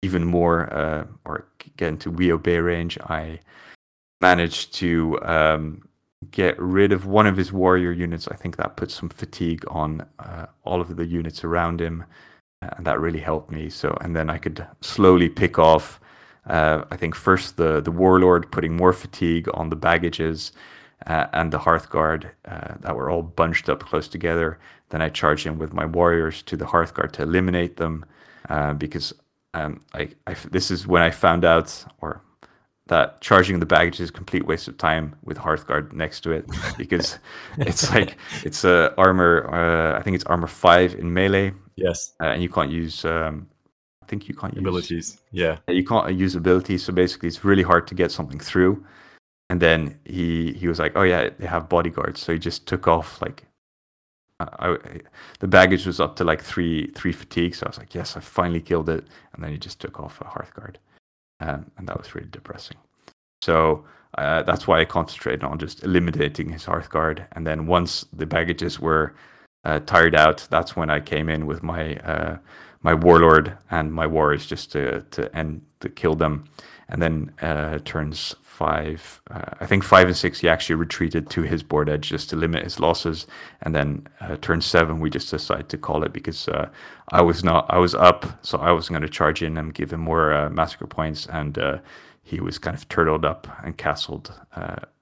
even 0.01 0.25
more 0.25 0.71
uh, 0.73 1.05
or 1.25 1.47
get 1.77 1.89
into 1.89 2.11
we 2.11 2.31
Bay 2.37 2.59
range. 2.59 2.97
I 2.99 3.39
managed 4.21 4.73
to 4.75 5.19
um, 5.23 5.81
get 6.31 6.59
rid 6.59 6.91
of 6.91 7.05
one 7.05 7.27
of 7.27 7.37
his 7.37 7.51
warrior 7.51 7.91
units, 7.91 8.27
I 8.27 8.35
think 8.35 8.57
that 8.57 8.75
puts 8.75 8.93
some 8.93 9.09
fatigue 9.09 9.63
on 9.67 10.05
uh, 10.19 10.45
all 10.63 10.81
of 10.81 10.95
the 10.95 11.05
units 11.05 11.43
around 11.43 11.81
him, 11.81 12.03
and 12.61 12.85
that 12.85 12.99
really 12.99 13.19
helped 13.19 13.51
me. 13.51 13.69
So, 13.69 13.97
and 14.01 14.15
then 14.15 14.29
I 14.29 14.37
could 14.37 14.65
slowly 14.81 15.29
pick 15.29 15.59
off. 15.59 15.99
Uh, 16.45 16.83
I 16.91 16.97
think 16.97 17.15
first 17.15 17.57
the 17.57 17.81
the 17.81 17.91
warlord 17.91 18.51
putting 18.51 18.75
more 18.75 18.93
fatigue 18.93 19.47
on 19.53 19.69
the 19.69 19.75
baggages, 19.75 20.51
uh, 21.07 21.27
and 21.33 21.51
the 21.51 21.59
Hearthguard 21.59 22.31
uh, 22.45 22.75
that 22.79 22.95
were 22.95 23.09
all 23.09 23.23
bunched 23.23 23.69
up 23.69 23.79
close 23.83 24.07
together. 24.07 24.59
Then 24.89 25.01
I 25.01 25.09
charged 25.09 25.45
in 25.47 25.57
with 25.59 25.73
my 25.73 25.85
warriors 25.85 26.41
to 26.43 26.57
the 26.57 26.65
Hearthguard 26.65 27.11
to 27.13 27.23
eliminate 27.23 27.77
them, 27.77 28.05
uh, 28.49 28.73
because 28.73 29.13
um, 29.53 29.81
I, 29.93 30.09
I 30.27 30.35
this 30.51 30.71
is 30.71 30.87
when 30.87 31.01
I 31.01 31.11
found 31.11 31.45
out, 31.45 31.85
or 32.01 32.21
that 32.87 33.21
charging 33.21 33.59
the 33.59 33.65
baggage 33.65 33.99
is 33.99 34.09
a 34.09 34.13
complete 34.13 34.45
waste 34.45 34.67
of 34.67 34.77
time 34.77 35.15
with 35.23 35.37
Hearthguard 35.37 35.93
next 35.93 36.21
to 36.21 36.31
it 36.31 36.45
because 36.77 37.17
it's 37.57 37.89
like 37.91 38.17
it's 38.43 38.63
a 38.63 38.93
armor. 38.97 39.49
Uh, 39.53 39.97
I 39.97 40.01
think 40.01 40.15
it's 40.15 40.25
armor 40.25 40.47
five 40.47 40.93
in 40.95 41.13
melee. 41.13 41.53
Yes, 41.75 42.13
uh, 42.21 42.25
and 42.25 42.43
you 42.43 42.49
can't 42.49 42.71
use. 42.71 43.05
Um, 43.05 43.47
I 44.03 44.05
think 44.05 44.27
you 44.27 44.35
can't 44.35 44.53
use 44.53 44.61
abilities. 44.61 45.17
Yeah, 45.31 45.57
you 45.67 45.85
can't 45.85 46.13
use 46.13 46.35
abilities. 46.35 46.83
So 46.83 46.91
basically, 46.91 47.29
it's 47.29 47.45
really 47.45 47.63
hard 47.63 47.87
to 47.87 47.95
get 47.95 48.11
something 48.11 48.39
through. 48.39 48.85
And 49.49 49.61
then 49.61 49.99
he 50.05 50.53
he 50.53 50.67
was 50.67 50.79
like, 50.79 50.93
"Oh 50.95 51.03
yeah, 51.03 51.29
they 51.37 51.47
have 51.47 51.69
bodyguards." 51.69 52.21
So 52.21 52.33
he 52.33 52.39
just 52.39 52.67
took 52.67 52.87
off 52.87 53.21
like. 53.21 53.45
I, 54.39 54.75
the 55.39 55.47
baggage 55.47 55.85
was 55.85 56.01
up 56.01 56.17
to 56.17 56.25
like 56.25 56.41
three 56.41 56.87
three 56.95 57.13
fatigue, 57.13 57.55
so 57.55 57.65
I 57.65 57.69
was 57.69 57.77
like, 57.77 57.95
"Yes, 57.95 58.17
I 58.17 58.19
finally 58.19 58.59
killed 58.59 58.89
it." 58.89 59.07
And 59.33 59.43
then 59.43 59.51
he 59.51 59.57
just 59.57 59.79
took 59.79 60.01
off 60.01 60.19
a 60.19 60.25
Hearthguard. 60.25 60.77
Um, 61.39 61.71
and 61.77 61.87
that 61.87 61.97
was 61.97 62.15
really 62.15 62.29
depressing. 62.29 62.77
So 63.41 63.85
uh, 64.17 64.43
that's 64.43 64.67
why 64.67 64.79
I 64.79 64.85
concentrated 64.85 65.43
on 65.43 65.57
just 65.59 65.83
eliminating 65.83 66.49
his 66.49 66.65
Hearthguard, 66.65 67.25
and 67.31 67.45
then 67.45 67.67
once 67.67 68.05
the 68.13 68.25
baggages 68.25 68.79
were 68.79 69.15
uh, 69.65 69.79
tired 69.79 70.15
out, 70.15 70.47
that's 70.49 70.75
when 70.75 70.89
I 70.89 70.99
came 70.99 71.29
in 71.29 71.45
with 71.45 71.63
my 71.63 71.95
uh, 71.97 72.37
my 72.81 72.93
warlord 72.93 73.57
and 73.71 73.93
my 73.93 74.05
warriors 74.05 74.45
just 74.45 74.71
to 74.73 75.01
to 75.11 75.35
end 75.35 75.61
to 75.79 75.89
kill 75.89 76.15
them, 76.15 76.45
and 76.89 77.01
then 77.01 77.31
uh, 77.41 77.79
turns 77.85 78.35
five, 78.41 79.21
uh, 79.31 79.55
I 79.59 79.65
think 79.65 79.83
five 79.83 80.07
and 80.07 80.15
six, 80.15 80.39
he 80.39 80.49
actually 80.49 80.75
retreated 80.75 81.29
to 81.31 81.41
his 81.41 81.63
board 81.63 81.89
edge 81.89 82.09
just 82.09 82.29
to 82.29 82.35
limit 82.35 82.63
his 82.63 82.79
losses, 82.79 83.27
and 83.61 83.73
then 83.73 84.07
uh, 84.21 84.37
turn 84.37 84.61
seven, 84.61 84.99
we 84.99 85.09
just 85.09 85.31
decided 85.31 85.69
to 85.69 85.77
call 85.77 86.03
it 86.03 86.13
because 86.13 86.47
uh, 86.47 86.69
I 87.09 87.21
was 87.21 87.43
not, 87.43 87.65
I 87.69 87.77
was 87.77 87.95
up, 87.95 88.25
so 88.45 88.57
I 88.59 88.71
wasn't 88.71 88.99
going 88.99 89.09
to 89.09 89.17
charge 89.17 89.41
in 89.41 89.57
and 89.57 89.73
give 89.73 89.91
him 89.91 90.01
more 90.01 90.33
uh, 90.33 90.49
massacre 90.49 90.87
points, 90.87 91.25
and 91.27 91.57
uh, 91.57 91.77
he 92.21 92.39
was 92.39 92.59
kind 92.59 92.77
of 92.77 92.87
turtled 92.89 93.25
up 93.25 93.47
and 93.63 93.77
castled 93.77 94.33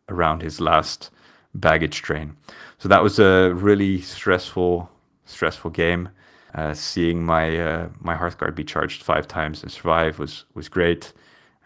around 0.09 0.41
his 0.41 0.59
last 0.59 1.11
baggage 1.53 2.01
train. 2.01 2.35
So 2.77 2.89
that 2.89 3.03
was 3.03 3.19
a 3.19 3.53
really 3.53 4.01
stressful, 4.01 4.89
stressful 5.25 5.71
game. 5.71 6.09
Uh, 6.53 6.73
seeing 6.73 7.23
my 7.23 7.57
uh, 7.57 7.87
my 8.01 8.13
Hearthguard 8.13 8.55
be 8.55 8.63
charged 8.65 9.03
five 9.03 9.25
times 9.25 9.63
and 9.63 9.71
survive 9.71 10.19
was 10.19 10.43
was 10.53 10.67
great. 10.67 11.13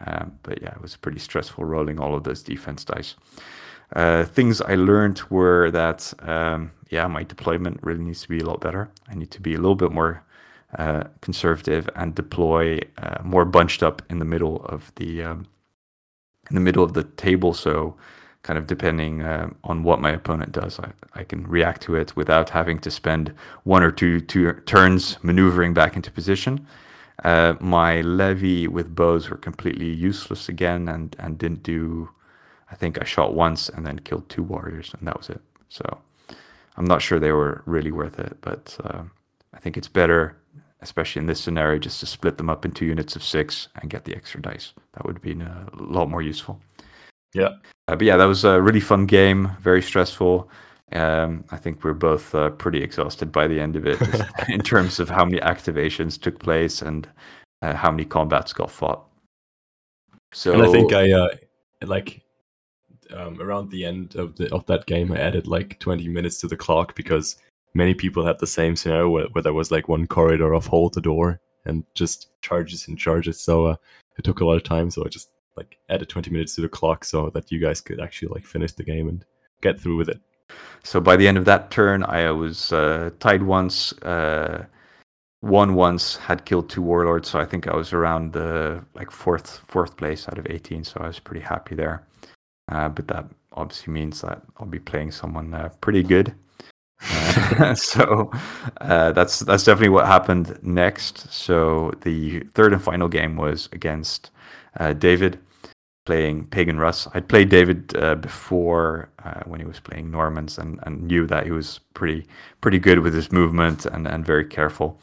Um, 0.06 0.38
but 0.44 0.62
yeah, 0.62 0.72
it 0.72 0.82
was 0.82 0.96
pretty 0.96 1.20
stressful 1.20 1.66
rolling 1.66 2.00
all 2.00 2.16
of 2.16 2.24
those 2.24 2.44
defense 2.44 2.84
dice. 2.86 3.16
Uh, 3.96 4.26
things 4.26 4.62
I 4.62 4.76
learned 4.76 5.22
were 5.30 5.72
that 5.72 6.14
um, 6.20 6.72
yeah, 6.90 7.08
my 7.08 7.24
deployment 7.24 7.80
really 7.84 8.04
needs 8.04 8.22
to 8.22 8.30
be 8.30 8.40
a 8.40 8.46
lot 8.46 8.62
better. 8.62 8.90
I 9.10 9.16
need 9.16 9.32
to 9.32 9.42
be 9.42 9.54
a 9.54 9.58
little 9.58 9.76
bit 9.76 9.92
more 9.92 10.24
uh, 10.78 11.04
conservative 11.22 11.90
and 11.96 12.14
deploy 12.14 12.80
uh, 12.98 13.22
more 13.24 13.46
bunched 13.46 13.84
up 13.84 14.02
in 14.10 14.20
the 14.20 14.26
middle 14.26 14.66
of 14.66 14.92
the 14.96 15.24
um, 15.24 15.48
in 16.50 16.56
the 16.56 16.62
middle 16.62 16.84
of 16.84 16.94
the 16.94 17.04
table. 17.04 17.54
So 17.54 17.96
kind 18.44 18.60
of 18.60 18.68
depending 18.68 19.24
uh, 19.24 19.50
on 19.64 19.84
what 19.84 20.00
my 20.00 20.12
opponent 20.12 20.52
does, 20.52 20.80
I, 20.80 20.92
I 21.16 21.24
can 21.24 21.48
react 21.48 21.82
to 21.84 21.96
it 21.96 22.16
without 22.16 22.52
having 22.52 22.78
to 22.80 22.92
spend 22.92 23.34
one 23.64 23.82
or 23.82 23.92
two, 23.92 24.20
two 24.20 24.54
turns 24.68 25.18
maneuvering 25.24 25.74
back 25.74 25.96
into 25.96 26.12
position. 26.12 26.68
Uh, 27.24 27.56
my 27.60 28.02
levy 28.02 28.68
with 28.68 28.94
bows 28.94 29.30
were 29.30 29.38
completely 29.38 29.88
useless 29.90 30.50
again 30.50 30.88
and, 30.88 31.16
and 31.20 31.38
didn't 31.38 31.64
do. 31.64 32.10
I 32.72 32.76
think 32.76 33.02
I 33.02 33.06
shot 33.06 33.34
once 33.34 33.70
and 33.70 33.86
then 33.86 34.00
killed 34.00 34.28
two 34.28 34.44
warriors, 34.44 34.92
and 34.98 35.08
that 35.08 35.18
was 35.18 35.30
it. 35.30 35.42
So 35.70 35.98
I'm 36.78 36.86
not 36.86 37.02
sure 37.02 37.20
they 37.20 37.32
were 37.32 37.64
really 37.66 37.92
worth 37.92 38.20
it, 38.20 38.38
but 38.42 38.78
uh, 38.84 39.04
I 39.54 39.60
think 39.60 39.78
it's 39.78 39.88
better, 39.88 40.38
especially 40.82 41.22
in 41.22 41.28
this 41.28 41.40
scenario, 41.40 41.80
just 41.80 42.00
to 42.02 42.06
split 42.06 42.38
them 42.38 42.50
up 42.50 42.66
into 42.66 42.86
units 42.86 43.16
of 43.16 43.24
six 43.24 43.70
and 43.82 43.90
get 43.90 44.04
the 44.04 44.16
extra 44.16 44.42
dice. 44.42 44.74
That 44.94 45.06
would 45.06 45.22
be 45.22 45.32
a 45.32 45.68
lot 45.74 46.10
more 46.10 46.22
useful. 46.22 46.60
Yeah. 47.34 47.50
Uh, 47.88 47.96
but 47.96 48.02
yeah, 48.02 48.18
that 48.18 48.26
was 48.26 48.44
a 48.44 48.62
really 48.62 48.80
fun 48.80 49.06
game, 49.06 49.52
very 49.62 49.82
stressful. 49.82 50.50
Um, 50.92 51.44
I 51.52 51.58
think 51.58 51.84
we're 51.84 51.94
both 51.94 52.34
uh, 52.36 52.52
pretty 52.52 52.82
exhausted 52.82 53.32
by 53.32 53.48
the 53.48 53.60
end 53.60 53.76
of 53.76 53.88
it, 53.88 54.00
in 54.50 54.62
terms 54.62 55.00
of 55.00 55.10
how 55.10 55.26
many 55.26 55.40
activations 55.40 56.20
took 56.20 56.40
place 56.40 56.82
and 56.82 57.08
uh, 57.62 57.74
how 57.74 57.90
many 57.92 58.06
combats 58.06 58.54
got 58.54 58.70
fought. 58.70 59.06
So, 60.32 60.54
and 60.54 60.64
I 60.64 60.72
think 60.72 60.94
I 60.94 61.12
uh, 61.12 61.30
like 61.84 62.22
um, 63.14 63.42
around 63.42 63.72
the 63.72 63.86
end 63.86 64.16
of 64.16 64.36
the 64.36 64.54
of 64.54 64.66
that 64.68 64.86
game, 64.86 65.12
I 65.12 65.18
added 65.18 65.48
like 65.48 65.80
20 65.80 66.08
minutes 66.10 66.40
to 66.42 66.48
the 66.48 66.58
clock 66.58 66.96
because 66.96 67.38
many 67.74 67.94
people 67.94 68.26
had 68.26 68.40
the 68.40 68.48
same 68.48 68.76
scenario 68.76 69.10
where, 69.10 69.26
where 69.28 69.42
there 69.42 69.54
was 69.54 69.72
like 69.72 69.88
one 69.88 70.08
corridor 70.08 70.54
of 70.54 70.66
hold 70.66 70.94
the 70.94 71.02
door 71.02 71.40
and 71.66 71.84
just 71.94 72.30
charges 72.42 72.88
and 72.88 72.98
charges. 72.98 73.40
So 73.40 73.66
uh, 73.66 73.76
it 74.18 74.24
took 74.24 74.40
a 74.40 74.46
lot 74.46 74.58
of 74.58 74.64
time. 74.64 74.90
So 74.92 75.06
I 75.06 75.10
just 75.10 75.30
like 75.56 75.78
added 75.90 76.10
20 76.10 76.32
minutes 76.32 76.56
to 76.56 76.62
the 76.62 76.70
clock 76.70 77.06
so 77.06 77.30
that 77.32 77.52
you 77.52 77.60
guys 77.60 77.82
could 77.82 78.00
actually 78.00 78.30
like 78.30 78.46
finish 78.46 78.72
the 78.74 78.84
game 78.84 79.08
and 79.08 79.26
get 79.62 79.80
through 79.80 79.98
with 79.98 80.10
it. 80.10 80.20
So 80.84 81.02
by 81.02 81.18
the 81.18 81.28
end 81.28 81.38
of 81.38 81.46
that 81.46 81.72
turn, 81.72 82.04
I 82.04 82.30
was 82.30 82.72
uh, 82.72 83.10
tied 83.20 83.42
once, 83.42 83.92
uh, 84.04 84.66
won 85.42 85.74
once, 85.74 86.16
had 86.18 86.46
killed 86.46 86.70
two 86.70 86.84
warlords. 86.84 87.30
So 87.30 87.40
I 87.40 87.46
think 87.46 87.68
I 87.68 87.76
was 87.76 87.92
around 87.92 88.34
the 88.34 88.84
like 88.94 89.10
fourth 89.10 89.62
fourth 89.68 89.98
place 89.98 90.30
out 90.30 90.38
of 90.38 90.46
18. 90.48 90.84
So 90.84 91.02
I 91.02 91.08
was 91.08 91.20
pretty 91.20 91.42
happy 91.42 91.74
there. 91.74 92.06
Uh, 92.72 92.90
but 92.90 93.08
that 93.08 93.26
obviously 93.54 93.94
means 93.94 94.22
that 94.22 94.44
I'll 94.58 94.68
be 94.68 94.80
playing 94.80 95.12
someone 95.12 95.54
uh, 95.54 95.70
pretty 95.82 96.04
good. 96.04 96.36
Uh, 97.02 97.74
so 97.76 98.32
uh, 98.82 99.12
that's 99.12 99.40
that's 99.40 99.64
definitely 99.64 99.90
what 99.90 100.06
happened 100.06 100.60
next. 100.62 101.32
So 101.34 101.94
the 102.02 102.42
third 102.54 102.74
and 102.74 102.82
final 102.82 103.08
game 103.08 103.38
was 103.38 103.70
against 103.72 104.30
David 105.00 105.40
playing 106.06 106.46
Pagan 106.46 106.78
Rus. 106.78 107.08
I'd 107.14 107.28
played 107.28 107.50
David 107.50 107.96
uh, 107.98 108.16
before 108.16 109.10
uh, 109.24 109.42
when 109.46 109.60
he 109.60 109.66
was 109.66 109.80
playing 109.80 110.12
Normans 110.12 110.58
and, 110.58 110.80
and 110.84 111.04
knew 111.04 111.26
that 111.28 111.46
he 111.46 111.52
was 111.52 111.80
pretty 111.94 112.28
pretty 112.62 112.80
good 112.80 113.00
with 113.00 113.14
his 113.14 113.32
movement 113.32 113.86
and, 113.86 114.08
and 114.08 114.26
very 114.26 114.46
careful. 114.46 115.00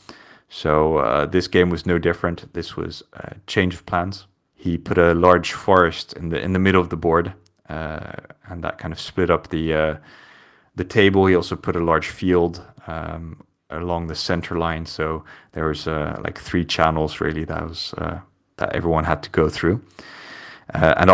So 0.48 0.98
uh, 0.98 1.26
this 1.26 1.48
game 1.48 1.70
was 1.70 1.86
no 1.86 1.98
different. 1.98 2.52
This 2.52 2.76
was 2.76 3.02
a 3.14 3.34
change 3.46 3.74
of 3.74 3.84
plans. 3.84 4.26
He 4.54 4.78
put 4.78 4.96
a 4.96 5.12
large 5.14 5.52
forest 5.52 6.12
in 6.12 6.28
the 6.28 6.40
in 6.40 6.52
the 6.52 6.58
middle 6.58 6.80
of 6.80 6.88
the 6.88 6.96
board, 6.96 7.32
uh, 7.68 8.12
and 8.46 8.62
that 8.62 8.78
kind 8.78 8.92
of 8.92 9.00
split 9.00 9.30
up 9.30 9.48
the 9.48 9.74
uh, 9.74 9.96
the 10.76 10.84
table. 10.84 11.26
He 11.26 11.34
also 11.34 11.56
put 11.56 11.74
a 11.74 11.84
large 11.84 12.08
field 12.08 12.64
um, 12.86 13.42
along 13.70 14.06
the 14.06 14.14
center 14.14 14.56
line, 14.56 14.86
so 14.86 15.24
there 15.52 15.66
was 15.66 15.88
uh, 15.88 16.20
like 16.22 16.38
three 16.38 16.64
channels 16.64 17.20
really 17.20 17.44
that 17.44 17.68
was 17.68 17.94
that 18.56 18.72
everyone 18.76 19.04
had 19.04 19.22
to 19.22 19.30
go 19.30 19.48
through. 19.48 19.80
Uh, 20.74 20.94
and 20.96 21.10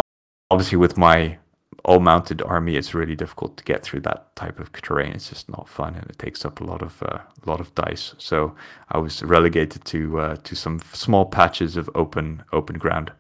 obviously, 0.51 0.79
with 0.79 0.97
my 0.97 1.38
all 1.85 2.01
mounted 2.01 2.42
army, 2.42 2.77
it's 2.77 2.94
really 2.94 3.16
difficult 3.16 3.57
to 3.57 3.64
get 3.64 3.83
through 3.83 4.01
that 4.01 4.35
type 4.37 4.59
of 4.61 4.71
terrain. 4.73 5.12
It's 5.12 5.31
just 5.31 5.49
not 5.49 5.68
fun, 5.68 5.94
and 5.94 6.09
it 6.11 6.18
takes 6.18 6.44
up 6.44 6.61
a 6.61 6.64
lot 6.64 6.83
of 6.83 7.03
uh, 7.03 7.18
a 7.18 7.51
lot 7.51 7.61
of 7.61 7.75
dice. 7.75 8.14
So 8.18 8.55
I 8.90 8.99
was 8.99 9.23
relegated 9.23 9.85
to 9.87 10.21
uh, 10.21 10.37
to 10.37 10.55
some 10.55 10.81
small 10.92 11.27
patches 11.27 11.77
of 11.77 11.90
open 11.94 12.42
open 12.53 12.79
ground. 12.79 13.12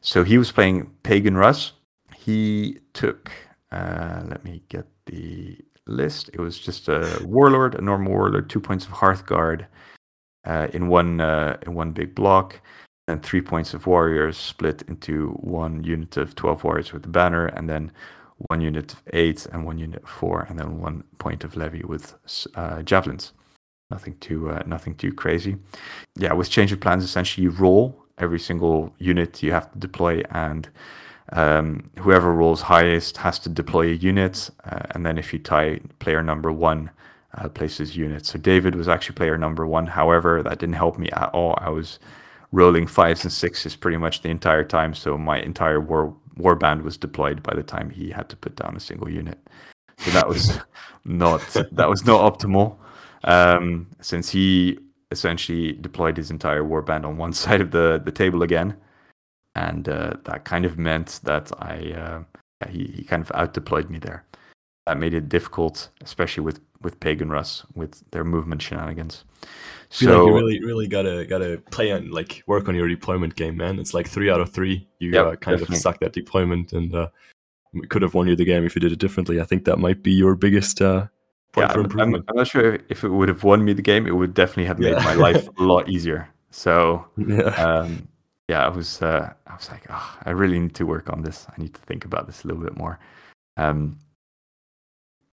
So 0.00 0.24
he 0.24 0.38
was 0.38 0.52
playing 0.52 0.90
Pagan 1.02 1.36
Rus. 1.36 1.72
He 2.14 2.78
took. 2.92 3.30
Uh, 3.72 4.22
let 4.26 4.44
me 4.44 4.62
get 4.68 4.86
the 5.06 5.56
list. 5.86 6.30
It 6.32 6.40
was 6.40 6.58
just 6.58 6.88
a 6.88 7.20
warlord, 7.24 7.74
a 7.76 7.80
normal 7.80 8.12
warlord, 8.12 8.50
two 8.50 8.60
points 8.60 8.84
of 8.84 8.92
Hearthguard 8.92 9.66
uh, 10.44 10.68
in 10.72 10.88
one 10.88 11.20
uh, 11.20 11.56
in 11.66 11.74
one 11.74 11.92
big 11.92 12.14
block 12.14 12.60
and 13.10 13.22
three 13.22 13.40
points 13.40 13.74
of 13.74 13.86
warriors 13.86 14.36
split 14.36 14.82
into 14.88 15.30
one 15.40 15.84
unit 15.84 16.16
of 16.16 16.34
12 16.34 16.64
warriors 16.64 16.92
with 16.92 17.02
the 17.02 17.08
banner, 17.08 17.46
and 17.46 17.68
then 17.68 17.92
one 18.48 18.60
unit 18.60 18.92
of 18.92 19.02
eight 19.12 19.46
and 19.46 19.66
one 19.66 19.78
unit 19.78 20.02
of 20.02 20.08
four, 20.08 20.46
and 20.48 20.58
then 20.58 20.80
one 20.80 21.04
point 21.18 21.44
of 21.44 21.56
levy 21.56 21.82
with 21.82 22.14
uh, 22.54 22.82
javelins. 22.82 23.32
Nothing 23.90 24.16
too, 24.18 24.50
uh, 24.50 24.62
nothing 24.66 24.94
too 24.94 25.12
crazy. 25.12 25.56
Yeah, 26.16 26.32
with 26.32 26.48
change 26.48 26.72
of 26.72 26.80
plans, 26.80 27.04
essentially 27.04 27.44
you 27.44 27.50
roll 27.50 28.04
every 28.18 28.38
single 28.38 28.94
unit 28.98 29.42
you 29.42 29.52
have 29.52 29.70
to 29.72 29.78
deploy, 29.78 30.22
and 30.30 30.68
um, 31.32 31.90
whoever 31.98 32.32
rolls 32.32 32.62
highest 32.62 33.18
has 33.18 33.38
to 33.40 33.48
deploy 33.48 33.88
a 33.88 33.94
unit, 33.94 34.50
uh, 34.64 34.86
and 34.90 35.04
then 35.04 35.18
if 35.18 35.32
you 35.32 35.38
tie 35.38 35.80
player 35.98 36.22
number 36.22 36.52
one, 36.52 36.90
uh, 37.34 37.48
places 37.48 37.96
units. 37.96 38.30
So 38.30 38.38
David 38.38 38.74
was 38.74 38.88
actually 38.88 39.14
player 39.14 39.38
number 39.38 39.66
one. 39.66 39.86
However, 39.86 40.42
that 40.42 40.58
didn't 40.58 40.74
help 40.74 40.98
me 40.98 41.10
at 41.10 41.30
all. 41.30 41.56
I 41.60 41.68
was 41.70 41.98
rolling 42.52 42.86
fives 42.86 43.24
and 43.24 43.32
sixes 43.32 43.76
pretty 43.76 43.96
much 43.96 44.22
the 44.22 44.28
entire 44.28 44.64
time. 44.64 44.94
So 44.94 45.16
my 45.16 45.40
entire 45.40 45.80
war 45.80 46.14
war 46.36 46.56
band 46.56 46.82
was 46.82 46.96
deployed 46.96 47.42
by 47.42 47.54
the 47.54 47.62
time 47.62 47.90
he 47.90 48.10
had 48.10 48.28
to 48.30 48.36
put 48.36 48.56
down 48.56 48.76
a 48.76 48.80
single 48.80 49.10
unit. 49.10 49.38
So 49.98 50.10
that 50.12 50.28
was 50.28 50.58
not 51.04 51.40
that 51.72 51.88
was 51.88 52.04
not 52.04 52.32
optimal. 52.32 52.76
Um, 53.24 53.86
since 54.00 54.30
he 54.30 54.78
essentially 55.10 55.72
deployed 55.72 56.16
his 56.16 56.30
entire 56.30 56.64
war 56.64 56.82
band 56.82 57.04
on 57.04 57.16
one 57.16 57.32
side 57.42 57.60
of 57.60 57.70
the, 57.70 58.00
the 58.04 58.12
table 58.12 58.42
again, 58.42 58.76
and 59.54 59.88
uh, 59.88 60.14
that 60.24 60.44
kind 60.44 60.64
of 60.64 60.78
meant 60.78 61.20
that 61.24 61.50
I 61.58 61.92
uh, 61.92 62.68
he 62.68 62.86
he 62.96 63.04
kind 63.04 63.22
of 63.22 63.30
out 63.34 63.54
deployed 63.54 63.90
me 63.90 63.98
there. 63.98 64.24
That 64.86 64.98
made 64.98 65.14
it 65.14 65.28
difficult, 65.28 65.90
especially 66.00 66.42
with 66.42 66.60
with 66.80 66.98
Pagan 67.00 67.30
Rus 67.30 67.64
with 67.74 68.02
their 68.10 68.24
movement 68.24 68.62
shenanigans. 68.62 69.24
So 69.92 70.06
like 70.06 70.28
you 70.28 70.34
really, 70.34 70.60
really 70.60 70.88
gotta 70.88 71.26
gotta 71.26 71.60
play 71.70 71.90
and 71.90 72.12
like 72.12 72.44
work 72.46 72.68
on 72.68 72.76
your 72.76 72.86
deployment 72.86 73.34
game, 73.34 73.56
man. 73.56 73.80
It's 73.80 73.92
like 73.92 74.08
three 74.08 74.30
out 74.30 74.40
of 74.40 74.50
three. 74.52 74.88
You 75.00 75.10
yep, 75.10 75.26
uh, 75.26 75.36
kind 75.36 75.58
definitely. 75.58 75.76
of 75.76 75.82
suck 75.82 75.98
that 75.98 76.12
deployment, 76.12 76.72
and 76.72 76.94
uh, 76.94 77.08
could 77.88 78.02
have 78.02 78.14
won 78.14 78.28
you 78.28 78.36
the 78.36 78.44
game 78.44 78.64
if 78.64 78.76
you 78.76 78.80
did 78.80 78.92
it 78.92 79.00
differently. 79.00 79.40
I 79.40 79.44
think 79.44 79.64
that 79.64 79.78
might 79.78 80.04
be 80.04 80.12
your 80.12 80.36
biggest 80.36 80.80
uh, 80.80 81.08
point 81.52 81.68
yeah, 81.68 81.72
for 81.72 81.80
improvement. 81.80 82.24
I'm, 82.28 82.34
I'm, 82.34 82.36
not 82.36 82.46
sure 82.46 82.78
if 82.88 83.02
it 83.02 83.08
would 83.08 83.28
have 83.28 83.42
won 83.42 83.64
me 83.64 83.72
the 83.72 83.82
game. 83.82 84.06
It 84.06 84.14
would 84.14 84.32
definitely 84.32 84.66
have 84.66 84.78
made 84.78 84.92
yeah. 84.92 85.04
my 85.04 85.14
life 85.14 85.48
a 85.58 85.62
lot 85.62 85.88
easier. 85.88 86.28
So 86.52 87.04
yeah, 87.16 87.48
um, 87.56 88.06
yeah, 88.48 88.64
I 88.64 88.68
was 88.68 89.02
uh, 89.02 89.32
I 89.48 89.54
was 89.54 89.68
like, 89.70 89.86
oh, 89.90 90.18
I 90.24 90.30
really 90.30 90.60
need 90.60 90.74
to 90.76 90.86
work 90.86 91.10
on 91.10 91.22
this. 91.22 91.46
I 91.48 91.60
need 91.60 91.74
to 91.74 91.80
think 91.80 92.04
about 92.04 92.26
this 92.26 92.44
a 92.44 92.46
little 92.46 92.62
bit 92.62 92.76
more. 92.76 93.00
Um, 93.56 93.98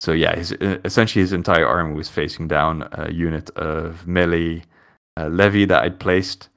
so 0.00 0.12
yeah, 0.12 0.36
his, 0.36 0.52
uh, 0.52 0.78
essentially 0.84 1.22
his 1.22 1.32
entire 1.32 1.66
army 1.66 1.94
was 1.94 2.08
facing 2.08 2.48
down 2.48 2.88
a 2.92 3.12
unit 3.12 3.50
of 3.50 4.06
melee 4.06 4.62
uh, 5.16 5.28
levy 5.28 5.64
that 5.64 5.82
I'd 5.82 5.98
placed, 5.98 6.48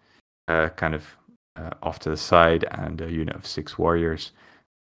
uh, 0.47 0.69
kind 0.69 0.93
of 0.93 1.17
uh, 1.55 1.71
off 1.81 1.99
to 1.99 2.09
the 2.09 2.17
side 2.17 2.65
and 2.71 3.01
a 3.01 3.11
unit 3.11 3.35
of 3.35 3.47
six 3.47 3.77
warriors. 3.77 4.31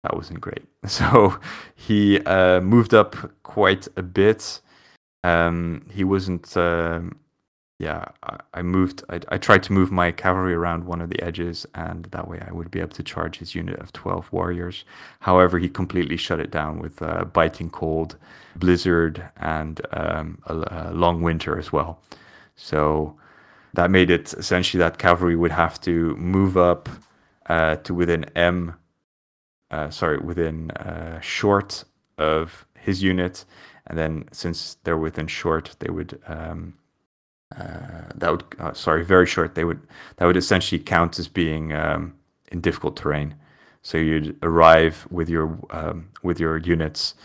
That 0.03 0.15
wasn't 0.15 0.41
great. 0.41 0.63
So 0.87 1.39
he 1.73 2.19
uh, 2.19 2.61
moved 2.61 2.93
up 2.93 3.15
quite 3.43 3.87
a 3.97 4.03
bit. 4.03 4.61
Um, 5.23 5.81
he 5.91 6.03
wasn't. 6.03 6.55
Um, 6.55 7.19
yeah, 7.77 8.05
I, 8.23 8.37
I 8.53 8.61
moved. 8.61 9.03
I, 9.09 9.19
I, 9.29 9.37
tried 9.37 9.63
to 9.63 9.73
move 9.73 9.91
my 9.91 10.11
cavalry 10.11 10.53
around 10.53 10.85
one 10.85 11.01
of 11.01 11.09
the 11.09 11.21
edges, 11.21 11.65
and 11.75 12.05
that 12.05 12.27
way 12.27 12.41
I 12.47 12.53
would 12.53 12.71
be 12.71 12.79
able 12.79 12.95
to 12.95 13.03
charge 13.03 13.37
his 13.39 13.53
unit 13.53 13.79
of 13.79 13.91
twelve 13.91 14.31
warriors. 14.31 14.85
However, 15.19 15.59
he 15.59 15.67
completely 15.67 16.15
shut 16.15 16.39
it 16.39 16.51
down 16.51 16.79
with 16.79 17.01
uh, 17.01 17.25
biting 17.25 17.69
cold, 17.69 18.15
blizzard, 18.55 19.29
and 19.37 19.81
um, 19.91 20.39
a, 20.45 20.89
a 20.89 20.93
long 20.93 21.21
winter 21.21 21.59
as 21.59 21.73
well. 21.73 21.99
So 22.55 23.17
that 23.73 23.91
made 23.91 24.09
it 24.09 24.33
essentially 24.33 24.79
that 24.79 24.97
cavalry 24.97 25.35
would 25.35 25.51
have 25.51 25.81
to 25.81 26.15
move 26.15 26.55
up 26.55 26.87
uh, 27.47 27.75
to 27.77 27.93
within 27.93 28.23
M, 28.35 28.75
uh, 29.69 29.89
sorry, 29.89 30.17
within 30.17 30.71
uh, 30.71 31.19
short 31.19 31.83
of 32.17 32.65
his 32.79 33.03
unit, 33.03 33.43
and 33.87 33.97
then 33.97 34.29
since 34.31 34.77
they're 34.85 34.97
within 34.97 35.27
short, 35.27 35.75
they 35.79 35.89
would 35.89 36.21
um, 36.27 36.75
uh, 37.57 38.11
that 38.15 38.31
would 38.31 38.43
uh, 38.59 38.73
sorry 38.73 39.03
very 39.03 39.25
short. 39.25 39.55
They 39.55 39.63
would 39.63 39.81
that 40.17 40.25
would 40.25 40.37
essentially 40.37 40.79
count 40.79 41.19
as 41.19 41.27
being 41.27 41.73
um, 41.73 42.13
in 42.51 42.61
difficult 42.61 42.97
terrain. 42.97 43.35
So 43.81 43.97
you'd 43.97 44.35
arrive 44.43 45.07
with 45.11 45.29
your 45.29 45.57
um, 45.69 46.09
with 46.23 46.39
your 46.39 46.57
units 46.57 47.15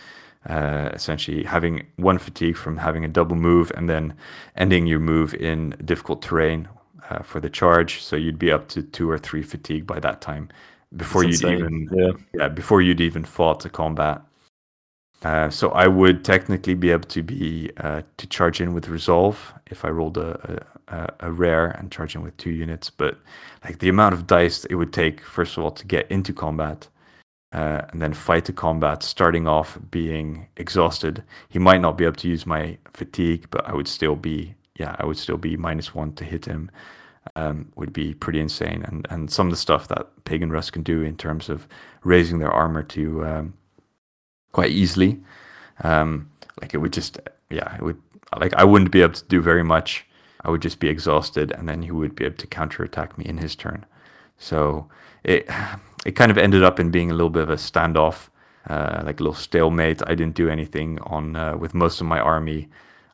uh, 0.49 0.91
essentially 0.93 1.45
having 1.45 1.87
one 1.97 2.19
fatigue 2.19 2.57
from 2.57 2.79
having 2.79 3.05
a 3.05 3.09
double 3.09 3.37
move 3.37 3.71
and 3.77 3.89
then 3.89 4.15
ending 4.57 4.87
your 4.87 4.99
move 4.99 5.35
in 5.35 5.71
difficult 5.85 6.23
terrain 6.23 6.69
uh, 7.11 7.23
for 7.23 7.41
the 7.41 7.51
charge. 7.51 8.03
So 8.03 8.17
you'd 8.17 8.39
be 8.39 8.51
up 8.51 8.69
to 8.69 8.83
two 8.83 9.11
or 9.11 9.19
three 9.19 9.43
fatigue 9.43 9.87
by 9.87 10.01
that 10.01 10.21
time 10.21 10.49
before 10.97 11.25
That's 11.25 11.43
you'd 11.43 11.51
insane. 11.51 11.89
even 11.89 11.89
yeah. 11.93 12.13
yeah 12.43 12.49
before 12.49 12.81
you'd 12.83 13.01
even 13.01 13.25
fought 13.25 13.65
a 13.65 13.69
combat. 13.69 14.23
Uh, 15.23 15.51
so 15.51 15.71
I 15.71 15.87
would 15.87 16.25
technically 16.25 16.75
be 16.75 16.91
able 16.91 17.09
to 17.09 17.23
be 17.23 17.71
uh, 17.77 18.03
to 18.17 18.27
charge 18.27 18.61
in 18.61 18.73
with 18.73 18.89
resolve 18.89 19.53
if 19.67 19.85
I 19.85 19.91
rolled 19.91 20.17
a, 20.17 20.65
a, 20.89 21.09
a 21.21 21.33
rare 21.33 21.69
and 21.73 21.93
charge 21.93 22.15
in 22.15 22.23
with 22.23 22.37
two 22.39 22.51
units. 22.51 22.89
But 22.89 23.19
like 23.63 23.79
the 23.81 23.91
amount 23.91 24.15
of 24.15 24.27
dice 24.27 24.65
it 24.65 24.77
would 24.77 24.93
take, 24.93 25.21
first 25.21 25.59
of 25.59 25.65
all, 25.65 25.71
to 25.73 25.87
get 25.87 26.11
into 26.11 26.33
combat, 26.33 26.89
uh, 27.53 27.83
and 27.91 28.01
then 28.01 28.15
fight 28.15 28.47
to 28.47 28.53
combat, 28.53 29.03
starting 29.03 29.47
off 29.47 29.79
being 29.91 30.47
exhausted. 30.57 31.23
He 31.51 31.59
might 31.59 31.83
not 31.83 31.99
be 31.99 32.05
able 32.05 32.17
to 32.17 32.29
use 32.29 32.47
my 32.47 32.79
fatigue, 32.95 33.47
but 33.51 33.69
I 33.69 33.75
would 33.75 33.89
still 33.89 34.17
be, 34.17 34.55
yeah, 34.77 34.97
I 34.99 35.05
would 35.05 35.19
still 35.19 35.37
be 35.37 35.57
minus 35.57 35.95
one 35.95 36.15
to 36.15 36.25
hit 36.25 36.45
him. 36.47 36.71
Um, 37.37 37.71
would 37.77 37.93
be 37.93 38.15
pretty 38.15 38.41
insane, 38.41 38.83
and 38.89 39.07
and 39.11 39.31
some 39.31 39.47
of 39.47 39.51
the 39.51 39.57
stuff 39.59 39.89
that 39.89 40.09
Pagan 40.25 40.51
Rus 40.51 40.71
can 40.71 40.83
do 40.83 41.03
in 41.03 41.17
terms 41.17 41.51
of 41.51 41.69
raising 42.03 42.39
their 42.39 42.51
armor 42.51 42.83
to 42.85 43.27
um, 43.27 43.53
quite 44.53 44.71
easily, 44.71 45.21
um, 45.83 46.31
like 46.61 46.75
it 46.75 46.79
would 46.79 46.93
just, 46.93 47.21
yeah, 47.51 47.75
it 47.77 47.83
would 47.83 48.01
like 48.39 48.55
I 48.55 48.65
wouldn't 48.65 48.93
be 48.93 49.03
able 49.03 49.15
to 49.15 49.25
do 49.25 49.41
very 49.41 49.65
much. 49.65 50.07
I 50.43 50.51
would 50.51 50.63
just 50.63 50.79
be 50.79 50.89
exhausted, 50.89 51.53
and 51.53 51.69
then 51.69 51.83
he 51.83 51.91
would 51.91 52.15
be 52.15 52.25
able 52.25 52.37
to 52.37 52.47
counterattack 52.47 53.19
me 53.19 53.25
in 53.27 53.39
his 53.39 53.55
turn. 53.57 53.85
So 54.39 54.89
it 55.25 55.47
it 56.07 56.13
kind 56.13 56.31
of 56.31 56.39
ended 56.39 56.63
up 56.63 56.81
in 56.81 56.91
being 56.91 57.11
a 57.11 57.15
little 57.15 57.31
bit 57.31 57.43
of 57.43 57.51
a 57.51 57.57
standoff, 57.57 58.29
uh, 58.69 59.03
like 59.05 59.21
a 59.21 59.23
little 59.23 59.35
stalemate. 59.35 60.03
I 60.07 60.15
didn't 60.15 60.35
do 60.35 60.49
anything 60.49 60.99
on 61.01 61.37
uh, 61.37 61.57
with 61.57 61.75
most 61.75 62.01
of 62.01 62.07
my 62.07 62.21
army. 62.21 62.69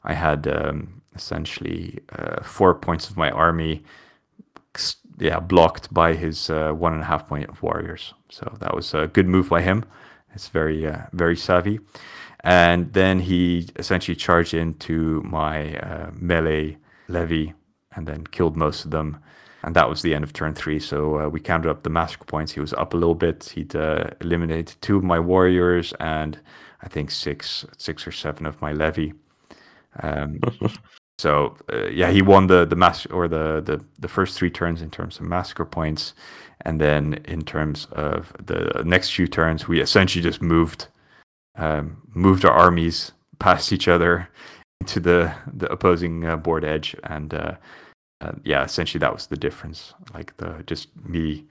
I 0.04 0.14
had 0.14 0.46
um, 0.46 1.02
essentially 1.16 1.98
uh, 2.12 2.42
four 2.42 2.74
points 2.74 3.10
of 3.10 3.16
my 3.16 3.30
army, 3.30 3.82
yeah, 5.18 5.40
blocked 5.40 5.92
by 5.92 6.14
his 6.14 6.50
uh, 6.50 6.72
one 6.72 6.92
and 6.92 7.02
a 7.02 7.06
half 7.06 7.26
point 7.26 7.48
of 7.48 7.62
warriors. 7.62 8.14
So 8.28 8.56
that 8.60 8.74
was 8.74 8.94
a 8.94 9.08
good 9.08 9.26
move 9.26 9.48
by 9.48 9.62
him. 9.62 9.84
It's 10.34 10.48
very 10.48 10.86
uh, 10.86 11.02
very 11.12 11.36
savvy. 11.36 11.80
And 12.40 12.92
then 12.92 13.20
he 13.20 13.68
essentially 13.76 14.14
charged 14.14 14.54
into 14.54 15.22
my 15.22 15.76
uh, 15.78 16.10
melee 16.14 16.76
levy 17.08 17.54
and 17.94 18.06
then 18.06 18.26
killed 18.26 18.56
most 18.56 18.84
of 18.84 18.90
them 18.90 19.18
and 19.66 19.74
that 19.74 19.88
was 19.88 20.02
the 20.02 20.14
end 20.14 20.22
of 20.22 20.32
turn 20.32 20.54
three. 20.54 20.78
So 20.78 21.20
uh, 21.20 21.28
we 21.28 21.40
counted 21.40 21.68
up 21.68 21.82
the 21.82 21.90
massacre 21.90 22.24
points. 22.24 22.52
He 22.52 22.60
was 22.60 22.72
up 22.74 22.94
a 22.94 22.96
little 22.96 23.16
bit. 23.16 23.52
He'd 23.54 23.74
uh, 23.74 24.10
eliminated 24.20 24.76
two 24.80 24.96
of 24.96 25.02
my 25.02 25.18
warriors 25.18 25.92
and 25.98 26.38
I 26.82 26.88
think 26.88 27.10
six, 27.10 27.66
six 27.76 28.06
or 28.06 28.12
seven 28.12 28.46
of 28.46 28.62
my 28.62 28.72
levy. 28.72 29.14
Um, 30.00 30.38
so 31.18 31.56
uh, 31.72 31.86
yeah, 31.86 32.10
he 32.10 32.22
won 32.22 32.46
the 32.46 32.64
the 32.64 32.76
mass 32.76 33.06
or 33.06 33.28
the, 33.28 33.62
the 33.64 33.84
the 33.98 34.08
first 34.08 34.36
three 34.38 34.50
turns 34.50 34.82
in 34.82 34.90
terms 34.90 35.18
of 35.18 35.26
massacre 35.26 35.64
points, 35.64 36.14
and 36.62 36.80
then 36.80 37.14
in 37.24 37.42
terms 37.42 37.86
of 37.92 38.32
the 38.44 38.82
next 38.84 39.10
few 39.10 39.26
turns, 39.26 39.68
we 39.68 39.80
essentially 39.80 40.22
just 40.22 40.42
moved 40.42 40.88
um, 41.56 42.02
moved 42.14 42.44
our 42.44 42.52
armies 42.52 43.12
past 43.38 43.72
each 43.72 43.88
other 43.88 44.28
into 44.80 45.00
the 45.00 45.32
the 45.54 45.70
opposing 45.72 46.24
uh, 46.26 46.36
board 46.36 46.64
edge 46.64 46.94
and 47.04 47.32
uh, 47.34 47.56
uh, 48.20 48.32
yeah, 48.44 48.64
essentially 48.64 48.98
that 49.00 49.12
was 49.12 49.26
the 49.26 49.36
difference. 49.36 49.94
Like 50.14 50.36
the 50.36 50.62
just 50.66 50.88
me 51.04 51.44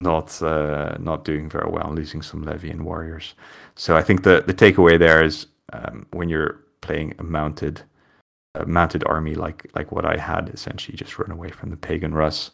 not 0.00 0.40
uh, 0.42 0.96
not 0.98 1.24
doing 1.24 1.48
very 1.48 1.70
well, 1.70 1.92
losing 1.92 2.22
some 2.22 2.42
levy 2.42 2.70
and 2.70 2.84
warriors. 2.84 3.34
So 3.74 3.96
I 3.96 4.02
think 4.02 4.22
the 4.22 4.42
the 4.46 4.54
takeaway 4.54 4.98
there 4.98 5.22
is 5.24 5.46
um, 5.72 6.06
when 6.12 6.28
you're 6.28 6.60
playing 6.80 7.14
a 7.18 7.22
mounted 7.22 7.82
a 8.54 8.66
mounted 8.66 9.04
army 9.06 9.34
like 9.34 9.70
like 9.74 9.92
what 9.92 10.04
I 10.04 10.16
had, 10.16 10.50
essentially 10.50 10.96
just 10.96 11.18
run 11.18 11.30
away 11.30 11.50
from 11.50 11.70
the 11.70 11.76
pagan 11.76 12.14
Rus. 12.14 12.50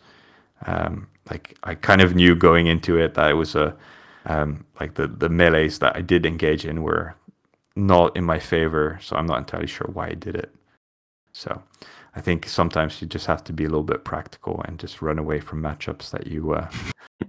Um, 0.67 1.09
like 1.31 1.57
I 1.65 1.75
kind 1.75 2.01
of 2.01 2.15
knew 2.15 2.35
going 2.35 2.67
into 2.67 2.99
it 2.99 3.15
that 3.15 3.31
it 3.31 3.35
was 3.35 3.55
a 3.55 3.77
um, 4.27 4.65
like 4.81 4.95
the 4.95 5.07
the 5.07 5.29
melees 5.29 5.79
that 5.81 5.97
I 5.97 6.01
did 6.01 6.27
engage 6.27 6.65
in 6.65 6.83
were 6.83 7.15
not 7.77 8.17
in 8.17 8.25
my 8.25 8.39
favor, 8.39 8.99
so 9.03 9.17
I'm 9.17 9.27
not 9.27 9.39
entirely 9.39 9.67
sure 9.67 9.89
why 9.93 10.09
I 10.09 10.15
did 10.15 10.35
it. 10.35 10.55
So 11.33 11.63
I 12.15 12.21
think 12.21 12.49
sometimes 12.49 13.01
you 13.01 13.07
just 13.07 13.27
have 13.27 13.45
to 13.45 13.53
be 13.53 13.65
a 13.65 13.69
little 13.69 13.85
bit 13.85 14.05
practical 14.05 14.63
and 14.67 14.79
just 14.79 15.03
run 15.03 15.19
away 15.19 15.39
from 15.41 15.63
matchups 15.63 16.11
that 16.11 16.27
you 16.27 16.53
uh, 16.55 16.69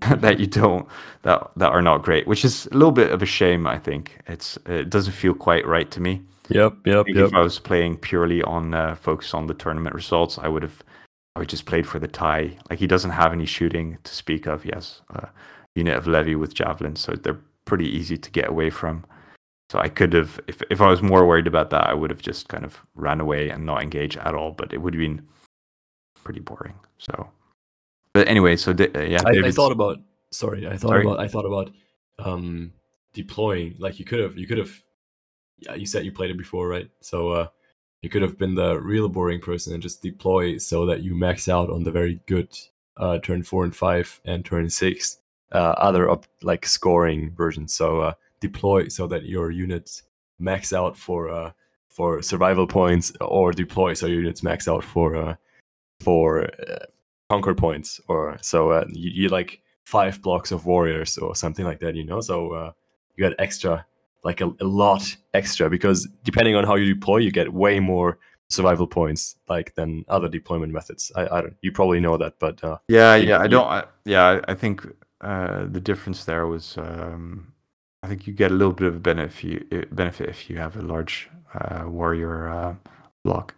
that 0.17 0.39
you 0.39 0.47
don't 0.47 0.87
that 1.23 1.51
that 1.57 1.71
are 1.71 1.81
not 1.81 2.03
great, 2.03 2.27
which 2.27 2.45
is 2.45 2.67
a 2.67 2.73
little 2.73 2.91
bit 2.91 3.11
of 3.11 3.21
a 3.21 3.25
shame. 3.25 3.67
I 3.67 3.77
think 3.77 4.19
it's 4.27 4.57
it 4.65 4.89
doesn't 4.89 5.13
feel 5.13 5.33
quite 5.33 5.65
right 5.65 5.89
to 5.91 6.01
me. 6.01 6.21
Yep, 6.49 6.77
yep, 6.85 7.05
yep. 7.07 7.27
If 7.27 7.33
I 7.33 7.41
was 7.41 7.59
playing 7.59 7.97
purely 7.97 8.41
on 8.41 8.73
uh, 8.73 8.95
focus 8.95 9.33
on 9.33 9.47
the 9.47 9.53
tournament 9.53 9.95
results, 9.95 10.37
I 10.37 10.47
would 10.47 10.63
have 10.63 10.83
I 11.37 11.39
would 11.39 11.49
just 11.49 11.67
played 11.67 11.87
for 11.87 11.99
the 11.99 12.07
tie. 12.07 12.57
Like 12.69 12.79
he 12.79 12.87
doesn't 12.87 13.11
have 13.11 13.31
any 13.31 13.45
shooting 13.45 13.99
to 14.03 14.13
speak 14.13 14.47
of. 14.47 14.63
He 14.63 14.71
has 14.73 15.01
a 15.11 15.29
unit 15.75 15.95
of 15.95 16.07
levy 16.07 16.35
with 16.35 16.55
javelin, 16.55 16.95
so 16.95 17.11
they're 17.11 17.39
pretty 17.65 17.87
easy 17.87 18.17
to 18.17 18.31
get 18.31 18.49
away 18.49 18.71
from. 18.71 19.05
So 19.69 19.77
I 19.77 19.89
could 19.89 20.13
have, 20.13 20.39
if, 20.47 20.63
if 20.71 20.81
I 20.81 20.87
was 20.89 21.03
more 21.03 21.27
worried 21.27 21.45
about 21.45 21.69
that, 21.69 21.87
I 21.87 21.93
would 21.93 22.09
have 22.09 22.23
just 22.23 22.47
kind 22.47 22.65
of 22.65 22.81
ran 22.95 23.19
away 23.19 23.49
and 23.49 23.65
not 23.65 23.83
engaged 23.83 24.17
at 24.17 24.33
all. 24.33 24.51
But 24.51 24.73
it 24.73 24.81
would 24.81 24.95
have 24.95 24.99
been 24.99 25.27
pretty 26.23 26.39
boring. 26.39 26.73
So, 26.97 27.29
but 28.13 28.27
anyway, 28.27 28.55
so 28.55 28.71
uh, 28.71 28.99
yeah, 29.01 29.21
I, 29.25 29.45
I, 29.45 29.51
thought 29.51 29.71
about. 29.71 29.99
Sorry, 30.31 30.65
I 30.65 30.71
thought 30.71 30.89
sorry? 30.89 31.05
about. 31.05 31.19
I 31.19 31.27
thought 31.27 31.45
about 31.45 31.71
um, 32.17 32.73
deploying. 33.13 33.75
Like 33.77 33.99
you 33.99 34.05
could 34.05 34.21
have, 34.21 34.37
you 34.37 34.47
could 34.47 34.57
have. 34.57 34.71
Yeah, 35.59 35.75
you 35.75 35.85
said 35.85 36.05
you 36.05 36.11
played 36.11 36.31
it 36.31 36.37
before, 36.37 36.67
right? 36.67 36.89
So 37.01 37.31
uh, 37.31 37.47
you 38.01 38.09
could 38.09 38.21
have 38.21 38.37
been 38.37 38.55
the 38.55 38.79
real 38.79 39.09
boring 39.09 39.41
person 39.41 39.73
and 39.73 39.81
just 39.81 40.01
deploy 40.01 40.57
so 40.57 40.85
that 40.85 41.01
you 41.01 41.15
max 41.15 41.49
out 41.49 41.69
on 41.69 41.83
the 41.83 41.91
very 41.91 42.19
good 42.27 42.49
uh, 42.97 43.19
turn 43.19 43.43
four 43.43 43.63
and 43.63 43.75
five 43.75 44.21
and 44.25 44.45
turn 44.45 44.69
six 44.69 45.19
uh, 45.51 45.73
other 45.77 46.15
like 46.41 46.65
scoring 46.65 47.31
versions. 47.35 47.73
So 47.73 48.01
uh, 48.01 48.13
deploy 48.39 48.89
so 48.89 49.07
that 49.07 49.25
your 49.25 49.51
units 49.51 50.03
max 50.39 50.73
out 50.73 50.97
for 50.97 51.29
uh, 51.29 51.51
for 51.89 52.21
survival 52.21 52.67
points, 52.67 53.11
or 53.21 53.51
deploy 53.51 53.93
so 53.93 54.05
your 54.05 54.21
units 54.21 54.43
max 54.43 54.67
out 54.67 54.83
for 54.83 55.15
uh, 55.15 55.35
for 55.99 56.47
conquer 57.29 57.55
points, 57.55 57.99
or 58.07 58.37
so 58.41 58.85
you, 58.89 59.23
you 59.23 59.29
like 59.29 59.61
five 59.85 60.21
blocks 60.21 60.51
of 60.51 60.65
warriors 60.67 61.17
or 61.17 61.35
something 61.35 61.65
like 61.65 61.79
that. 61.79 61.95
You 61.95 62.03
know, 62.03 62.21
so 62.21 62.73
you 63.15 63.23
got 63.23 63.33
extra, 63.39 63.85
like 64.23 64.41
a, 64.41 64.51
a 64.59 64.65
lot 64.65 65.15
extra, 65.33 65.69
because 65.69 66.07
depending 66.23 66.55
on 66.55 66.63
how 66.63 66.75
you 66.75 66.93
deploy, 66.93 67.17
you 67.17 67.31
get 67.31 67.51
way 67.51 67.79
more 67.79 68.19
survival 68.49 68.87
points 68.87 69.35
like 69.49 69.75
than 69.75 70.05
other 70.07 70.29
deployment 70.29 70.71
methods. 70.71 71.11
I, 71.15 71.27
I 71.27 71.41
don't. 71.41 71.55
You 71.61 71.71
probably 71.71 71.99
know 71.99 72.17
that, 72.17 72.39
but 72.39 72.63
uh, 72.63 72.77
yeah, 72.87 73.15
yeah, 73.15 73.39
I 73.39 73.47
don't. 73.47 73.67
I, 73.67 73.83
yeah, 74.05 74.41
I 74.47 74.53
think 74.53 74.85
uh, 75.21 75.65
the 75.65 75.81
difference 75.81 76.25
there 76.25 76.47
was 76.47 76.77
um, 76.77 77.53
I 78.03 78.07
think 78.07 78.27
you 78.27 78.33
get 78.33 78.51
a 78.51 78.55
little 78.55 78.73
bit 78.73 78.87
of 78.87 78.95
a 78.95 78.99
benefit 78.99 79.31
if 79.31 79.43
you, 79.43 79.85
benefit 79.91 80.29
if 80.29 80.49
you 80.49 80.57
have 80.57 80.77
a 80.77 80.81
large 80.81 81.29
uh, 81.53 81.83
warrior 81.87 82.49
uh, 82.49 82.75
block. 83.23 83.55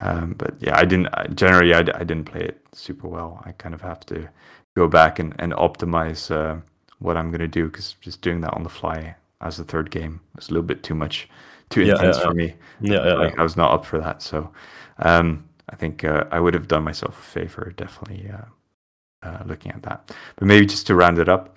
Um, 0.00 0.34
but 0.34 0.54
yeah, 0.60 0.76
I 0.76 0.84
didn't 0.84 1.36
generally. 1.36 1.74
I, 1.74 1.80
I 1.80 2.04
didn't 2.04 2.24
play 2.24 2.42
it 2.42 2.60
super 2.72 3.08
well. 3.08 3.42
I 3.44 3.52
kind 3.52 3.74
of 3.74 3.80
have 3.82 4.00
to 4.06 4.28
go 4.76 4.88
back 4.88 5.18
and 5.18 5.34
and 5.38 5.52
optimize 5.52 6.30
uh, 6.30 6.60
what 6.98 7.16
I'm 7.16 7.30
going 7.30 7.40
to 7.40 7.48
do 7.48 7.66
because 7.66 7.94
just 8.00 8.20
doing 8.20 8.40
that 8.40 8.54
on 8.54 8.62
the 8.62 8.68
fly 8.68 9.14
as 9.44 9.56
the 9.56 9.64
third 9.64 9.90
game 9.90 10.20
It 10.34 10.36
was 10.36 10.48
a 10.48 10.52
little 10.52 10.66
bit 10.66 10.82
too 10.82 10.94
much, 10.94 11.28
too 11.70 11.82
yeah, 11.82 11.92
intense 11.92 12.18
yeah, 12.18 12.22
for 12.22 12.34
me. 12.34 12.54
Yeah, 12.80 13.06
yeah, 13.06 13.14
like, 13.14 13.38
I 13.38 13.42
was 13.42 13.56
not 13.56 13.72
up 13.72 13.84
for 13.84 14.00
that. 14.00 14.22
So 14.22 14.50
um, 14.98 15.44
I 15.68 15.76
think 15.76 16.04
uh, 16.04 16.24
I 16.30 16.40
would 16.40 16.54
have 16.54 16.68
done 16.68 16.84
myself 16.84 17.18
a 17.18 17.22
favor, 17.22 17.72
definitely 17.76 18.30
uh, 18.30 19.28
uh, 19.28 19.42
looking 19.46 19.72
at 19.72 19.82
that. 19.82 20.12
But 20.36 20.48
maybe 20.48 20.66
just 20.66 20.86
to 20.88 20.94
round 20.94 21.18
it 21.18 21.28
up. 21.28 21.56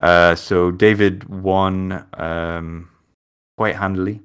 Uh, 0.00 0.34
so 0.34 0.70
David 0.70 1.24
won 1.28 2.04
um, 2.14 2.90
quite 3.56 3.76
handily. 3.76 4.20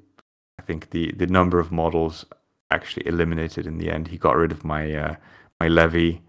I 0.60 0.64
think 0.64 0.90
the 0.92 1.12
the 1.14 1.28
number 1.28 1.60
of 1.60 1.72
models 1.72 2.26
actually 2.72 3.08
eliminated 3.08 3.66
in 3.66 3.78
the 3.78 3.90
end. 3.90 4.08
He 4.08 4.18
got 4.18 4.36
rid 4.36 4.52
of 4.52 4.64
my 4.64 4.94
uh, 4.94 5.16
my 5.60 5.68
levy 5.68 6.22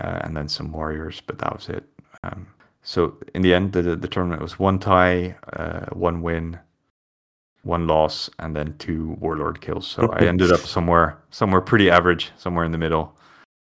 uh, 0.00 0.20
and 0.22 0.36
then 0.36 0.48
some 0.48 0.72
warriors, 0.72 1.22
but 1.26 1.38
that 1.38 1.52
was 1.54 1.68
it. 1.68 1.84
Um, 2.22 2.46
so 2.82 3.16
in 3.34 3.42
the 3.42 3.54
end, 3.54 3.72
the 3.72 3.96
the 3.96 4.08
tournament 4.08 4.42
was 4.42 4.58
one 4.58 4.78
tie, 4.78 5.36
uh, 5.52 5.86
one 5.92 6.20
win, 6.22 6.58
one 7.62 7.86
loss, 7.86 8.28
and 8.38 8.56
then 8.56 8.76
two 8.78 9.16
warlord 9.20 9.60
kills. 9.60 9.86
So 9.86 10.10
I 10.12 10.24
ended 10.26 10.50
up 10.50 10.60
somewhere 10.76 11.18
somewhere 11.30 11.60
pretty 11.60 11.90
average, 11.90 12.32
somewhere 12.36 12.64
in 12.64 12.72
the 12.72 12.78
middle. 12.78 13.16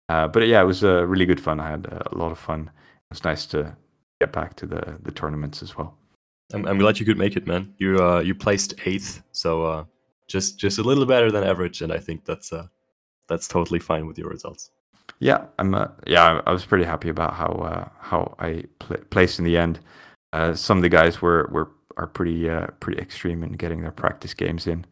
Uh, 0.09 0.27
but 0.27 0.47
yeah, 0.47 0.61
it 0.61 0.65
was 0.65 0.83
uh, 0.83 1.05
really 1.05 1.25
good 1.25 1.39
fun. 1.39 1.59
I 1.59 1.69
had 1.69 1.85
a 1.85 2.15
lot 2.17 2.31
of 2.31 2.39
fun. 2.39 2.71
It 2.75 3.09
was 3.09 3.23
nice 3.23 3.45
to 3.47 3.75
get 4.19 4.31
back 4.31 4.55
to 4.57 4.65
the 4.65 4.97
the 5.03 5.11
tournaments 5.11 5.61
as 5.61 5.77
well. 5.77 5.95
I'm, 6.53 6.67
I'm 6.67 6.77
glad 6.77 6.99
you 6.99 7.05
could 7.05 7.17
make 7.17 7.35
it, 7.35 7.47
man. 7.47 7.73
You 7.77 8.03
uh, 8.03 8.19
you 8.19 8.33
placed 8.35 8.73
eighth, 8.85 9.21
so 9.31 9.63
uh, 9.63 9.83
just 10.27 10.57
just 10.57 10.79
a 10.79 10.83
little 10.83 11.05
better 11.05 11.31
than 11.31 11.43
average, 11.43 11.81
and 11.81 11.93
I 11.93 11.99
think 11.99 12.25
that's 12.25 12.51
uh, 12.51 12.67
that's 13.27 13.47
totally 13.47 13.79
fine 13.79 14.07
with 14.07 14.17
your 14.17 14.29
results. 14.29 14.71
Yeah, 15.23 15.45
I'm. 15.57 15.73
Uh, 15.73 15.87
yeah, 16.05 16.41
I 16.45 16.51
was 16.51 16.65
pretty 16.65 16.83
happy 16.83 17.07
about 17.07 17.33
how 17.33 17.47
uh, 17.47 17.87
how 17.99 18.35
I 18.39 18.65
pl- 18.79 18.97
placed 19.09 19.39
in 19.39 19.45
the 19.45 19.57
end. 19.57 19.79
Uh, 20.33 20.53
some 20.53 20.77
of 20.77 20.83
the 20.83 20.89
guys 20.89 21.21
were 21.21 21.47
were 21.49 21.71
are 21.95 22.07
pretty 22.07 22.49
uh, 22.49 22.67
pretty 22.81 23.01
extreme 23.01 23.41
in 23.41 23.53
getting 23.53 23.81
their 23.81 23.93
practice 23.93 24.33
games 24.33 24.67
in. 24.67 24.85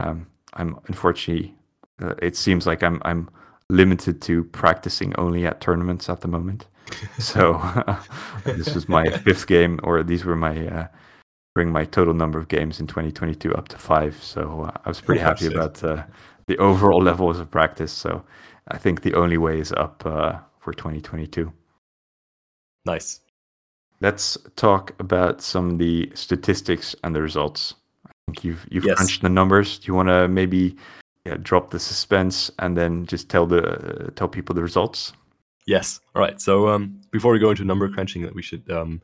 Um, 0.00 0.26
I'm 0.54 0.80
unfortunately, 0.88 1.54
uh, 2.02 2.14
it 2.20 2.34
seems 2.36 2.66
like 2.66 2.82
I'm 2.82 3.00
I'm 3.04 3.30
limited 3.70 4.20
to 4.22 4.42
practicing 4.44 5.14
only 5.16 5.46
at 5.46 5.60
tournaments 5.60 6.08
at 6.08 6.22
the 6.22 6.28
moment. 6.28 6.66
so 7.20 7.62
this 8.44 8.74
was 8.74 8.88
my 8.88 9.08
fifth 9.18 9.46
game, 9.46 9.78
or 9.84 10.02
these 10.02 10.24
were 10.24 10.34
my 10.34 10.66
uh, 10.66 10.88
bring 11.54 11.70
my 11.70 11.84
total 11.84 12.14
number 12.14 12.40
of 12.40 12.48
games 12.48 12.80
in 12.80 12.88
2022 12.88 13.54
up 13.54 13.68
to 13.68 13.78
five. 13.78 14.20
So 14.20 14.62
uh, 14.62 14.72
I 14.84 14.88
was 14.88 15.00
pretty 15.00 15.20
happy 15.30 15.46
about 15.46 15.84
uh, 15.84 16.02
the 16.48 16.58
overall 16.58 17.00
levels 17.00 17.38
of 17.38 17.48
practice. 17.48 17.92
So 17.92 18.24
I 18.68 18.78
think 18.78 19.02
the 19.02 19.14
only 19.14 19.38
way 19.38 19.58
is 19.58 19.72
up 19.72 20.04
uh, 20.04 20.38
for 20.58 20.72
2022. 20.72 21.52
Nice. 22.84 23.20
Let's 24.00 24.38
talk 24.56 24.94
about 25.00 25.40
some 25.42 25.70
of 25.70 25.78
the 25.78 26.10
statistics 26.14 26.94
and 27.02 27.14
the 27.14 27.22
results. 27.22 27.74
I 28.06 28.10
think 28.26 28.44
you've 28.44 28.66
you've 28.70 28.84
yes. 28.84 28.96
crunched 28.96 29.22
the 29.22 29.28
numbers. 29.28 29.78
Do 29.78 29.86
you 29.88 29.94
want 29.94 30.08
to 30.08 30.28
maybe 30.28 30.76
yeah, 31.24 31.36
drop 31.42 31.70
the 31.70 31.80
suspense 31.80 32.50
and 32.58 32.76
then 32.76 33.06
just 33.06 33.28
tell 33.28 33.46
the 33.46 33.62
uh, 33.62 34.10
tell 34.14 34.28
people 34.28 34.54
the 34.54 34.62
results? 34.62 35.12
Yes. 35.66 36.00
All 36.14 36.22
right. 36.22 36.40
So 36.40 36.68
um, 36.68 37.00
before 37.10 37.32
we 37.32 37.38
go 37.38 37.50
into 37.50 37.64
number 37.64 37.88
crunching, 37.88 38.22
that 38.22 38.34
we 38.34 38.42
should 38.42 38.70
um, 38.70 39.02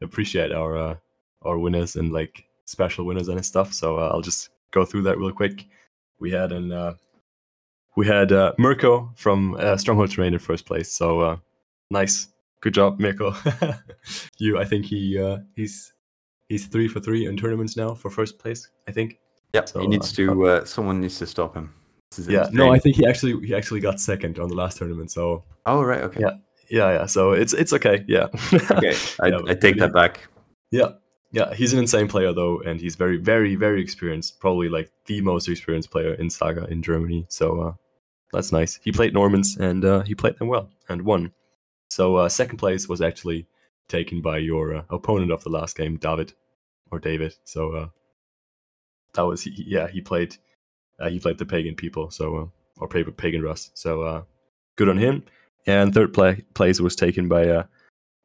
appreciate 0.00 0.52
our 0.52 0.76
uh, 0.76 0.94
our 1.42 1.58
winners 1.58 1.96
and 1.96 2.12
like 2.12 2.44
special 2.64 3.04
winners 3.04 3.28
and 3.28 3.44
stuff. 3.44 3.72
So 3.72 3.98
uh, 3.98 4.10
I'll 4.12 4.22
just 4.22 4.50
go 4.70 4.84
through 4.84 5.02
that 5.02 5.18
real 5.18 5.32
quick. 5.32 5.66
We 6.20 6.30
had 6.30 6.52
an 6.52 6.72
uh, 6.72 6.94
we 7.98 8.06
had 8.06 8.30
uh, 8.30 8.52
Mirko 8.58 9.10
from 9.16 9.56
uh, 9.58 9.76
Stronghold 9.76 10.12
Terrain 10.12 10.32
in 10.32 10.38
first 10.38 10.66
place. 10.66 10.92
So 10.92 11.20
uh, 11.20 11.36
nice, 11.90 12.28
good 12.60 12.72
job, 12.72 13.00
Mirko. 13.00 13.34
you, 14.38 14.56
I 14.56 14.64
think 14.64 14.86
he 14.86 15.18
uh, 15.18 15.38
he's 15.56 15.92
he's 16.48 16.66
three 16.66 16.86
for 16.86 17.00
three 17.00 17.26
in 17.26 17.36
tournaments 17.36 17.76
now 17.76 17.94
for 17.94 18.08
first 18.08 18.38
place. 18.38 18.70
I 18.86 18.92
think. 18.92 19.18
Yeah, 19.52 19.64
so, 19.64 19.80
he 19.80 19.88
needs 19.88 20.12
uh, 20.12 20.16
to. 20.16 20.46
Uh, 20.46 20.64
someone 20.64 21.00
needs 21.00 21.18
to 21.18 21.26
stop 21.26 21.56
him. 21.56 21.74
Yeah, 22.28 22.46
no, 22.52 22.72
I 22.72 22.78
think 22.78 22.94
he 22.94 23.04
actually 23.04 23.44
he 23.44 23.52
actually 23.52 23.80
got 23.80 23.98
second 23.98 24.38
on 24.38 24.48
the 24.48 24.54
last 24.54 24.78
tournament. 24.78 25.10
So. 25.10 25.42
Oh 25.66 25.82
right, 25.82 26.02
okay. 26.02 26.20
Yeah, 26.20 26.34
yeah, 26.70 26.92
yeah. 27.00 27.06
So 27.06 27.32
it's 27.32 27.52
it's 27.52 27.72
okay. 27.72 28.04
Yeah. 28.06 28.28
okay, 28.52 28.94
I, 29.20 29.26
yeah, 29.26 29.40
I 29.48 29.54
take 29.54 29.76
that 29.78 29.92
back. 29.92 30.28
Yeah, 30.70 30.90
yeah, 31.32 31.52
he's 31.52 31.72
an 31.72 31.80
insane 31.80 32.06
player 32.06 32.32
though, 32.32 32.60
and 32.60 32.80
he's 32.80 32.94
very, 32.94 33.16
very, 33.16 33.56
very 33.56 33.82
experienced. 33.82 34.38
Probably 34.38 34.68
like 34.68 34.90
the 35.06 35.20
most 35.20 35.48
experienced 35.48 35.90
player 35.90 36.14
in 36.14 36.30
Saga 36.30 36.64
in 36.66 36.80
Germany. 36.82 37.26
So 37.28 37.60
uh, 37.60 37.72
that's 38.32 38.52
nice. 38.52 38.78
He 38.82 38.92
played 38.92 39.14
Normans 39.14 39.56
and 39.56 39.84
uh, 39.84 40.02
he 40.02 40.14
played 40.14 40.38
them 40.38 40.48
well 40.48 40.70
and 40.88 41.02
won. 41.02 41.32
So 41.90 42.16
uh, 42.16 42.28
second 42.28 42.58
place 42.58 42.88
was 42.88 43.00
actually 43.00 43.46
taken 43.88 44.20
by 44.20 44.38
your 44.38 44.76
uh, 44.76 44.82
opponent 44.90 45.32
of 45.32 45.42
the 45.42 45.50
last 45.50 45.76
game, 45.76 45.96
David 45.96 46.32
or 46.90 46.98
David. 46.98 47.34
So 47.44 47.72
uh, 47.72 47.88
that 49.14 49.22
was 49.22 49.42
he, 49.42 49.64
yeah 49.66 49.88
he 49.88 50.00
played 50.00 50.36
uh, 51.00 51.08
he 51.08 51.18
played 51.18 51.38
the 51.38 51.46
pagan 51.46 51.74
people. 51.74 52.10
So 52.10 52.52
or 52.76 52.88
pagan 52.88 53.42
Rus. 53.42 53.70
So 53.74 54.26
good 54.76 54.88
on 54.88 54.98
him. 54.98 55.24
And 55.66 55.92
third 55.92 56.14
place 56.54 56.80
was 56.80 56.96
taken 56.96 57.28
by 57.28 57.64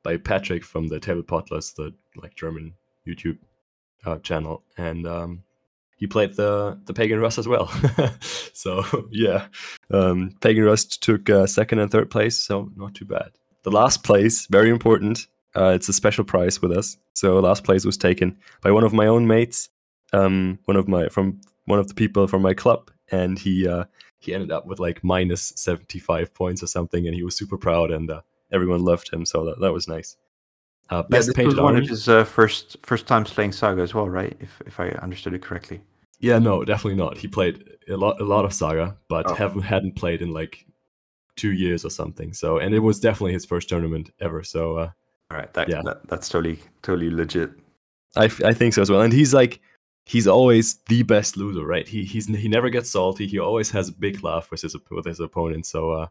by 0.04 0.18
Patrick 0.18 0.64
from 0.64 0.88
the 0.88 0.99
Table 0.99 1.24
Potless, 1.24 1.74
the 1.74 1.93
like 2.16 2.36
German 2.36 2.74
YouTube 3.08 3.38
uh, 4.06 4.18
channel, 4.20 4.64
and 4.78 5.08
um, 5.08 5.43
he 5.98 6.08
played 6.08 6.36
the 6.36 6.80
the 6.86 6.94
Pagan 6.94 7.20
Rus 7.20 7.38
as 7.38 7.48
well. 7.48 7.68
so 8.54 8.84
yeah, 9.12 9.48
um, 9.91 10.32
Pagan 10.41 10.64
Rus 10.64 10.86
took 10.86 11.30
uh, 11.30 11.48
second 11.48 11.80
and 11.80 11.91
third 11.91 12.10
place, 12.10 12.39
so 12.39 12.72
not 12.76 12.96
too 12.96 13.06
bad. 13.06 13.32
The 13.64 13.72
last 13.72 14.04
place, 14.04 14.48
very 14.48 14.70
important. 14.70 15.28
Uh, 15.56 15.74
it's 15.76 15.89
a 15.89 15.94
special 15.94 16.24
prize 16.24 16.62
with 16.62 16.72
us. 16.72 16.98
So 17.14 17.39
last 17.39 17.64
place 17.64 17.86
was 17.86 17.98
taken 17.98 18.38
by 18.62 18.72
one 18.72 18.84
of 18.84 18.94
my 18.94 19.08
own 19.08 19.28
mates, 19.28 19.70
um, 20.12 20.60
one 20.66 20.78
of 20.78 20.88
my 20.88 21.10
from 21.10 21.41
one 21.66 21.80
of 21.80 21.88
the 21.88 21.94
people 21.94 22.28
from 22.28 22.41
my 22.41 22.54
club, 22.54 22.91
and 23.12 23.38
he 23.38 23.68
uh, 23.68 23.86
he 24.20 24.34
ended 24.34 24.52
up 24.52 24.66
with 24.66 24.80
like 24.80 25.04
minus 25.04 25.54
seventy 25.56 26.00
five 26.00 26.34
points 26.34 26.64
or 26.64 26.68
something, 26.68 27.06
and 27.06 27.16
he 27.16 27.24
was 27.24 27.36
super 27.36 27.58
proud, 27.58 27.91
and 27.91 28.10
uh, 28.10 28.22
everyone 28.52 28.84
loved 28.84 29.12
him. 29.12 29.26
So 29.26 29.46
that, 29.46 29.60
that 29.62 29.74
was 29.74 29.88
nice. 29.88 30.18
Uh, 30.90 31.04
best 31.04 31.30
yeah, 31.30 31.34
painted 31.36 31.58
one 31.60 31.76
of 31.76 31.88
his 31.88 32.08
uh, 32.10 32.24
first 32.24 32.78
first 32.84 33.08
times 33.08 33.32
playing 33.32 33.52
Saga 33.52 33.82
as 33.82 33.94
well, 33.94 34.10
right? 34.10 34.36
If 34.40 34.62
if 34.66 34.80
I 34.80 34.90
understood 34.90 35.34
it 35.34 35.42
correctly. 35.42 35.82
Yeah, 36.20 36.40
no, 36.40 36.64
definitely 36.64 36.98
not. 36.98 37.18
He 37.18 37.28
played 37.28 37.64
a 37.90 37.98
lot 37.98 38.20
a 38.22 38.24
lot 38.24 38.46
of 38.46 38.54
Saga, 38.54 38.98
but 39.08 39.26
oh. 39.30 39.34
haven't 39.34 39.64
hadn't 39.64 39.96
played 39.96 40.22
in 40.22 40.34
like 40.34 40.66
two 41.36 41.52
years 41.52 41.86
or 41.86 41.90
something. 41.90 42.34
So, 42.34 42.60
and 42.60 42.74
it 42.74 42.80
was 42.80 43.00
definitely 43.00 43.34
his 43.34 43.46
first 43.46 43.70
tournament 43.70 44.12
ever. 44.20 44.44
So, 44.44 44.78
uh, 44.78 44.92
all 45.32 45.38
right, 45.38 45.54
that, 45.54 45.68
yeah, 45.70 45.82
that, 45.84 46.08
that's 46.08 46.30
totally 46.30 46.60
totally 46.82 47.10
legit. 47.10 47.52
I, 48.16 48.26
I 48.26 48.54
think 48.54 48.74
so 48.74 48.82
as 48.82 48.92
well. 48.92 49.02
And 49.02 49.12
he's 49.12 49.34
like 49.34 49.60
he's 50.06 50.28
always 50.28 50.76
the 50.88 51.04
best 51.04 51.38
loser, 51.38 51.66
right? 51.66 51.88
He 51.88 52.04
he's 52.04 52.28
he 52.28 52.48
never 52.48 52.70
gets 52.70 52.90
salty. 52.90 53.28
He 53.28 53.40
always 53.40 53.72
has 53.72 53.90
a 53.90 53.94
big 53.94 54.24
laugh 54.24 54.52
with 54.52 54.62
his 54.62 54.76
with 54.92 55.06
his 55.06 55.20
opponent. 55.20 55.66
So 55.66 55.92
uh, 55.92 56.08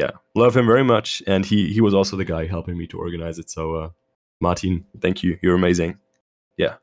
yeah, 0.00 0.12
love 0.34 0.56
him 0.56 0.66
very 0.66 0.82
much, 0.82 1.22
and 1.26 1.44
he 1.44 1.72
he 1.72 1.82
was 1.82 1.94
also 1.94 2.16
the 2.16 2.24
guy 2.24 2.46
helping 2.46 2.78
me 2.78 2.86
to 2.86 2.98
organize 2.98 3.38
it. 3.38 3.50
So, 3.50 3.74
uh, 3.74 3.90
Martin, 4.40 4.86
thank 5.00 5.22
you. 5.22 5.38
You're 5.42 5.54
amazing. 5.54 5.98
Yeah, 6.56 6.76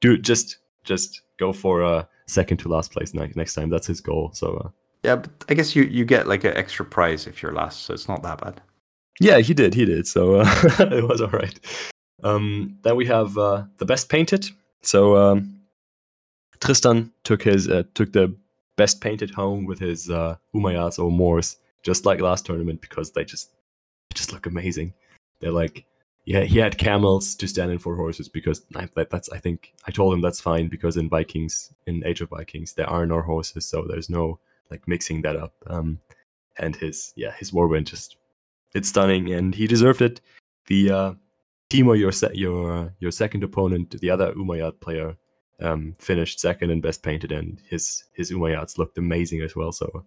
dude, 0.00 0.24
just 0.24 0.58
just 0.82 1.20
go 1.38 1.52
for 1.52 1.82
a 1.82 1.90
uh, 1.90 2.04
second 2.26 2.56
to 2.58 2.68
last 2.68 2.90
place 2.90 3.12
next 3.12 3.36
next 3.36 3.54
time. 3.54 3.68
That's 3.70 3.86
his 3.86 4.00
goal. 4.00 4.30
So. 4.32 4.56
Uh, 4.56 4.68
yeah, 5.04 5.16
but 5.16 5.30
I 5.48 5.54
guess 5.54 5.76
you 5.76 5.84
you 5.84 6.04
get 6.04 6.26
like 6.26 6.44
an 6.44 6.56
extra 6.56 6.84
prize 6.84 7.26
if 7.26 7.42
you're 7.42 7.52
last, 7.52 7.82
so 7.82 7.94
it's 7.94 8.08
not 8.08 8.22
that 8.22 8.40
bad. 8.40 8.60
Yeah, 9.20 9.38
he 9.38 9.54
did. 9.54 9.74
He 9.74 9.84
did. 9.84 10.06
So 10.06 10.40
uh, 10.40 10.62
it 10.80 11.06
was 11.06 11.20
all 11.20 11.28
right. 11.28 11.58
Um, 12.24 12.78
then 12.82 12.96
we 12.96 13.06
have 13.06 13.36
uh, 13.38 13.64
the 13.76 13.84
best 13.84 14.08
painted. 14.08 14.48
So 14.82 15.16
um, 15.16 15.60
Tristan 16.60 17.12
took 17.22 17.42
his 17.42 17.68
uh, 17.68 17.84
took 17.94 18.12
the 18.12 18.34
best 18.76 19.00
painted 19.00 19.30
home 19.30 19.66
with 19.66 19.78
his 19.78 20.10
uh, 20.10 20.36
Umayyads 20.54 20.98
or 20.98 21.12
Moors 21.12 21.58
just 21.82 22.06
like 22.06 22.20
last 22.20 22.46
tournament 22.46 22.80
because 22.80 23.12
they 23.12 23.24
just 23.24 23.52
they 24.10 24.14
just 24.14 24.32
look 24.32 24.46
amazing. 24.46 24.94
They're 25.40 25.52
like, 25.52 25.84
yeah, 26.24 26.42
he 26.42 26.58
had 26.58 26.78
camels 26.78 27.34
to 27.36 27.46
stand 27.46 27.70
in 27.70 27.78
for 27.78 27.96
horses 27.96 28.28
because 28.28 28.62
I, 28.74 28.88
that, 28.96 29.10
that's 29.10 29.30
I 29.30 29.38
think 29.38 29.72
I 29.86 29.90
told 29.90 30.14
him 30.14 30.20
that's 30.20 30.40
fine 30.40 30.68
because 30.68 30.96
in 30.96 31.08
Vikings 31.08 31.72
in 31.86 32.04
Age 32.04 32.20
of 32.20 32.30
Vikings 32.30 32.74
there 32.74 32.88
are 32.88 33.06
no 33.06 33.20
horses, 33.20 33.66
so 33.66 33.84
there's 33.88 34.10
no 34.10 34.38
like 34.70 34.86
mixing 34.86 35.22
that 35.22 35.36
up. 35.36 35.54
Um, 35.66 36.00
and 36.58 36.74
his 36.76 37.12
yeah 37.16 37.32
his 37.38 37.52
warband 37.52 37.86
just 37.86 38.16
it's 38.74 38.88
stunning 38.88 39.32
and 39.32 39.54
he 39.54 39.66
deserved 39.66 40.02
it. 40.02 40.20
The 40.66 40.90
uh, 40.90 41.14
Timo, 41.70 41.98
your 41.98 42.12
se- 42.12 42.34
your 42.34 42.92
your 42.98 43.10
second 43.10 43.44
opponent, 43.44 43.98
the 44.00 44.10
other 44.10 44.32
Umayyad 44.32 44.80
player, 44.80 45.16
um, 45.60 45.94
finished 45.98 46.40
second 46.40 46.70
in 46.70 46.80
best 46.80 47.02
painted, 47.02 47.32
and 47.32 47.60
his 47.68 48.04
his 48.12 48.30
Umayyads 48.30 48.78
looked 48.78 48.98
amazing 48.98 49.42
as 49.42 49.54
well. 49.54 49.72
So, 49.72 50.04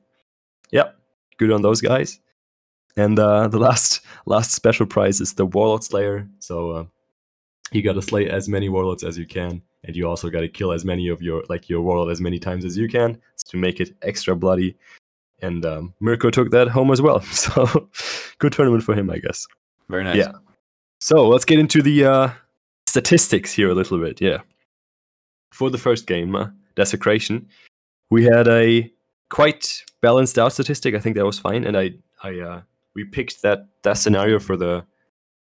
good 1.42 1.52
on 1.52 1.64
those 1.64 1.82
guys. 1.82 2.20
And 2.96 3.18
uh, 3.18 3.48
the 3.48 3.58
last 3.58 4.02
last 4.26 4.52
special 4.52 4.86
prize 4.86 5.20
is 5.20 5.34
the 5.34 5.46
Warlord 5.46 5.84
Slayer. 5.84 6.28
So 6.40 6.72
uh, 6.72 6.86
you 7.72 7.82
got 7.82 7.94
to 7.94 8.02
slay 8.02 8.30
as 8.30 8.48
many 8.48 8.70
warlords 8.70 9.04
as 9.04 9.18
you 9.18 9.26
can, 9.26 9.62
and 9.84 9.96
you 9.96 10.08
also 10.08 10.30
got 10.30 10.42
to 10.42 10.50
kill 10.50 10.72
as 10.72 10.86
many 10.86 11.08
of 11.08 11.22
your 11.22 11.44
like 11.50 11.70
your 11.70 11.82
warlord 11.82 12.12
as 12.12 12.22
many 12.22 12.38
times 12.40 12.64
as 12.66 12.78
you 12.78 12.88
can 12.88 13.20
to 13.48 13.58
make 13.58 13.80
it 13.80 13.96
extra 14.02 14.36
bloody. 14.36 14.78
And 15.42 15.66
um, 15.66 15.94
Mirko 16.00 16.30
took 16.30 16.52
that 16.52 16.68
home 16.68 16.92
as 16.92 17.02
well. 17.02 17.20
So 17.32 17.90
good 18.38 18.54
tournament 18.54 18.84
for 18.84 18.94
him, 18.94 19.10
I 19.10 19.18
guess. 19.18 19.48
Very 19.90 20.04
nice. 20.04 20.18
Yeah. 20.18 20.34
So 21.00 21.28
let's 21.28 21.46
get 21.46 21.58
into 21.58 21.82
the 21.82 22.06
uh, 22.06 22.30
statistics 22.86 23.52
here 23.52 23.70
a 23.70 23.74
little 23.74 23.98
bit. 23.98 24.22
Yeah. 24.22 24.42
For 25.52 25.70
the 25.72 25.80
first 25.80 26.06
game, 26.06 26.36
uh, 26.36 26.50
Desecration, 26.76 27.48
we 28.12 28.24
had 28.24 28.48
a 28.48 28.92
quite 29.32 29.84
balanced 30.02 30.38
out 30.38 30.54
statistic. 30.54 30.94
I 30.94 31.00
think 31.00 31.16
that 31.16 31.26
was 31.26 31.40
fine, 31.40 31.64
and 31.64 31.76
I 31.76 31.94
I 32.22 32.40
uh, 32.40 32.62
we 32.94 33.06
picked 33.06 33.42
that 33.42 33.68
that 33.82 33.98
scenario 33.98 34.38
for 34.38 34.56
the 34.56 34.86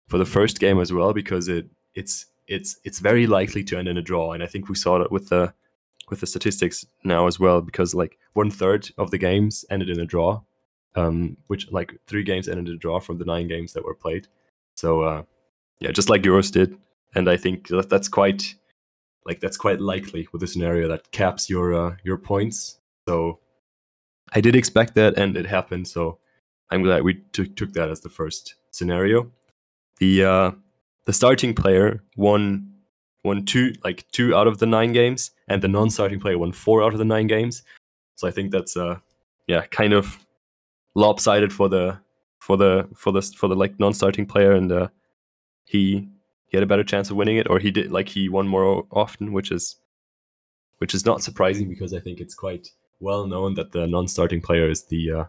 for 0.08 0.18
the 0.18 0.26
first 0.26 0.60
game 0.60 0.80
as 0.80 0.92
well 0.92 1.14
because 1.14 1.48
it 1.48 1.68
it's 1.94 2.26
it's 2.48 2.80
it's 2.84 3.00
very 3.00 3.28
likely 3.28 3.64
to 3.66 3.78
end 3.78 3.88
in 3.88 3.98
a 3.98 4.02
draw, 4.02 4.34
and 4.34 4.42
I 4.42 4.48
think 4.48 4.70
we 4.70 4.76
saw 4.76 4.98
that 4.98 5.12
with 5.12 5.30
the 5.30 5.54
with 6.10 6.20
the 6.20 6.28
statistics 6.28 6.86
now 7.04 7.28
as 7.28 7.40
well 7.40 7.62
because 7.62 7.94
like 7.94 8.18
one 8.34 8.52
third 8.52 8.90
of 8.98 9.12
the 9.12 9.18
games 9.18 9.64
ended 9.70 9.90
in 9.90 10.00
a 10.00 10.06
draw, 10.06 10.42
um, 10.96 11.38
which 11.48 11.72
like 11.72 11.94
three 12.08 12.24
games 12.24 12.48
ended 12.48 12.68
in 12.68 12.76
a 12.76 12.78
draw 12.78 13.00
from 13.00 13.18
the 13.18 13.26
nine 13.26 13.48
games 13.48 13.74
that 13.74 13.86
were 13.86 13.96
played. 13.96 14.28
So 14.76 15.02
uh, 15.02 15.24
yeah, 15.80 15.92
just 15.92 16.10
like 16.10 16.26
yours 16.26 16.52
did, 16.52 16.78
and 17.16 17.30
I 17.30 17.38
think 17.38 17.68
that 17.68 17.90
that's 17.90 18.08
quite 18.10 18.56
like 19.26 19.40
that's 19.40 19.58
quite 19.58 19.80
likely 19.80 20.28
with 20.32 20.44
a 20.44 20.48
scenario 20.48 20.88
that 20.88 21.12
caps 21.12 21.50
your 21.50 21.74
uh, 21.74 21.96
your 22.04 22.18
points. 22.18 22.80
So 23.08 23.40
I 24.36 24.42
did 24.42 24.56
expect 24.56 24.96
that, 24.96 25.18
and 25.18 25.38
it 25.38 25.46
happened. 25.46 25.88
So 25.88 26.20
I'm 26.70 26.84
glad 26.84 27.04
we 27.04 27.16
took 27.34 27.56
took 27.56 27.74
that 27.74 27.90
as 27.90 28.02
the 28.02 28.10
first 28.10 28.56
scenario. 28.72 29.32
The 30.00 30.24
uh, 30.24 30.52
the 31.06 31.14
starting 31.14 31.54
player 31.54 32.04
won 32.16 32.70
won 33.24 33.46
two 33.46 33.74
like 33.84 34.06
two 34.12 34.36
out 34.36 34.48
of 34.48 34.58
the 34.60 34.66
nine 34.66 34.92
games, 34.92 35.32
and 35.48 35.62
the 35.62 35.68
non-starting 35.68 36.20
player 36.20 36.38
won 36.38 36.52
four 36.52 36.84
out 36.84 36.94
of 36.94 37.00
the 37.00 37.06
nine 37.06 37.28
games. 37.28 37.64
So 38.16 38.28
I 38.28 38.32
think 38.32 38.52
that's 38.52 38.76
uh 38.78 38.98
yeah 39.48 39.66
kind 39.68 39.94
of 39.94 40.18
lopsided 40.96 41.52
for 41.54 41.70
the 41.70 42.00
for 42.40 42.58
the 42.58 42.88
for 42.96 43.12
the 43.12 43.22
for 43.22 43.48
the 43.48 43.56
like 43.56 43.80
non-starting 43.80 44.26
player, 44.26 44.52
and 44.52 44.72
uh, 44.72 44.88
he 45.66 46.10
he 46.48 46.58
had 46.58 46.64
a 46.64 46.68
better 46.68 46.84
chance 46.84 47.10
of 47.10 47.18
winning 47.18 47.38
it, 47.38 47.50
or 47.50 47.60
he 47.60 47.72
did 47.72 47.92
like 47.92 48.10
he 48.10 48.30
won 48.30 48.48
more 48.48 48.86
often, 48.92 49.32
which 49.32 49.52
is 49.52 49.78
which 50.80 50.94
is 50.94 51.06
not 51.06 51.22
surprising 51.22 51.70
because 51.70 51.94
I 51.94 52.00
think 52.00 52.20
it's 52.20 52.36
quite 52.36 52.68
well 53.04 53.28
known 53.28 53.54
that 53.56 53.74
the 53.74 53.86
non-starting 53.86 54.42
player 54.42 54.70
is 54.70 54.86
the 54.86 55.12
uh, 55.12 55.26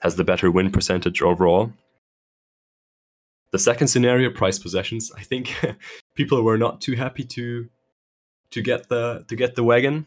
has 0.00 0.16
the 0.16 0.24
better 0.24 0.50
win 0.50 0.70
percentage 0.70 1.22
overall. 1.22 1.72
The 3.52 3.58
second 3.58 3.86
scenario, 3.86 4.30
prized 4.30 4.62
possessions, 4.62 5.12
I 5.16 5.22
think 5.22 5.54
people 6.16 6.42
were 6.42 6.58
not 6.58 6.80
too 6.80 6.94
happy 6.94 7.24
to 7.24 7.68
to 8.50 8.62
get 8.62 8.88
the 8.88 9.24
to 9.28 9.36
get 9.36 9.54
the 9.54 9.62
wagon. 9.62 10.06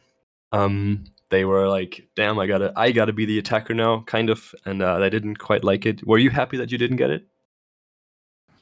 Um, 0.52 1.06
they 1.30 1.46
were 1.46 1.70
like, 1.70 2.08
"Damn, 2.16 2.40
I 2.40 2.48
gotta 2.48 2.74
I 2.76 2.92
gotta 2.92 3.14
be 3.14 3.26
the 3.26 3.40
attacker 3.40 3.74
now," 3.74 4.04
kind 4.06 4.30
of, 4.30 4.54
and 4.66 4.82
uh, 4.82 5.00
they 5.00 5.10
didn't 5.10 5.38
quite 5.38 5.64
like 5.64 5.86
it. 5.86 6.06
Were 6.06 6.18
you 6.18 6.32
happy 6.32 6.58
that 6.58 6.72
you 6.72 6.78
didn't 6.78 6.98
get 6.98 7.12
it? 7.12 7.28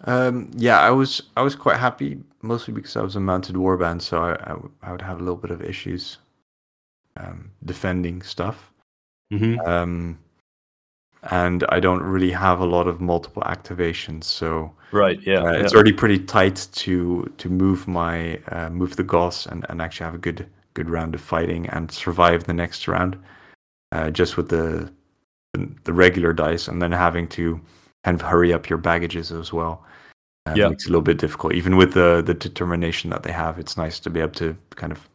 Um, 0.02 0.52
yeah, 0.56 0.80
I 0.80 0.92
was 0.92 1.24
I 1.38 1.42
was 1.42 1.56
quite 1.56 1.78
happy, 1.78 2.20
mostly 2.42 2.74
because 2.74 2.96
I 2.96 3.02
was 3.02 3.16
a 3.16 3.20
mounted 3.20 3.56
warband, 3.56 4.02
so 4.02 4.18
I, 4.22 4.92
would 4.92 5.02
have 5.02 5.20
a 5.20 5.24
little 5.24 5.38
bit 5.38 5.52
of 5.52 5.62
issues 5.64 6.18
um, 7.18 7.52
defending 7.66 8.22
stuff. 8.22 8.72
Mm-hmm. 9.34 9.60
Um, 9.68 10.20
and 11.32 11.64
I 11.70 11.80
don't 11.80 12.04
really 12.04 12.32
have 12.32 12.60
a 12.60 12.66
lot 12.66 12.88
of 12.88 13.02
multiple 13.02 13.42
activations, 13.44 14.26
so 14.26 14.72
Right. 14.92 15.20
Yeah. 15.26 15.40
uh, 15.40 15.52
yeah. 15.54 15.60
it's 15.60 15.74
already 15.74 15.92
pretty 15.94 16.20
tight 16.20 16.68
to 16.74 17.32
to 17.38 17.50
move 17.50 17.88
my 17.88 18.40
uh, 18.50 18.70
move 18.70 18.96
the 18.96 19.04
Goss 19.04 19.46
and, 19.48 19.66
and 19.70 19.82
actually 19.82 20.06
have 20.06 20.14
a 20.16 20.20
good 20.20 20.48
good 20.76 20.90
round 20.90 21.16
of 21.16 21.22
fighting 21.22 21.68
and 21.70 21.90
survive 21.92 22.44
the 22.44 22.54
next 22.54 22.88
round, 22.88 23.18
uh, 23.92 24.12
just 24.12 24.38
with 24.38 24.50
the 24.50 24.92
the 25.84 25.94
regular 25.94 26.34
dice, 26.34 26.68
and 26.68 26.82
then 26.82 26.92
having 26.92 27.28
to 27.30 27.60
kind 28.04 28.14
of 28.14 28.22
hurry 28.22 28.54
up 28.54 28.70
your 28.70 28.78
baggages 28.78 29.32
as 29.32 29.52
well. 29.52 29.84
Uh, 30.46 30.54
Yeah. 30.56 30.70
makes 30.70 30.84
it 30.86 30.90
a 30.90 30.92
little 30.92 31.02
bit 31.02 31.18
difficult. 31.18 31.54
Even 31.54 31.76
with 31.76 31.94
the 31.94 32.22
the 32.24 32.36
determination 32.36 33.10
that 33.10 33.24
they 33.24 33.32
have, 33.32 33.58
it's 33.58 33.78
nice 33.78 34.00
to 34.02 34.10
be 34.12 34.20
able 34.20 34.34
to 34.34 34.56
kind 34.76 34.92
of 34.92 35.10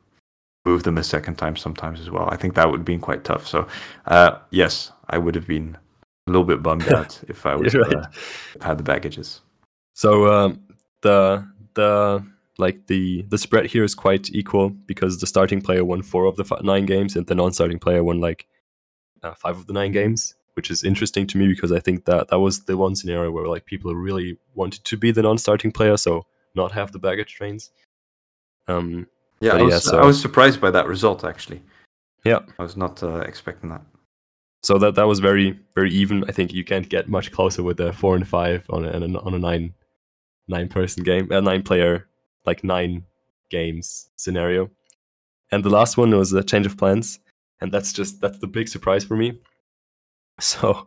move 0.64 0.82
them 0.82 0.98
a 0.98 1.02
second 1.04 1.36
time 1.36 1.56
sometimes 1.56 2.00
as 2.00 2.10
well. 2.10 2.28
I 2.30 2.36
think 2.36 2.54
that 2.54 2.70
would 2.70 2.80
have 2.80 2.84
been 2.86 3.00
quite 3.00 3.24
tough. 3.24 3.46
So, 3.46 3.66
uh, 4.06 4.38
yes, 4.50 4.92
I 5.08 5.18
would 5.18 5.34
have 5.34 5.46
been 5.46 5.76
a 6.26 6.30
little 6.30 6.44
bit 6.44 6.62
bummed 6.62 6.88
out 6.92 7.20
if 7.28 7.46
I 7.46 7.56
was 7.56 7.74
Right. 7.74 7.94
uh, 7.94 8.06
had 8.60 8.78
the 8.78 8.84
baggages. 8.84 9.40
So 9.94 10.32
um, 10.32 10.60
the 11.02 11.46
the 11.74 12.24
like 12.58 12.86
the 12.86 13.22
the 13.28 13.38
spread 13.38 13.66
here 13.66 13.84
is 13.84 13.94
quite 13.94 14.30
equal 14.34 14.70
because 14.70 15.18
the 15.18 15.26
starting 15.26 15.60
player 15.62 15.84
won 15.84 16.02
four 16.02 16.26
of 16.26 16.36
the 16.36 16.44
fi- 16.44 16.60
nine 16.62 16.84
games 16.86 17.16
and 17.16 17.26
the 17.26 17.34
non-starting 17.34 17.78
player 17.78 18.04
won 18.04 18.20
like 18.20 18.46
uh, 19.22 19.34
five 19.34 19.56
of 19.58 19.66
the 19.66 19.72
nine 19.72 19.92
games, 19.92 20.34
which 20.54 20.70
is 20.70 20.84
interesting 20.84 21.26
to 21.28 21.38
me 21.38 21.48
because 21.48 21.72
I 21.72 21.80
think 21.80 22.04
that 22.04 22.28
that 22.28 22.38
was 22.38 22.64
the 22.64 22.76
one 22.76 22.94
scenario 22.96 23.30
where 23.30 23.46
like 23.46 23.64
people 23.64 23.94
really 23.94 24.38
wanted 24.54 24.84
to 24.84 24.96
be 24.96 25.10
the 25.10 25.22
non-starting 25.22 25.72
player, 25.72 25.96
so 25.96 26.26
not 26.54 26.72
have 26.72 26.92
the 26.92 26.98
baggage 26.98 27.34
trains. 27.34 27.70
Um, 28.68 29.06
Yeah, 29.40 29.54
I 29.54 29.62
was, 29.62 29.72
yeah, 29.72 29.78
so- 29.78 29.98
I 29.98 30.06
was 30.06 30.20
surprised 30.20 30.60
by 30.60 30.70
that 30.70 30.86
result 30.86 31.24
actually. 31.24 31.62
Yeah. 32.24 32.40
I 32.58 32.62
was 32.62 32.76
not 32.76 33.02
uh, 33.02 33.20
expecting 33.20 33.70
that. 33.70 33.82
so 34.62 34.78
that 34.78 34.94
that 34.94 35.06
was 35.06 35.20
very 35.20 35.58
very 35.74 35.90
even. 35.90 36.22
I 36.28 36.32
think 36.32 36.52
you 36.52 36.64
can't 36.64 36.88
get 36.88 37.08
much 37.08 37.32
closer 37.32 37.62
with 37.62 37.80
a 37.80 37.92
four 37.92 38.14
and 38.14 38.28
five 38.28 38.66
on 38.68 38.84
a, 38.84 39.18
on 39.18 39.34
a, 39.34 39.38
nine 39.38 39.72
nine 40.48 40.68
person 40.68 41.02
game, 41.02 41.30
a 41.32 41.40
nine 41.40 41.62
player 41.62 42.08
like 42.44 42.62
nine 42.62 43.04
games 43.50 44.10
scenario. 44.16 44.70
And 45.50 45.64
the 45.64 45.70
last 45.70 45.96
one 45.96 46.10
was 46.10 46.32
a 46.32 46.44
change 46.44 46.66
of 46.66 46.76
plans, 46.76 47.18
and 47.60 47.72
that's 47.72 47.92
just 47.92 48.20
that's 48.20 48.38
the 48.38 48.46
big 48.46 48.68
surprise 48.68 49.04
for 49.04 49.16
me. 49.16 49.32
So 50.40 50.86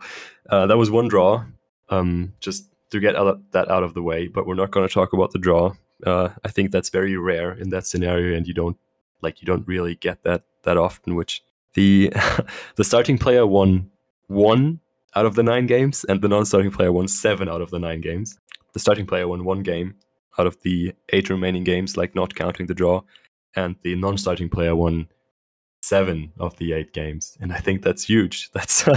uh, 0.50 0.66
that 0.66 0.78
was 0.78 0.90
one 0.90 1.08
draw, 1.08 1.46
um, 1.90 2.34
just 2.40 2.70
to 2.90 3.00
get 3.00 3.16
out 3.16 3.40
that 3.52 3.70
out 3.70 3.84
of 3.84 3.94
the 3.94 4.02
way. 4.02 4.28
But 4.28 4.48
we're 4.48 4.56
not 4.56 4.72
going 4.72 4.88
to 4.88 4.94
talk 4.94 5.14
about 5.14 5.32
the 5.32 5.38
draw. 5.40 5.74
Uh, 6.06 6.30
I 6.44 6.50
think 6.50 6.72
that's 6.72 6.90
very 6.90 7.18
rare 7.18 7.54
in 7.54 7.70
that 7.70 7.86
scenario, 7.86 8.36
and 8.36 8.48
you 8.48 8.54
don't 8.54 8.78
like 9.22 9.42
you 9.42 9.46
don't 9.46 9.68
really 9.68 9.96
get 9.96 10.24
that 10.24 10.44
that 10.64 10.78
often. 10.78 11.16
Which 11.16 11.44
the 11.74 12.12
the 12.76 12.84
starting 12.84 13.18
player 13.18 13.46
won 13.46 13.90
one 14.28 14.80
out 15.16 15.26
of 15.26 15.36
the 15.36 15.44
nine 15.44 15.68
games, 15.68 16.04
and 16.04 16.22
the 16.22 16.28
non-starting 16.28 16.72
player 16.72 16.92
won 16.92 17.08
seven 17.08 17.48
out 17.50 17.62
of 17.62 17.70
the 17.70 17.80
nine 17.80 18.02
games. 18.02 18.38
The 18.74 18.80
starting 18.80 19.06
player 19.06 19.28
won 19.28 19.44
one 19.46 19.62
game 19.62 19.96
out 20.38 20.48
of 20.48 20.62
the 20.64 20.94
eight 21.10 21.30
remaining 21.30 21.64
games, 21.64 21.96
like 21.96 22.16
not 22.16 22.36
counting 22.36 22.66
the 22.66 22.74
draw, 22.74 23.02
and 23.56 23.76
the 23.84 23.96
non-starting 23.96 24.50
player 24.50 24.76
won 24.76 25.08
seven 25.84 26.32
of 26.40 26.56
the 26.58 26.74
eight 26.74 26.94
games. 26.94 27.38
And 27.40 27.54
I 27.54 27.58
think 27.60 27.84
that's 27.84 28.06
huge. 28.06 28.50
That's 28.54 28.88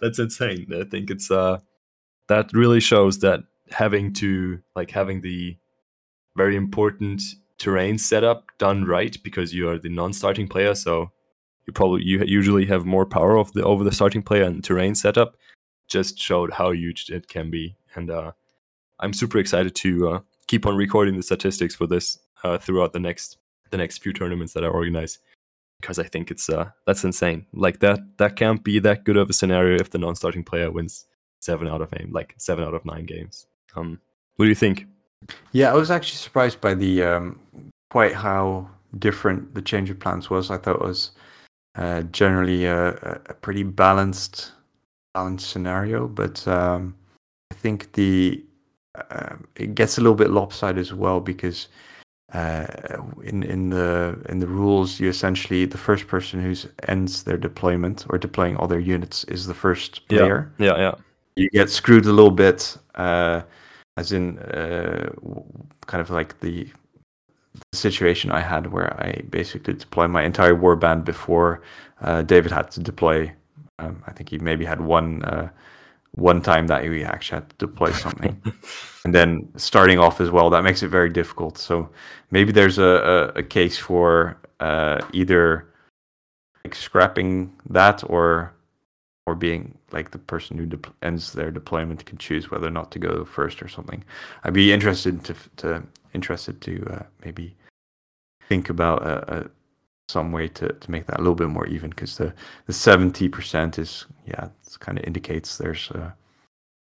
that's 0.00 0.18
insane. 0.18 0.68
I 0.72 0.84
think 0.84 1.10
it's 1.10 1.30
uh 1.30 1.58
that 2.28 2.50
really 2.54 2.80
shows 2.80 3.18
that 3.18 3.40
having 3.70 4.14
to 4.14 4.60
like 4.74 4.90
having 4.90 5.20
the 5.20 5.56
very 6.42 6.56
important 6.56 7.22
terrain 7.58 7.98
setup 7.98 8.38
done 8.58 8.84
right 8.84 9.16
because 9.22 9.54
you 9.54 9.68
are 9.70 9.78
the 9.78 9.88
non-starting 10.00 10.48
player, 10.48 10.74
so 10.74 11.10
you 11.66 11.72
probably 11.72 12.02
you 12.10 12.16
usually 12.38 12.66
have 12.66 12.84
more 12.94 13.06
power 13.06 13.34
of 13.38 13.52
the 13.52 13.62
over 13.64 13.84
the 13.84 13.96
starting 13.98 14.22
player 14.22 14.44
and 14.44 14.64
terrain 14.64 14.94
setup. 14.94 15.30
Just 15.96 16.18
showed 16.18 16.50
how 16.52 16.70
huge 16.72 17.10
it 17.10 17.26
can 17.26 17.50
be 17.50 17.76
and 17.94 18.10
uh, 18.10 18.32
i'm 19.00 19.12
super 19.12 19.38
excited 19.38 19.74
to 19.74 20.08
uh, 20.08 20.20
keep 20.46 20.66
on 20.66 20.76
recording 20.76 21.16
the 21.16 21.22
statistics 21.22 21.74
for 21.74 21.86
this 21.86 22.18
uh, 22.44 22.58
throughout 22.58 22.92
the 22.92 23.00
next 23.00 23.38
the 23.70 23.76
next 23.76 23.98
few 23.98 24.12
tournaments 24.12 24.52
that 24.52 24.64
i 24.64 24.68
organize 24.68 25.18
because 25.80 25.98
i 25.98 26.02
think 26.02 26.30
it's 26.30 26.48
uh 26.48 26.68
that's 26.86 27.04
insane. 27.04 27.46
Like 27.52 27.80
that 27.80 28.00
that 28.18 28.36
can't 28.36 28.62
be 28.62 28.78
that 28.80 29.04
good 29.04 29.16
of 29.16 29.30
a 29.30 29.32
scenario 29.32 29.78
if 29.80 29.90
the 29.90 29.98
non-starting 29.98 30.44
player 30.44 30.70
wins 30.70 31.06
seven 31.38 31.68
out 31.68 31.80
of 31.80 31.92
eight 31.94 32.12
like 32.12 32.34
seven 32.36 32.64
out 32.64 32.74
of 32.74 32.84
nine 32.84 33.06
games. 33.06 33.46
Um 33.76 34.00
what 34.36 34.44
do 34.46 34.48
you 34.48 34.54
think 34.54 34.86
Yeah, 35.52 35.70
I 35.70 35.74
was 35.74 35.90
actually 35.90 36.16
surprised 36.16 36.60
by 36.60 36.74
the 36.74 37.02
um, 37.02 37.38
quite 37.90 38.14
how 38.14 38.68
different 38.98 39.54
the 39.54 39.62
change 39.62 39.90
of 39.90 39.98
plans 39.98 40.30
was. 40.30 40.50
I 40.50 40.56
thought 40.56 40.76
it 40.76 40.82
was 40.82 41.12
uh, 41.76 42.02
generally 42.02 42.64
a, 42.66 42.90
a- 43.26 43.34
pretty 43.34 43.62
balanced 43.62 44.52
balanced 45.14 45.50
scenario, 45.50 46.06
but 46.08 46.46
um, 46.48 46.94
I 47.52 47.54
think 47.56 47.92
the 47.92 48.44
uh, 49.10 49.36
it 49.56 49.74
gets 49.74 49.98
a 49.98 50.00
little 50.00 50.14
bit 50.16 50.30
lopsided 50.30 50.78
as 50.80 50.92
well 50.94 51.20
because 51.20 51.68
uh, 52.32 52.66
in 53.24 53.42
in 53.42 53.70
the 53.70 54.18
in 54.28 54.38
the 54.38 54.46
rules, 54.46 55.00
you 55.00 55.08
essentially 55.08 55.64
the 55.66 55.78
first 55.78 56.06
person 56.08 56.40
who 56.42 56.54
ends 56.88 57.24
their 57.24 57.36
deployment 57.38 58.06
or 58.08 58.18
deploying 58.18 58.56
all 58.56 58.68
their 58.68 58.80
units 58.80 59.24
is 59.24 59.46
the 59.46 59.54
first 59.54 60.00
Yeah. 60.08 60.18
player 60.18 60.52
yeah 60.58 60.76
yeah 60.78 60.94
you 61.36 61.48
get 61.50 61.70
screwed 61.70 62.06
a 62.06 62.12
little 62.12 62.30
bit, 62.32 62.76
uh, 62.96 63.42
as 63.96 64.12
in 64.12 64.38
uh, 64.38 65.10
kind 65.86 66.00
of 66.00 66.10
like 66.10 66.40
the, 66.40 66.68
the 67.70 67.76
situation 67.76 68.30
I 68.30 68.40
had 68.40 68.68
where 68.68 68.94
I 69.00 69.22
basically 69.28 69.74
deployed 69.74 70.10
my 70.10 70.22
entire 70.22 70.54
warband 70.54 71.04
before 71.04 71.62
uh, 72.00 72.22
David 72.22 72.52
had 72.52 72.70
to 72.72 72.80
deploy. 72.80 73.32
Um, 73.78 74.02
I 74.06 74.12
think 74.12 74.28
he 74.30 74.38
maybe 74.38 74.64
had 74.64 74.80
one 74.80 75.22
uh, 75.24 75.48
one 76.12 76.42
time 76.42 76.66
that 76.66 76.84
he 76.84 77.04
actually 77.04 77.40
had 77.40 77.50
to 77.50 77.66
deploy 77.66 77.92
something, 77.92 78.40
and 79.04 79.14
then 79.14 79.48
starting 79.56 79.98
off 79.98 80.20
as 80.20 80.30
well 80.30 80.50
that 80.50 80.64
makes 80.64 80.82
it 80.82 80.88
very 80.88 81.08
difficult. 81.08 81.58
So 81.58 81.88
maybe 82.30 82.52
there's 82.52 82.78
a, 82.78 83.32
a, 83.36 83.38
a 83.38 83.42
case 83.42 83.78
for 83.78 84.38
uh, 84.60 85.00
either 85.12 85.66
like 86.64 86.74
scrapping 86.74 87.52
that 87.70 88.02
or 88.08 88.52
or 89.26 89.34
being 89.34 89.78
like 89.92 90.10
the 90.10 90.18
person 90.18 90.58
who 90.58 90.66
de- 90.66 90.92
ends 91.02 91.32
their 91.32 91.50
deployment 91.50 92.04
can 92.06 92.18
choose 92.18 92.50
whether 92.50 92.66
or 92.66 92.70
not 92.70 92.90
to 92.92 92.98
go 92.98 93.24
first 93.24 93.62
or 93.62 93.68
something. 93.68 94.04
I'd 94.44 94.54
be 94.54 94.72
interested 94.72 95.24
to 95.24 95.34
to 95.56 95.82
interested 96.14 96.60
to 96.62 96.86
uh, 96.92 97.02
maybe 97.24 97.56
think 98.48 98.68
about 98.68 99.02
uh, 99.02 99.24
uh, 99.28 99.44
some 100.08 100.32
way 100.32 100.48
to, 100.48 100.72
to 100.72 100.90
make 100.90 101.06
that 101.06 101.18
a 101.18 101.22
little 101.22 101.34
bit 101.34 101.48
more 101.48 101.66
even 101.66 101.90
because 101.90 102.16
the 102.16 102.34
the 102.66 102.72
seventy 102.72 103.28
percent 103.28 103.78
is 103.78 104.06
yeah 104.26 104.48
kind 104.80 104.98
of 104.98 105.04
indicates 105.04 105.58
there's 105.58 105.90
uh, 105.92 106.10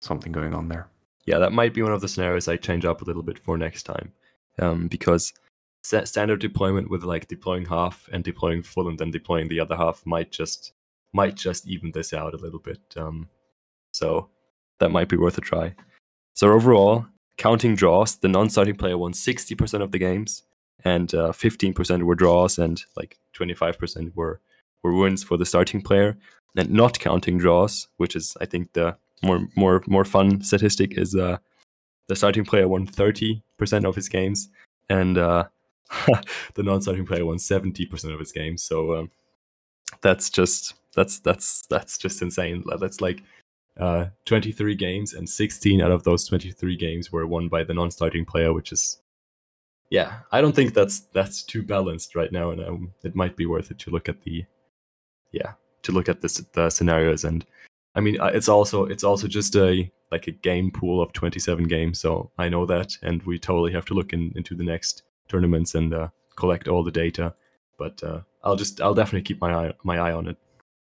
something 0.02 0.32
going 0.32 0.54
on 0.54 0.68
there. 0.68 0.88
Yeah, 1.26 1.38
that 1.40 1.54
might 1.54 1.74
be 1.74 1.84
one 1.84 1.94
of 1.94 2.02
the 2.02 2.08
scenarios 2.08 2.48
I 2.48 2.58
change 2.58 2.86
up 2.86 3.02
a 3.02 3.06
little 3.06 3.22
bit 3.22 3.38
for 3.38 3.58
next 3.58 3.84
time, 3.84 4.12
um, 4.60 4.88
because 4.88 5.34
standard 5.82 6.40
deployment 6.40 6.90
with 6.90 7.04
like 7.04 7.28
deploying 7.28 7.66
half 7.66 8.10
and 8.12 8.24
deploying 8.24 8.64
full 8.64 8.88
and 8.90 8.98
then 8.98 9.12
deploying 9.12 9.48
the 9.48 9.60
other 9.60 9.76
half 9.78 10.06
might 10.06 10.32
just 10.32 10.74
might 11.14 11.36
just 11.36 11.68
even 11.68 11.92
this 11.92 12.14
out 12.14 12.34
a 12.34 12.38
little 12.38 12.60
bit. 12.60 12.80
Um, 12.96 13.30
so 13.92 14.30
that 14.80 14.92
might 14.92 15.10
be 15.10 15.18
worth 15.18 15.38
a 15.38 15.42
try. 15.42 15.76
So 16.34 16.52
overall, 16.52 17.06
counting 17.38 17.76
draws, 17.76 18.18
the 18.18 18.28
non-starting 18.28 18.76
player 18.76 18.98
won 18.98 19.14
60% 19.14 19.82
of 19.82 19.92
the 19.92 20.00
games, 20.00 20.44
and 20.86 21.14
uh, 21.14 21.32
15% 21.32 22.04
were 22.04 22.16
draws, 22.16 22.58
and 22.58 22.82
like 22.96 23.18
25% 23.36 24.16
were 24.16 24.40
were 24.82 24.96
wins 24.96 25.24
for 25.24 25.36
the 25.36 25.46
starting 25.46 25.82
player. 25.82 26.18
And 26.56 26.72
not 26.72 27.00
counting 27.00 27.38
draws, 27.38 27.88
which 27.98 28.16
is 28.16 28.36
I 28.42 28.46
think 28.46 28.74
the 28.74 28.98
more 29.22 29.48
more 29.56 29.84
more 29.88 30.06
fun 30.06 30.42
statistic, 30.42 30.98
is 30.98 31.16
uh, 31.16 31.38
the 32.08 32.16
starting 32.16 32.46
player 32.46 32.68
won 32.68 32.88
30% 32.88 33.42
of 33.86 33.96
his 33.96 34.10
games, 34.10 34.50
and 34.90 35.18
uh, 35.18 35.44
the 36.56 36.64
non-starting 36.64 37.06
player 37.06 37.26
won 37.26 37.38
70% 37.38 38.14
of 38.14 38.20
his 38.20 38.32
games. 38.32 38.64
So 38.64 38.96
um, 38.96 39.12
that's 40.02 40.30
just 40.30 40.76
that's 40.96 41.20
that's 41.20 41.66
that's 41.68 41.98
just 41.98 42.22
insane. 42.22 42.64
That's 42.80 43.02
like 43.02 43.22
uh, 43.80 44.08
23 44.26 44.76
games, 44.76 45.14
and 45.14 45.30
16 45.30 45.82
out 45.82 45.92
of 45.92 46.04
those 46.04 46.28
23 46.28 46.76
games 46.76 47.12
were 47.12 47.28
won 47.28 47.48
by 47.48 47.64
the 47.64 47.74
non-starting 47.74 48.26
player, 48.26 48.54
which 48.54 48.72
is 48.72 49.02
yeah, 49.90 50.20
I 50.32 50.42
don't 50.42 50.56
think 50.56 50.74
that's 50.74 51.02
that's 51.14 51.44
too 51.44 51.64
balanced 51.64 52.16
right 52.16 52.32
now, 52.32 52.52
and 52.52 52.64
um, 52.64 52.94
it 53.04 53.16
might 53.16 53.36
be 53.36 53.46
worth 53.46 53.72
it 53.72 53.80
to 53.80 53.92
look 53.92 54.10
at 54.10 54.22
the 54.22 54.46
yeah 55.32 55.54
to 55.84 55.92
look 55.92 56.10
at 56.10 56.22
this 56.22 56.38
the 56.54 56.70
scenarios 56.70 57.24
and 57.24 57.46
I 57.96 58.02
mean 58.02 58.20
uh, 58.20 58.32
it's 58.34 58.50
also 58.50 58.86
it's 58.86 59.04
also 59.04 59.28
just 59.28 59.56
a 59.56 59.90
like 60.12 60.28
a 60.28 60.32
game 60.32 60.72
pool 60.72 61.02
of 61.02 61.14
27 61.14 61.66
games, 61.66 62.00
so 62.00 62.32
I 62.38 62.50
know 62.50 62.66
that, 62.66 62.98
and 63.04 63.22
we 63.24 63.38
totally 63.38 63.72
have 63.74 63.86
to 63.86 63.94
look 63.94 64.14
in, 64.14 64.34
into 64.36 64.56
the 64.56 64.64
next 64.64 65.04
tournaments 65.28 65.76
and 65.76 65.94
uh, 65.94 66.10
collect 66.36 66.68
all 66.68 66.84
the 66.84 66.92
data. 66.92 67.34
But 67.80 68.04
uh, 68.04 68.22
I'll 68.44 68.58
just 68.58 68.82
I'll 68.82 68.94
definitely 68.94 69.24
keep 69.24 69.42
my 69.42 69.54
eye 69.54 69.74
my 69.84 69.98
eye 69.98 70.12
on 70.12 70.28
it. 70.28 70.38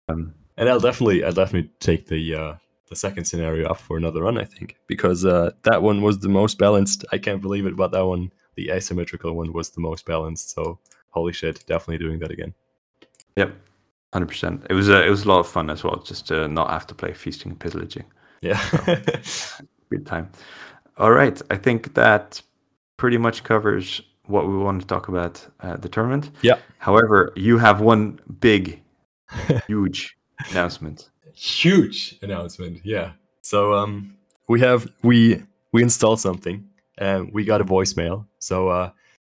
Um, 0.08 0.34
and 0.56 0.68
I'll 0.68 0.78
definitely 0.78 1.24
I'll 1.24 1.32
definitely 1.32 1.70
take 1.80 2.06
the 2.06 2.34
uh, 2.34 2.54
the 2.88 2.96
second 2.96 3.24
scenario 3.24 3.68
up 3.68 3.78
for 3.78 3.96
another 3.96 4.22
run. 4.22 4.38
I 4.38 4.44
think 4.44 4.76
because 4.86 5.24
uh, 5.24 5.52
that 5.62 5.82
one 5.82 6.02
was 6.02 6.18
the 6.18 6.28
most 6.28 6.58
balanced. 6.58 7.04
I 7.10 7.18
can't 7.18 7.40
believe 7.40 7.66
it, 7.66 7.74
but 7.74 7.90
that 7.92 8.04
one, 8.04 8.30
the 8.56 8.70
asymmetrical 8.70 9.32
one, 9.32 9.52
was 9.52 9.70
the 9.70 9.80
most 9.80 10.04
balanced. 10.04 10.50
So 10.50 10.78
holy 11.08 11.32
shit, 11.32 11.64
definitely 11.66 12.04
doing 12.04 12.18
that 12.20 12.30
again. 12.30 12.54
Yep, 13.36 13.54
hundred 14.12 14.28
percent. 14.28 14.66
It 14.68 14.74
was 14.74 14.88
a 14.88 15.04
it 15.04 15.10
was 15.10 15.24
a 15.24 15.28
lot 15.28 15.40
of 15.40 15.48
fun 15.48 15.70
as 15.70 15.82
well, 15.82 15.96
just 15.96 16.28
to 16.28 16.46
not 16.48 16.70
have 16.70 16.86
to 16.88 16.94
play 16.94 17.14
feasting 17.14 17.52
and 17.52 17.60
pillaging. 17.60 18.04
Yeah, 18.42 18.60
so, 19.22 19.64
good 19.90 20.04
time. 20.04 20.30
All 20.98 21.12
right, 21.12 21.40
I 21.50 21.56
think 21.56 21.94
that 21.94 22.42
pretty 22.98 23.16
much 23.16 23.42
covers 23.44 24.02
what 24.26 24.46
we 24.46 24.56
want 24.56 24.80
to 24.80 24.86
talk 24.86 25.08
about 25.08 25.46
uh, 25.60 25.76
the 25.76 25.88
tournament. 25.88 26.30
Yeah. 26.42 26.58
However, 26.78 27.32
you 27.36 27.58
have 27.58 27.80
one 27.80 28.20
big, 28.40 28.82
huge 29.66 30.16
announcement. 30.50 31.10
Huge 31.34 32.18
announcement. 32.22 32.80
Yeah. 32.84 33.12
So 33.40 33.74
um, 33.74 34.16
we 34.48 34.60
have 34.60 34.90
we 35.02 35.42
we 35.72 35.82
installed 35.82 36.20
something 36.20 36.68
and 36.98 37.32
we 37.32 37.44
got 37.44 37.60
a 37.60 37.64
voicemail. 37.64 38.26
So 38.38 38.68
uh, 38.68 38.90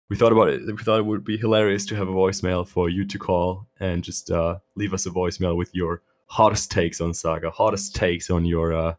we 0.09 0.17
thought 0.17 0.33
about 0.33 0.49
it. 0.49 0.67
We 0.67 0.77
thought 0.77 1.01
it 1.01 1.07
would 1.07 1.25
be 1.25 1.37
hilarious 1.37 1.85
to 1.87 1.97
have 1.97 2.09
a 2.09 2.13
voicemail 2.13 2.67
for 2.67 2.89
you 2.89 3.05
to 3.07 3.19
call 3.19 3.67
and 3.81 4.05
just 4.05 4.31
uh, 4.31 4.59
leave 4.77 4.95
us 4.95 5.07
a 5.07 5.11
voicemail 5.11 5.57
with 5.57 5.75
your 5.75 6.03
hottest 6.27 6.71
takes 6.71 7.01
on 7.01 7.15
Saga, 7.15 7.51
hottest 7.51 7.95
takes 7.95 8.31
on 8.31 8.45
your 8.45 8.73
uh, 8.73 8.95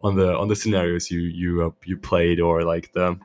on 0.00 0.16
the 0.16 0.36
on 0.36 0.48
the 0.48 0.56
scenarios 0.56 1.10
you 1.10 1.20
you 1.20 1.64
uh, 1.64 1.70
you 1.84 1.96
played 1.96 2.40
or 2.40 2.62
like 2.62 2.92
the 2.92 3.18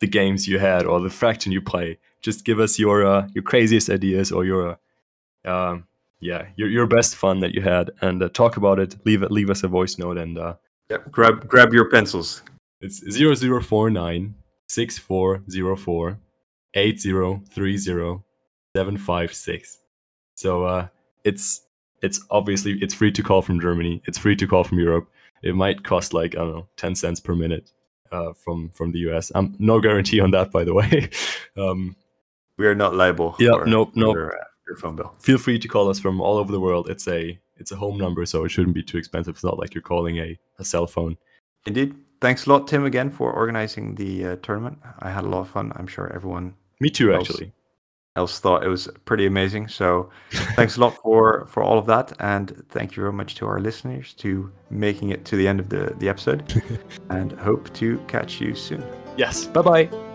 the 0.00 0.06
games 0.06 0.46
you 0.46 0.58
had 0.58 0.84
or 0.84 1.00
the 1.00 1.10
fraction 1.10 1.52
you 1.52 1.60
play. 1.60 1.98
Just 2.20 2.44
give 2.44 2.60
us 2.60 2.78
your 2.78 3.06
uh, 3.06 3.28
your 3.34 3.42
craziest 3.42 3.90
ideas 3.90 4.32
or 4.32 4.44
your 4.44 4.78
uh, 5.44 5.50
um, 5.50 5.86
yeah 6.20 6.46
your 6.56 6.68
your 6.68 6.86
best 6.86 7.16
fun 7.16 7.40
that 7.40 7.54
you 7.54 7.62
had 7.62 7.90
and 8.00 8.22
uh, 8.22 8.28
talk 8.28 8.56
about 8.56 8.78
it. 8.78 8.96
Leave 9.04 9.22
it 9.22 9.30
leave 9.30 9.50
us 9.50 9.62
a 9.62 9.68
voice 9.68 9.98
note 9.98 10.18
and 10.18 10.38
uh, 10.38 10.54
yep. 10.90 11.10
grab 11.10 11.48
grab 11.48 11.72
your 11.72 11.88
pencils. 11.88 12.42
It's 12.80 13.00
0049 13.00 14.34
6404 14.68 16.18
8030 16.74 18.22
756. 18.76 19.78
So 20.34 20.64
uh, 20.64 20.88
it's 21.24 21.62
it's 22.02 22.20
obviously 22.30 22.78
it's 22.82 22.94
free 22.94 23.12
to 23.12 23.22
call 23.22 23.42
from 23.42 23.60
Germany. 23.60 24.02
It's 24.06 24.18
free 24.18 24.36
to 24.36 24.46
call 24.46 24.64
from 24.64 24.78
Europe. 24.78 25.08
It 25.42 25.54
might 25.54 25.84
cost 25.84 26.12
like 26.12 26.34
I 26.34 26.40
don't 26.40 26.52
know 26.52 26.68
ten 26.76 26.94
cents 26.94 27.20
per 27.20 27.34
minute 27.34 27.72
uh, 28.12 28.32
from 28.32 28.70
from 28.70 28.92
the 28.92 29.00
US. 29.10 29.32
Um, 29.34 29.54
no 29.58 29.80
guarantee 29.80 30.20
on 30.20 30.30
that, 30.32 30.50
by 30.50 30.64
the 30.64 30.74
way. 30.74 31.10
um, 31.56 31.96
we 32.58 32.66
are 32.66 32.74
not 32.74 32.94
liable. 32.94 33.36
Yeah, 33.38 33.62
nope, 33.66 33.92
nope. 33.94 34.14
Your, 34.14 34.38
uh, 34.38 34.44
your 34.66 34.76
phone 34.76 34.96
bill. 34.96 35.14
Feel 35.20 35.38
free 35.38 35.58
to 35.58 35.68
call 35.68 35.88
us 35.88 35.98
from 35.98 36.20
all 36.20 36.38
over 36.38 36.50
the 36.52 36.60
world. 36.60 36.88
It's 36.88 37.06
a 37.08 37.38
it's 37.56 37.72
a 37.72 37.76
home 37.76 37.98
number, 37.98 38.26
so 38.26 38.44
it 38.44 38.50
shouldn't 38.50 38.74
be 38.74 38.82
too 38.82 38.98
expensive. 38.98 39.34
It's 39.34 39.44
not 39.44 39.58
like 39.58 39.74
you're 39.74 39.82
calling 39.82 40.18
a, 40.18 40.38
a 40.58 40.64
cell 40.64 40.86
phone. 40.86 41.16
Indeed. 41.66 41.94
Thanks 42.20 42.46
a 42.46 42.50
lot, 42.50 42.66
Tim, 42.66 42.86
again 42.86 43.10
for 43.10 43.30
organizing 43.30 43.94
the 43.94 44.24
uh, 44.24 44.36
tournament. 44.36 44.78
I 45.00 45.10
had 45.10 45.24
a 45.24 45.28
lot 45.28 45.40
of 45.40 45.50
fun. 45.50 45.70
I'm 45.76 45.86
sure 45.86 46.10
everyone. 46.14 46.54
Me 46.80 46.88
too, 46.88 47.12
else, 47.12 47.28
actually. 47.28 47.52
Else 48.16 48.40
thought 48.40 48.64
it 48.64 48.68
was 48.68 48.88
pretty 49.04 49.26
amazing. 49.26 49.68
So, 49.68 50.10
thanks 50.56 50.76
a 50.76 50.80
lot 50.80 50.96
for 51.02 51.46
for 51.46 51.62
all 51.62 51.78
of 51.78 51.86
that, 51.86 52.12
and 52.20 52.64
thank 52.70 52.96
you 52.96 53.02
very 53.02 53.12
much 53.12 53.34
to 53.36 53.46
our 53.46 53.60
listeners 53.60 54.14
to 54.14 54.50
making 54.70 55.10
it 55.10 55.24
to 55.26 55.36
the 55.36 55.46
end 55.46 55.60
of 55.60 55.68
the 55.68 55.94
the 55.98 56.08
episode, 56.08 56.62
and 57.10 57.32
hope 57.32 57.72
to 57.74 57.98
catch 58.08 58.40
you 58.40 58.54
soon. 58.54 58.84
Yes. 59.16 59.46
Bye 59.46 59.62
bye. 59.62 60.05